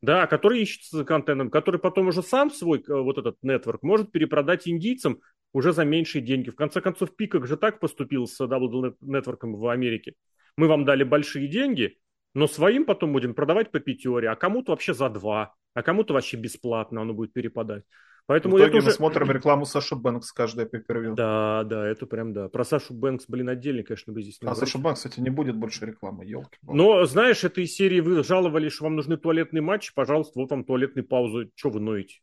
Да, 0.00 0.28
который 0.28 0.62
ищется 0.62 0.98
за 0.98 1.04
контентом, 1.04 1.50
который 1.50 1.80
потом 1.80 2.06
уже 2.06 2.22
сам 2.22 2.48
свой 2.48 2.78
э, 2.78 2.92
вот 2.92 3.18
этот 3.18 3.36
нетворк 3.42 3.82
может 3.82 4.12
перепродать 4.12 4.68
индийцам 4.68 5.18
уже 5.52 5.72
за 5.72 5.84
меньшие 5.84 6.22
деньги. 6.22 6.50
В 6.50 6.54
конце 6.54 6.80
концов, 6.80 7.16
Пикок 7.16 7.48
же 7.48 7.56
так 7.56 7.80
поступил 7.80 8.28
с 8.28 8.40
Double 8.40 8.94
Network 9.02 9.38
в 9.42 9.66
Америке. 9.66 10.14
Мы 10.56 10.68
вам 10.68 10.84
дали 10.84 11.02
большие 11.02 11.48
деньги, 11.48 11.98
но 12.34 12.46
своим 12.46 12.84
потом 12.84 13.12
будем 13.12 13.34
продавать 13.34 13.72
по 13.72 13.80
пятере, 13.80 14.30
а 14.30 14.36
кому-то 14.36 14.70
вообще 14.70 14.94
за 14.94 15.08
два, 15.08 15.56
а 15.74 15.82
кому-то 15.82 16.14
вообще 16.14 16.36
бесплатно 16.36 17.02
оно 17.02 17.14
будет 17.14 17.32
перепадать. 17.32 17.82
Поэтому 18.28 18.56
в 18.56 18.58
итоге 18.58 18.68
это 18.68 18.78
уже... 18.78 18.86
мы 18.88 18.92
смотрим 18.92 19.30
рекламу 19.30 19.64
Саши 19.64 19.96
Бэнкс 19.96 20.32
каждое 20.32 20.66
пейпервью. 20.66 21.14
Да, 21.14 21.64
да, 21.64 21.88
это 21.88 22.04
прям 22.04 22.34
да. 22.34 22.50
Про 22.50 22.62
Сашу 22.62 22.92
Бэнкс, 22.92 23.24
блин, 23.26 23.48
отдельно, 23.48 23.82
конечно, 23.82 24.12
бы 24.12 24.20
здесь 24.20 24.42
не 24.42 24.48
А 24.48 24.54
Саша 24.54 24.76
Бэнкс, 24.78 25.00
кстати, 25.00 25.18
не 25.18 25.30
будет 25.30 25.56
больше 25.56 25.86
рекламы, 25.86 26.26
елки. 26.26 26.58
Но, 26.60 27.06
знаешь, 27.06 27.42
этой 27.42 27.66
серии 27.66 28.00
вы 28.00 28.22
жаловались, 28.22 28.72
что 28.72 28.84
вам 28.84 28.96
нужны 28.96 29.16
туалетные 29.16 29.62
матчи, 29.62 29.94
пожалуйста, 29.94 30.38
вот 30.38 30.50
вам 30.50 30.64
туалетные 30.64 31.04
паузы. 31.04 31.50
Что 31.54 31.70
вы 31.70 31.80
ноете? 31.80 32.18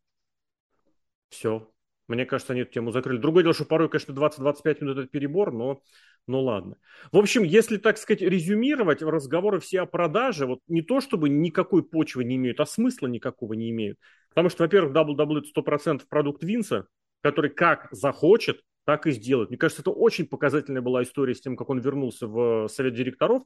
Все. 1.29 1.67
Мне 2.07 2.27
кажется, 2.27 2.53
они 2.53 2.61
эту 2.61 2.71
тему 2.71 2.91
закрыли. 2.91 3.17
Другое 3.17 3.41
дело, 3.41 3.55
что 3.55 3.65
порой, 3.65 3.89
конечно, 3.89 4.13
20-25 4.13 4.81
минут 4.81 4.97
это 4.99 5.07
перебор, 5.07 5.51
но 5.51 5.81
ну 6.27 6.41
ладно. 6.41 6.77
В 7.11 7.17
общем, 7.17 7.43
если, 7.43 7.77
так 7.77 7.97
сказать, 7.97 8.21
резюмировать, 8.21 9.01
разговоры 9.01 9.59
все 9.59 9.81
о 9.81 9.85
продаже, 9.85 10.45
вот 10.45 10.59
не 10.67 10.81
то 10.81 11.01
чтобы 11.01 11.29
никакой 11.29 11.83
почвы 11.83 12.23
не 12.23 12.35
имеют, 12.35 12.59
а 12.59 12.65
смысла 12.65 13.07
никакого 13.07 13.53
не 13.53 13.69
имеют. 13.69 13.99
Потому 14.29 14.49
что, 14.49 14.63
во-первых, 14.63 14.93
WWE 14.93 15.43
100% 15.43 16.07
продукт 16.07 16.43
Винса, 16.43 16.87
который 17.21 17.51
как 17.51 17.87
захочет, 17.91 18.61
так 18.85 19.07
и 19.07 19.11
сделает. 19.11 19.49
Мне 19.49 19.57
кажется, 19.57 19.81
это 19.81 19.91
очень 19.91 20.27
показательная 20.27 20.81
была 20.81 21.03
история 21.03 21.35
с 21.35 21.41
тем, 21.41 21.55
как 21.55 21.69
он 21.69 21.79
вернулся 21.79 22.27
в 22.27 22.67
совет 22.69 22.93
директоров, 22.93 23.43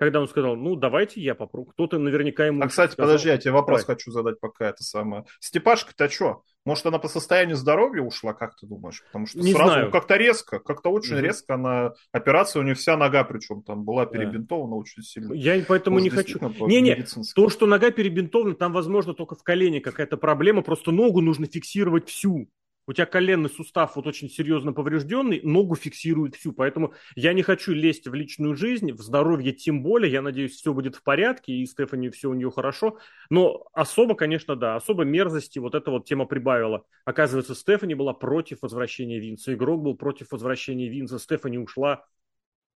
когда 0.00 0.18
он 0.18 0.28
сказал, 0.28 0.56
ну, 0.56 0.76
давайте 0.76 1.20
я 1.20 1.34
попробую. 1.34 1.74
Кто-то 1.74 1.98
наверняка 1.98 2.46
ему... 2.46 2.62
А, 2.62 2.68
кстати, 2.68 2.92
сказал, 2.92 3.10
подожди, 3.10 3.28
я 3.28 3.36
тебе 3.36 3.52
вопрос 3.52 3.82
Давай. 3.82 3.96
хочу 3.96 4.10
задать 4.10 4.40
пока 4.40 4.70
это 4.70 4.82
самое. 4.82 5.26
Степашка-то 5.40 6.08
что? 6.08 6.42
Может, 6.64 6.86
она 6.86 6.98
по 6.98 7.06
состоянию 7.06 7.54
здоровья 7.54 8.00
ушла, 8.00 8.32
как 8.32 8.56
ты 8.56 8.66
думаешь? 8.66 9.02
Потому 9.04 9.26
что 9.26 9.40
не 9.40 9.52
сразу 9.52 9.72
знаю. 9.72 9.90
как-то 9.90 10.16
резко, 10.16 10.58
как-то 10.58 10.88
очень 10.88 11.16
угу. 11.16 11.22
резко 11.22 11.52
она... 11.52 11.92
Операция 12.12 12.60
у 12.60 12.62
нее 12.62 12.74
вся 12.74 12.96
нога, 12.96 13.24
причем 13.24 13.62
там 13.62 13.84
была 13.84 14.06
перебинтована 14.06 14.70
да. 14.70 14.76
очень 14.76 15.02
сильно. 15.02 15.34
Я 15.34 15.62
поэтому 15.68 15.98
Может, 15.98 16.04
не 16.04 16.16
хочу... 16.16 16.38
Не-не, 16.66 17.04
то, 17.34 17.50
что 17.50 17.66
нога 17.66 17.90
перебинтована, 17.90 18.54
там, 18.54 18.72
возможно, 18.72 19.12
только 19.12 19.34
в 19.34 19.42
колене 19.42 19.82
какая-то 19.82 20.16
проблема, 20.16 20.62
просто 20.62 20.92
ногу 20.92 21.20
нужно 21.20 21.44
фиксировать 21.44 22.08
всю 22.08 22.48
у 22.90 22.92
тебя 22.92 23.06
коленный 23.06 23.48
сустав 23.48 23.94
вот 23.94 24.08
очень 24.08 24.28
серьезно 24.28 24.72
поврежденный, 24.72 25.40
ногу 25.44 25.76
фиксирует 25.76 26.34
всю. 26.34 26.50
Поэтому 26.50 26.92
я 27.14 27.32
не 27.34 27.42
хочу 27.42 27.72
лезть 27.72 28.08
в 28.08 28.14
личную 28.14 28.56
жизнь, 28.56 28.90
в 28.90 29.00
здоровье 29.00 29.52
тем 29.52 29.84
более. 29.84 30.10
Я 30.10 30.22
надеюсь, 30.22 30.56
все 30.56 30.74
будет 30.74 30.96
в 30.96 31.04
порядке, 31.04 31.52
и 31.52 31.64
Стефани 31.66 32.10
все 32.10 32.28
у 32.28 32.34
нее 32.34 32.50
хорошо. 32.50 32.98
Но 33.30 33.64
особо, 33.74 34.16
конечно, 34.16 34.56
да, 34.56 34.74
особо 34.74 35.04
мерзости 35.04 35.60
вот 35.60 35.76
эта 35.76 35.92
вот 35.92 36.04
тема 36.04 36.26
прибавила. 36.26 36.82
Оказывается, 37.04 37.54
Стефани 37.54 37.94
была 37.94 38.12
против 38.12 38.62
возвращения 38.62 39.20
Винса. 39.20 39.54
Игрок 39.54 39.82
был 39.82 39.94
против 39.94 40.32
возвращения 40.32 40.88
Винса. 40.88 41.20
Стефани 41.20 41.58
ушла 41.58 42.04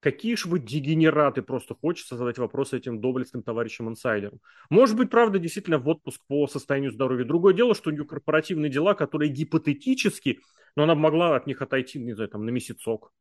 Какие 0.01 0.33
же 0.33 0.49
вы 0.49 0.59
дегенераты, 0.59 1.43
просто 1.43 1.75
хочется 1.75 2.17
задать 2.17 2.39
вопрос 2.39 2.73
этим 2.73 2.99
доблестным 2.99 3.43
товарищам-инсайдерам. 3.43 4.39
Может 4.71 4.97
быть, 4.97 5.11
правда, 5.11 5.37
действительно 5.37 5.77
в 5.77 5.87
отпуск 5.87 6.21
по 6.27 6.47
состоянию 6.47 6.91
здоровья. 6.91 7.23
Другое 7.23 7.53
дело, 7.53 7.75
что 7.75 7.91
у 7.91 7.93
нее 7.93 8.03
корпоративные 8.03 8.71
дела, 8.71 8.95
которые 8.95 9.29
гипотетически, 9.29 10.39
но 10.75 10.83
она 10.83 10.95
могла 10.95 11.35
от 11.35 11.45
них 11.45 11.61
отойти, 11.61 11.99
не 11.99 12.13
знаю, 12.13 12.29
там, 12.29 12.45
на 12.45 12.49
месяцок. 12.49 13.11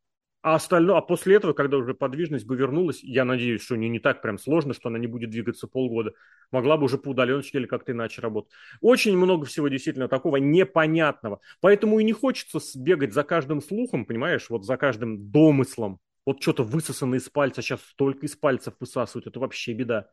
А 0.42 0.54
остальное, 0.54 0.96
а 0.96 1.02
после 1.02 1.36
этого, 1.36 1.52
когда 1.52 1.76
уже 1.76 1.92
подвижность 1.92 2.46
бы 2.46 2.56
вернулась, 2.56 3.04
я 3.04 3.26
надеюсь, 3.26 3.60
что 3.60 3.74
у 3.74 3.76
нее 3.76 3.90
не 3.90 3.98
так 3.98 4.22
прям 4.22 4.38
сложно, 4.38 4.72
что 4.72 4.88
она 4.88 4.98
не 4.98 5.06
будет 5.06 5.28
двигаться 5.28 5.66
полгода, 5.66 6.14
могла 6.50 6.78
бы 6.78 6.84
уже 6.84 6.96
по 6.96 7.10
удаленке 7.10 7.58
или 7.58 7.66
как-то 7.66 7.92
иначе 7.92 8.22
работать. 8.22 8.50
Очень 8.80 9.18
много 9.18 9.44
всего 9.44 9.68
действительно 9.68 10.08
такого 10.08 10.36
непонятного. 10.36 11.40
Поэтому 11.60 11.98
и 11.98 12.04
не 12.04 12.14
хочется 12.14 12.58
бегать 12.78 13.12
за 13.12 13.22
каждым 13.22 13.60
слухом, 13.60 14.06
понимаешь, 14.06 14.48
вот 14.48 14.64
за 14.64 14.78
каждым 14.78 15.30
домыслом 15.30 16.00
вот 16.30 16.42
что-то 16.42 16.62
высосано 16.62 17.16
из 17.16 17.28
пальца, 17.28 17.60
сейчас 17.60 17.80
столько 17.82 18.24
из 18.24 18.36
пальцев 18.36 18.74
высасывают, 18.78 19.26
это 19.26 19.40
вообще 19.40 19.72
беда. 19.72 20.06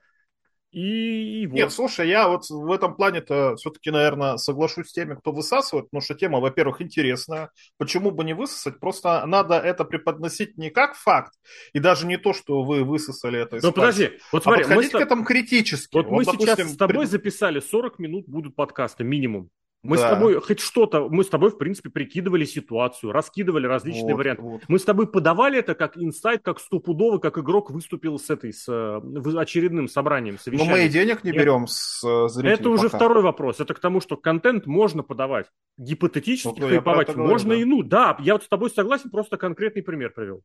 И, 0.72 1.44
и 1.44 1.48
вот. 1.48 1.56
Нет, 1.56 1.72
слушай, 1.72 2.10
я 2.10 2.28
вот 2.28 2.50
в 2.50 2.72
этом 2.72 2.96
плане-то 2.96 3.56
все-таки, 3.56 3.90
наверное, 3.90 4.38
соглашусь 4.38 4.90
с 4.90 4.94
теми, 4.94 5.16
кто 5.16 5.32
высасывает, 5.32 5.86
потому 5.86 6.02
что 6.02 6.16
тема, 6.16 6.40
во-первых, 6.40 6.82
интересная. 6.82 7.52
Почему 7.78 8.12
бы 8.12 8.24
не 8.24 8.34
высосать? 8.34 8.80
Просто 8.80 9.26
надо 9.28 9.56
это 9.56 9.86
преподносить 9.86 10.58
не 10.58 10.70
как 10.70 10.96
факт, 10.96 11.34
и 11.74 11.80
даже 11.80 12.06
не 12.06 12.18
то, 12.18 12.34
что 12.34 12.64
вы 12.64 12.84
высосали 12.84 13.40
это 13.40 13.58
из 13.58 13.64
Ну, 13.64 13.72
подожди, 13.72 14.20
вот 14.32 14.44
смотри, 14.44 14.64
а 14.64 14.68
подходить 14.68 14.94
мы 14.94 15.00
к 15.00 15.04
этому 15.04 15.24
критически. 15.24 15.96
Вот, 15.96 16.08
вот 16.08 16.18
мы 16.18 16.26
допустим, 16.26 16.56
сейчас 16.56 16.74
с 16.74 16.78
тобой 16.78 17.06
пред... 17.06 17.12
записали 17.12 17.60
40 17.60 18.00
минут 18.00 18.26
будут 18.28 18.56
подкасты 18.56 19.04
минимум. 19.04 19.50
Мы 19.88 19.96
да. 19.96 20.08
с 20.08 20.10
тобой 20.14 20.42
хоть 20.42 20.60
что-то, 20.60 21.08
мы 21.10 21.24
с 21.24 21.30
тобой, 21.30 21.50
в 21.50 21.58
принципе, 21.58 21.90
прикидывали 21.90 22.44
ситуацию, 22.44 23.14
раскидывали 23.14 23.68
различные 23.68 24.14
вот, 24.14 24.18
варианты. 24.18 24.42
Вот. 24.42 24.62
Мы 24.68 24.80
с 24.80 24.84
тобой 24.84 25.08
подавали 25.08 25.60
это 25.60 25.76
как 25.76 25.98
инсайт, 25.98 26.42
как 26.44 26.60
стопудово, 26.60 27.20
как 27.20 27.38
игрок 27.38 27.72
выступил 27.72 28.20
с 28.20 28.30
этой, 28.30 28.52
с 28.52 28.68
э, 28.68 29.38
очередным 29.38 29.88
собранием, 29.88 30.38
совещанием. 30.38 30.70
Но 30.70 30.78
мы 30.78 30.86
и 30.86 30.90
денег 30.90 31.24
не 31.24 31.32
берем 31.32 31.62
Нет. 31.62 31.70
с 31.70 32.04
э, 32.04 32.28
зрителей 32.28 32.54
Это 32.54 32.70
уже 32.70 32.90
пока. 32.90 32.98
второй 32.98 33.24
вопрос. 33.24 33.62
Это 33.62 33.74
к 33.74 33.80
тому, 33.80 34.02
что 34.02 34.18
контент 34.18 34.66
можно 34.66 35.04
подавать. 35.04 35.48
Гипотетически 35.78 36.60
ну, 36.60 36.68
хайповать 36.68 37.16
можно 37.16 37.56
говорю, 37.56 37.56
да. 37.56 37.56
и 37.56 37.66
ну. 37.66 37.84
Да, 37.84 38.18
я 38.20 38.34
вот 38.34 38.44
с 38.44 38.48
тобой 38.50 38.70
согласен, 38.70 39.10
просто 39.10 39.38
конкретный 39.38 39.84
пример 39.84 40.12
привел 40.14 40.44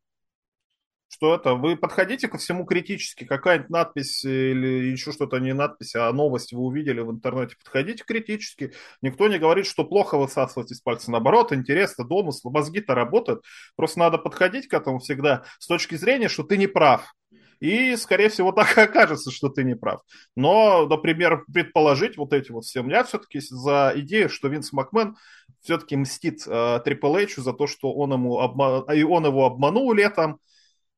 что 1.12 1.34
это, 1.34 1.54
вы 1.54 1.76
подходите 1.76 2.26
ко 2.26 2.38
всему 2.38 2.64
критически, 2.64 3.24
какая-нибудь 3.24 3.68
надпись 3.68 4.24
или 4.24 4.90
еще 4.90 5.12
что-то, 5.12 5.38
не 5.38 5.52
надпись, 5.52 5.94
а 5.94 6.10
новость 6.10 6.54
вы 6.54 6.62
увидели 6.62 7.00
в 7.00 7.10
интернете, 7.10 7.54
подходите 7.62 8.02
критически. 8.02 8.72
Никто 9.02 9.28
не 9.28 9.38
говорит, 9.38 9.66
что 9.66 9.84
плохо 9.84 10.16
высасывать 10.16 10.72
из 10.72 10.80
пальца. 10.80 11.10
Наоборот, 11.10 11.52
интересно, 11.52 12.04
домыслы, 12.04 12.50
мозги-то 12.50 12.94
работают. 12.94 13.44
Просто 13.76 13.98
надо 13.98 14.16
подходить 14.16 14.68
к 14.68 14.74
этому 14.74 15.00
всегда 15.00 15.44
с 15.58 15.66
точки 15.66 15.96
зрения, 15.96 16.28
что 16.28 16.44
ты 16.44 16.56
не 16.56 16.66
прав. 16.66 17.12
И, 17.60 17.94
скорее 17.96 18.30
всего, 18.30 18.50
так 18.52 18.76
окажется, 18.78 19.30
что 19.30 19.50
ты 19.50 19.64
не 19.64 19.76
прав. 19.76 20.00
Но, 20.34 20.86
например, 20.86 21.44
предположить 21.52 22.16
вот 22.16 22.32
эти 22.32 22.50
вот 22.50 22.64
все. 22.64 22.82
Я 22.84 23.04
все-таки 23.04 23.38
за 23.40 23.92
идею, 23.96 24.30
что 24.30 24.48
Винс 24.48 24.72
Макмен 24.72 25.16
все-таки 25.60 25.94
мстит 25.94 26.42
э, 26.46 26.80
э, 26.82 27.26
за 27.36 27.52
то, 27.52 27.66
что 27.66 27.92
он, 27.92 28.14
ему 28.14 28.40
обма... 28.40 28.86
и 28.94 29.02
он 29.02 29.26
его 29.26 29.44
обманул 29.44 29.92
летом, 29.92 30.40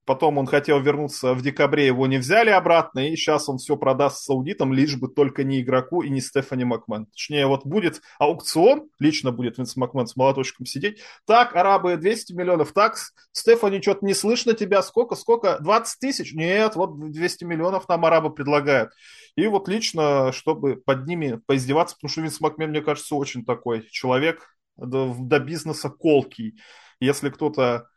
Потом 0.04 0.38
он 0.38 0.46
хотел 0.46 0.80
вернуться 0.80 1.32
в 1.34 1.42
декабре, 1.42 1.86
его 1.86 2.06
не 2.06 2.18
взяли 2.18 2.50
обратно, 2.50 3.08
и 3.08 3.16
сейчас 3.16 3.48
он 3.48 3.58
все 3.58 3.76
продаст 3.76 4.24
саудитам, 4.24 4.72
лишь 4.72 4.96
бы 4.96 5.08
только 5.08 5.44
не 5.44 5.62
игроку 5.62 6.02
и 6.02 6.10
не 6.10 6.20
Стефани 6.20 6.64
Макмен. 6.64 7.06
Точнее, 7.06 7.46
вот 7.46 7.64
будет 7.64 8.02
аукцион, 8.18 8.90
лично 8.98 9.32
будет 9.32 9.56
Винс 9.56 9.76
Макмен 9.76 10.06
с 10.06 10.16
молоточком 10.16 10.66
сидеть. 10.66 11.00
Так, 11.26 11.56
арабы 11.56 11.96
200 11.96 12.34
миллионов, 12.34 12.72
так, 12.72 12.96
Стефани, 13.32 13.80
что-то 13.80 14.04
не 14.04 14.14
слышно 14.14 14.52
тебя, 14.52 14.82
сколько, 14.82 15.14
сколько, 15.14 15.58
20 15.60 15.98
тысяч? 15.98 16.34
Нет, 16.34 16.76
вот 16.76 17.10
200 17.10 17.44
миллионов 17.44 17.88
нам 17.88 18.04
арабы 18.04 18.30
предлагают. 18.30 18.90
И 19.36 19.46
вот 19.46 19.68
лично, 19.68 20.32
чтобы 20.32 20.76
под 20.76 21.06
ними 21.06 21.40
поиздеваться, 21.46 21.96
потому 21.96 22.10
что 22.10 22.20
Винс 22.20 22.40
Макмен, 22.40 22.70
мне 22.70 22.82
кажется, 22.82 23.14
очень 23.14 23.44
такой 23.44 23.86
человек 23.90 24.54
до, 24.76 25.14
до 25.18 25.38
бизнеса 25.38 25.88
колкий. 25.88 26.60
Если 27.00 27.30
кто-то 27.30 27.88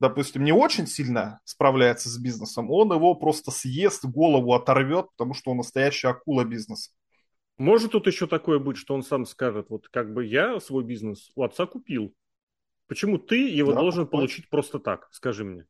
допустим, 0.00 0.44
не 0.44 0.52
очень 0.52 0.86
сильно 0.86 1.40
справляется 1.44 2.08
с 2.08 2.18
бизнесом, 2.18 2.70
он 2.70 2.92
его 2.92 3.14
просто 3.14 3.50
съест, 3.50 4.04
голову 4.04 4.54
оторвет, 4.54 5.06
потому 5.16 5.34
что 5.34 5.50
он 5.50 5.58
настоящая 5.58 6.08
акула 6.08 6.44
бизнеса. 6.44 6.90
Может 7.58 7.92
тут 7.92 8.06
еще 8.06 8.26
такое 8.26 8.58
быть, 8.58 8.76
что 8.76 8.94
он 8.94 9.02
сам 9.02 9.24
скажет, 9.24 9.70
вот 9.70 9.88
как 9.88 10.12
бы 10.12 10.24
я 10.24 10.60
свой 10.60 10.84
бизнес 10.84 11.30
у 11.34 11.42
отца 11.42 11.66
купил. 11.66 12.14
Почему 12.86 13.18
ты 13.18 13.48
его 13.48 13.72
да, 13.72 13.80
должен 13.80 14.04
покупать. 14.04 14.20
получить 14.20 14.48
просто 14.50 14.78
так, 14.78 15.08
скажи 15.10 15.44
мне? 15.44 15.66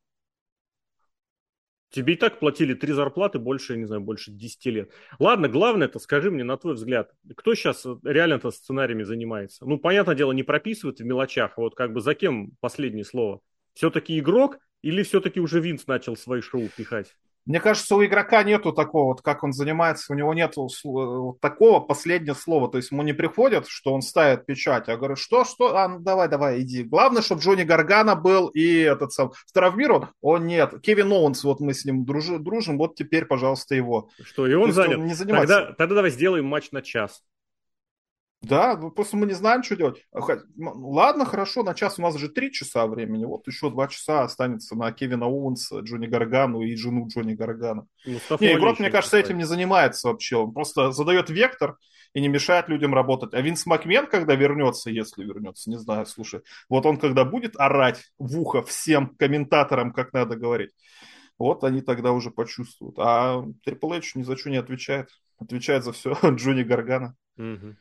Тебе 1.89 2.13
и 2.13 2.17
так 2.17 2.39
платили 2.39 2.73
три 2.73 2.91
зарплаты 2.91 3.39
больше, 3.39 3.73
я 3.73 3.79
не 3.79 3.85
знаю, 3.85 4.01
больше 4.01 4.31
10 4.31 4.65
лет. 4.65 4.91
Ладно, 5.19 5.47
главное 5.47 5.87
это, 5.87 5.99
скажи 5.99 6.29
мне, 6.29 6.43
на 6.43 6.57
твой 6.57 6.73
взгляд, 6.73 7.11
кто 7.37 7.55
сейчас 7.55 7.85
реально-то 8.03 8.51
сценариями 8.51 9.03
занимается? 9.03 9.65
Ну, 9.65 9.79
понятное 9.79 10.15
дело, 10.15 10.33
не 10.33 10.43
прописывают 10.43 10.99
в 10.99 11.05
мелочах, 11.05 11.53
а 11.57 11.61
вот 11.61 11.75
как 11.75 11.93
бы 11.93 12.01
за 12.01 12.13
кем 12.13 12.51
последнее 12.59 13.05
слово? 13.05 13.39
Все-таки 13.77 14.19
игрок 14.19 14.57
или 14.81 15.03
все-таки 15.03 15.39
уже 15.39 15.59
Винс 15.59 15.87
начал 15.87 16.17
свои 16.17 16.41
шоу 16.41 16.67
пихать? 16.75 17.15
Мне 17.45 17.61
кажется, 17.61 17.95
у 17.95 18.03
игрока 18.03 18.43
нету 18.43 18.73
такого, 18.73 19.13
вот 19.13 19.21
как 19.21 19.41
он 19.41 19.53
занимается, 19.53 20.11
у 20.11 20.17
него 20.17 20.33
нету 20.33 20.67
вот 20.83 21.39
такого 21.39 21.79
последнего 21.79 22.33
слова. 22.33 22.69
То 22.69 22.75
есть 22.77 22.91
ему 22.91 23.03
не 23.03 23.13
приходит, 23.13 23.67
что 23.67 23.93
он 23.93 24.01
ставит 24.01 24.45
печать. 24.45 24.89
Я 24.89 24.97
говорю, 24.97 25.15
что, 25.15 25.45
что? 25.45 25.77
А, 25.77 25.87
ну 25.87 25.99
давай, 25.99 26.27
давай, 26.27 26.61
иди. 26.61 26.83
Главное, 26.83 27.21
чтобы 27.21 27.41
Джонни 27.41 27.63
Гаргана 27.63 28.15
был 28.15 28.47
и 28.49 28.79
этот 28.79 29.13
сам 29.13 29.31
травмирован. 29.53 30.09
О, 30.19 30.37
нет. 30.37 30.81
Кевин 30.81 31.09
Оуэнс, 31.09 31.41
вот 31.45 31.61
мы 31.61 31.73
с 31.73 31.85
ним 31.85 32.03
дружи, 32.03 32.37
дружим, 32.37 32.77
вот 32.77 32.95
теперь, 32.95 33.23
пожалуйста, 33.23 33.75
его. 33.75 34.09
Что, 34.21 34.45
и 34.45 34.53
он 34.53 34.73
занят? 34.73 34.97
Он 34.97 35.05
не 35.05 35.13
занимается. 35.13 35.55
Тогда, 35.55 35.73
тогда 35.73 35.95
давай 35.95 36.11
сделаем 36.11 36.45
матч 36.45 36.71
на 36.71 36.81
час. 36.81 37.23
Да, 38.41 38.77
ну, 38.77 38.91
просто 38.91 39.17
мы 39.17 39.25
не 39.25 39.33
знаем, 39.33 39.63
что 39.63 39.75
делать. 39.75 40.05
А 40.11 40.19
ладно, 40.55 41.25
хорошо, 41.25 41.63
на 41.63 41.73
час 41.73 41.97
у 41.97 42.03
нас 42.03 42.15
же 42.17 42.29
три 42.29 42.51
часа 42.51 42.85
времени. 42.85 43.25
Вот 43.25 43.47
еще 43.47 43.71
два 43.71 43.87
часа 43.87 44.23
останется 44.23 44.75
на 44.75 44.91
Кевина 44.91 45.25
Оуэнса, 45.25 45.79
Джонни 45.79 46.05
Гаргану 46.05 46.61
и 46.61 46.75
жену 46.75 47.07
Джонни 47.07 47.33
Гаргана. 47.33 47.87
Мустафа 48.05 48.43
не, 48.43 48.53
игрок, 48.53 48.79
мне 48.79 48.91
кажется, 48.91 49.17
этим 49.17 49.37
не 49.37 49.45
занимается 49.45 50.09
вообще. 50.09 50.37
Он 50.37 50.53
просто 50.53 50.91
задает 50.91 51.31
вектор 51.31 51.77
и 52.13 52.21
не 52.21 52.27
мешает 52.27 52.69
людям 52.69 52.93
работать. 52.93 53.33
А 53.33 53.41
Винс 53.41 53.65
Макмен, 53.65 54.05
когда 54.05 54.35
вернется, 54.35 54.91
если 54.91 55.23
вернется, 55.23 55.69
не 55.71 55.77
знаю, 55.77 56.05
слушай, 56.05 56.41
вот 56.69 56.85
он 56.85 56.97
когда 56.97 57.25
будет 57.25 57.55
орать 57.57 58.05
в 58.19 58.39
ухо 58.39 58.61
всем 58.61 59.15
комментаторам, 59.17 59.91
как 59.91 60.13
надо 60.13 60.35
говорить, 60.35 60.71
вот 61.39 61.63
они 61.63 61.81
тогда 61.81 62.11
уже 62.11 62.29
почувствуют. 62.29 62.95
А 62.99 63.43
Трипл 63.65 63.93
Эйч 63.93 64.13
ни 64.15 64.21
за 64.21 64.37
что 64.37 64.51
не 64.51 64.57
отвечает. 64.57 65.09
Отвечает 65.39 65.83
за 65.83 65.91
все 65.91 66.15
Джонни 66.23 66.63
Гаргана. 66.63 67.15
Угу. 67.37 67.75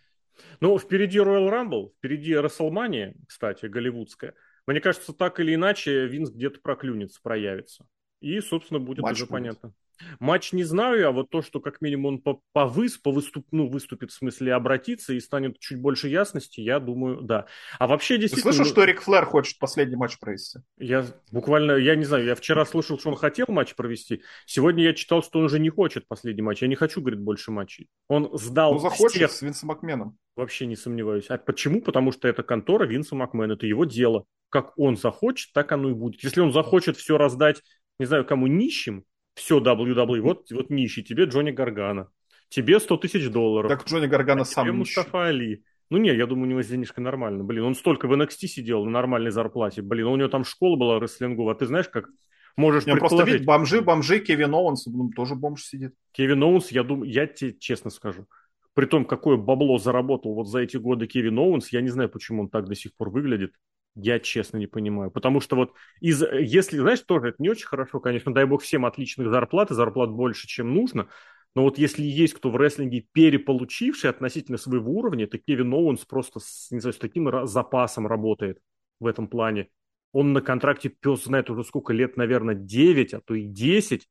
Ну, 0.61 0.79
впереди 0.79 1.19
Royal 1.19 1.51
Rumble, 1.51 1.93
впереди 1.99 2.35
Расселмания, 2.37 3.15
кстати, 3.27 3.67
голливудская. 3.67 4.35
Мне 4.67 4.81
кажется, 4.81 5.13
так 5.13 5.39
или 5.41 5.55
иначе 5.55 6.07
Винс 6.07 6.31
где-то 6.31 6.61
проклюнется, 6.61 7.21
проявится. 7.23 7.87
И, 8.21 8.41
собственно, 8.41 8.81
будет 8.81 9.03
Матч 9.03 9.17
уже 9.17 9.27
будет. 9.27 9.33
понятно. 9.33 9.75
Матч 10.21 10.53
не 10.53 10.65
знаю, 10.65 11.09
а 11.09 11.13
вот 11.13 11.31
то, 11.31 11.43
что 11.43 11.61
как 11.61 11.81
минимум 11.81 12.07
он 12.07 12.19
по 12.21 12.41
повыс, 12.53 12.97
по 12.99 13.11
выступ, 13.11 13.47
ну, 13.51 13.69
выступит 13.69 14.11
в 14.11 14.15
смысле 14.15 14.55
обратиться 14.55 15.13
и 15.13 15.21
станет 15.21 15.59
чуть 15.59 15.81
больше 15.81 16.09
ясности, 16.09 16.61
я 16.61 16.81
думаю, 16.81 17.23
да. 17.23 17.47
А 17.79 17.87
вообще 17.87 18.19
действительно... 18.19 18.53
Ты 18.53 18.57
слышал, 18.57 18.73
что 18.73 18.85
Рик 18.85 19.03
Флэр 19.03 19.25
хочет 19.25 19.59
последний 19.59 19.97
матч 19.97 20.19
провести? 20.19 20.61
Я 20.79 21.07
буквально, 21.31 21.73
я 21.73 21.97
не 21.97 22.05
знаю, 22.05 22.25
я 22.25 22.35
вчера 22.35 22.65
слышал, 22.65 22.99
что 22.99 23.11
он 23.11 23.17
хотел 23.17 23.47
матч 23.49 23.75
провести. 23.75 24.23
Сегодня 24.47 24.85
я 24.85 24.95
читал, 24.95 25.23
что 25.23 25.39
он 25.39 25.47
уже 25.47 25.59
не 25.59 25.71
хочет 25.71 26.07
последний 26.09 26.43
матч. 26.43 26.63
Я 26.63 26.69
не 26.69 26.77
хочу, 26.77 27.01
говорит, 27.01 27.21
больше 27.21 27.51
матчей. 27.51 27.89
Он 28.09 28.31
сдал 28.39 28.75
Ну, 28.75 28.79
захочет 28.79 29.17
всех... 29.17 29.31
с 29.31 29.43
Винсом 29.43 29.69
Макменом. 29.69 30.19
Вообще 30.37 30.67
не 30.67 30.77
сомневаюсь. 30.77 31.27
А 31.29 31.39
почему? 31.39 31.81
Потому 31.81 32.13
что 32.13 32.29
это 32.29 32.43
контора 32.43 32.85
Винса 32.85 33.15
Макмена, 33.15 33.55
это 33.55 33.67
его 33.67 33.85
дело. 33.85 34.27
Как 34.51 34.79
он 34.79 34.97
захочет, 34.97 35.53
так 35.55 35.73
оно 35.73 35.91
и 35.91 35.95
будет. 35.95 36.23
Если 36.23 36.41
он 36.41 36.53
захочет 36.53 36.97
все 36.97 37.17
раздать, 37.17 37.63
не 37.99 38.07
знаю, 38.07 38.25
кому 38.27 38.47
нищим, 38.47 39.05
все 39.37 39.61
WWE, 39.61 40.21
вот, 40.21 40.51
вот 40.51 40.71
нищий, 40.71 41.05
тебе 41.05 41.25
Джонни 41.25 41.51
Гаргана, 41.51 42.09
тебе 42.49 42.81
100 42.81 42.97
тысяч 42.97 43.29
долларов. 43.29 43.69
Так 43.69 43.87
Джонни 43.87 44.07
Гаргана 44.07 44.43
а 44.43 44.45
сам 44.45 44.65
тебе 44.65 44.73
Мустафа 44.73 45.27
Али. 45.27 45.63
Ну 45.91 45.99
не, 45.99 46.13
я 46.13 46.27
думаю, 46.27 46.49
у 46.49 46.51
него 46.51 46.63
с 46.63 46.67
денежкой 46.67 47.05
нормально. 47.05 47.45
Блин, 47.45 47.65
он 47.65 47.75
столько 47.75 48.09
в 48.09 48.13
NXT 48.13 48.47
сидел 48.49 48.85
на 48.85 48.91
нормальной 48.91 49.31
зарплате. 49.31 49.83
Блин, 49.83 50.07
у 50.07 50.17
него 50.17 50.29
там 50.29 50.45
школа 50.45 50.77
была 50.77 50.99
рестлингу. 50.99 51.49
А 51.49 51.55
ты 51.55 51.67
знаешь, 51.67 51.89
как 51.89 52.09
можешь 52.57 52.87
не, 52.87 52.97
Просто 52.97 53.23
видишь, 53.23 53.45
бомжи, 53.45 53.83
бомжи, 53.83 54.19
Кевин 54.19 54.55
Оуэнс, 54.55 54.87
ну, 54.87 55.11
тоже 55.15 55.37
бомж 55.37 55.63
сидит. 55.63 55.95
Кевин 56.13 56.43
Оуэнс, 56.43 56.73
я 56.73 56.83
думаю, 56.83 57.09
я 57.09 57.27
тебе 57.27 57.55
честно 57.59 57.91
скажу, 57.91 58.27
при 58.75 58.87
том, 58.87 59.05
какое 59.05 59.37
бабло 59.37 59.79
заработал 59.79 60.35
вот 60.35 60.49
за 60.49 60.61
эти 60.61 60.77
годы 60.79 61.07
Кевин 61.07 61.39
Оуэнс, 61.39 61.69
я 61.69 61.83
не 61.83 61.91
знаю, 61.91 62.09
почему 62.09 62.43
он 62.43 62.49
так 62.49 62.67
до 62.67 62.75
сих 62.75 62.97
пор 62.97 63.11
выглядит. 63.11 63.53
Я 63.97 64.21
честно 64.21 64.59
не 64.59 64.67
понимаю. 64.67 65.11
Потому 65.11 65.41
что 65.41 65.57
вот 65.57 65.73
из, 66.01 66.23
если, 66.23 66.79
знаешь, 66.79 67.01
тоже 67.01 67.31
это 67.31 67.37
не 67.39 67.49
очень 67.49 67.67
хорошо, 67.67 67.99
конечно, 67.99 68.33
дай 68.33 68.45
бог 68.45 68.63
всем 68.63 68.85
отличных 68.85 69.31
зарплат, 69.31 69.71
и 69.71 69.75
зарплат 69.75 70.11
больше, 70.11 70.47
чем 70.47 70.75
нужно. 70.75 71.09
Но 71.55 71.63
вот 71.63 71.79
если 71.79 72.03
есть 72.03 72.35
кто 72.35 72.51
в 72.51 72.57
рестлинге 72.57 73.07
переполучивший 73.13 74.11
относительно 74.11 74.59
своего 74.59 74.93
уровня, 74.93 75.25
это 75.25 75.39
Кевин 75.39 75.73
Оуэнс 75.73 76.05
просто 76.05 76.41
с, 76.41 76.71
не 76.71 76.81
знаю, 76.81 76.93
с 76.93 76.99
таким 76.99 77.47
запасом 77.47 78.07
работает 78.07 78.59
в 79.01 79.07
этом 79.07 79.29
плане. 79.29 79.71
Он 80.13 80.35
на 80.35 80.43
контракте, 80.43 80.91
пес 80.91 81.25
знает 81.25 81.49
уже 81.49 81.65
сколько 81.65 81.95
лет, 81.95 82.19
наверное, 82.19 82.55
9, 82.55 83.15
а 83.15 83.21
то 83.23 83.35
и 83.35 83.47
10. 83.47 84.07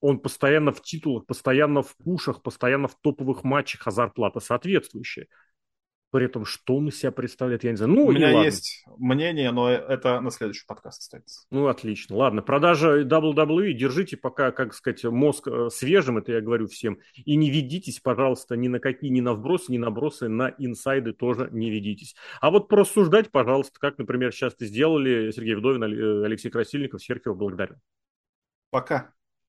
Он 0.00 0.20
постоянно 0.20 0.72
в 0.72 0.80
титулах, 0.80 1.26
постоянно 1.26 1.82
в 1.82 1.96
пушах, 1.96 2.42
постоянно 2.42 2.86
в 2.86 2.96
топовых 3.00 3.42
матчах, 3.42 3.88
а 3.88 3.90
зарплата 3.90 4.38
соответствующая. 4.38 5.26
При 6.10 6.26
этом, 6.26 6.44
что 6.44 6.76
он 6.76 6.88
из 6.88 6.98
себя 6.98 7.12
представляет, 7.12 7.62
я 7.62 7.70
не 7.70 7.76
знаю. 7.76 7.92
Ну, 7.92 8.06
У 8.06 8.12
меня 8.12 8.42
есть 8.42 8.84
мнение, 8.98 9.52
но 9.52 9.70
это 9.70 10.20
на 10.20 10.30
следующий 10.30 10.66
подкаст 10.66 11.02
останется. 11.02 11.46
Ну, 11.50 11.68
отлично. 11.68 12.16
Ладно, 12.16 12.42
продажа 12.42 13.02
WWE, 13.02 13.72
держите 13.72 14.16
пока, 14.16 14.50
как 14.50 14.74
сказать, 14.74 15.04
мозг 15.04 15.46
э, 15.46 15.68
свежим, 15.70 16.18
это 16.18 16.32
я 16.32 16.40
говорю 16.40 16.66
всем. 16.66 16.98
И 17.14 17.36
не 17.36 17.50
ведитесь, 17.50 18.00
пожалуйста, 18.00 18.56
ни 18.56 18.68
на 18.68 18.80
какие, 18.80 19.10
ни 19.10 19.20
на 19.20 19.34
вбросы, 19.34 19.70
ни 19.70 19.78
на 19.78 19.90
бросы, 19.90 20.28
на 20.28 20.52
инсайды 20.58 21.12
тоже 21.12 21.48
не 21.52 21.70
ведитесь. 21.70 22.16
А 22.40 22.50
вот 22.50 22.68
порассуждать, 22.68 23.30
пожалуйста, 23.30 23.78
как, 23.78 23.98
например, 23.98 24.32
сейчас 24.32 24.54
ты 24.54 24.66
сделали, 24.66 25.30
Сергей 25.30 25.54
Вдовин, 25.54 25.84
э, 25.84 26.24
Алексей 26.24 26.50
Красильников, 26.50 27.02
Серхиев, 27.02 27.36
благодарю. 27.36 27.76
Пока. 28.70 29.12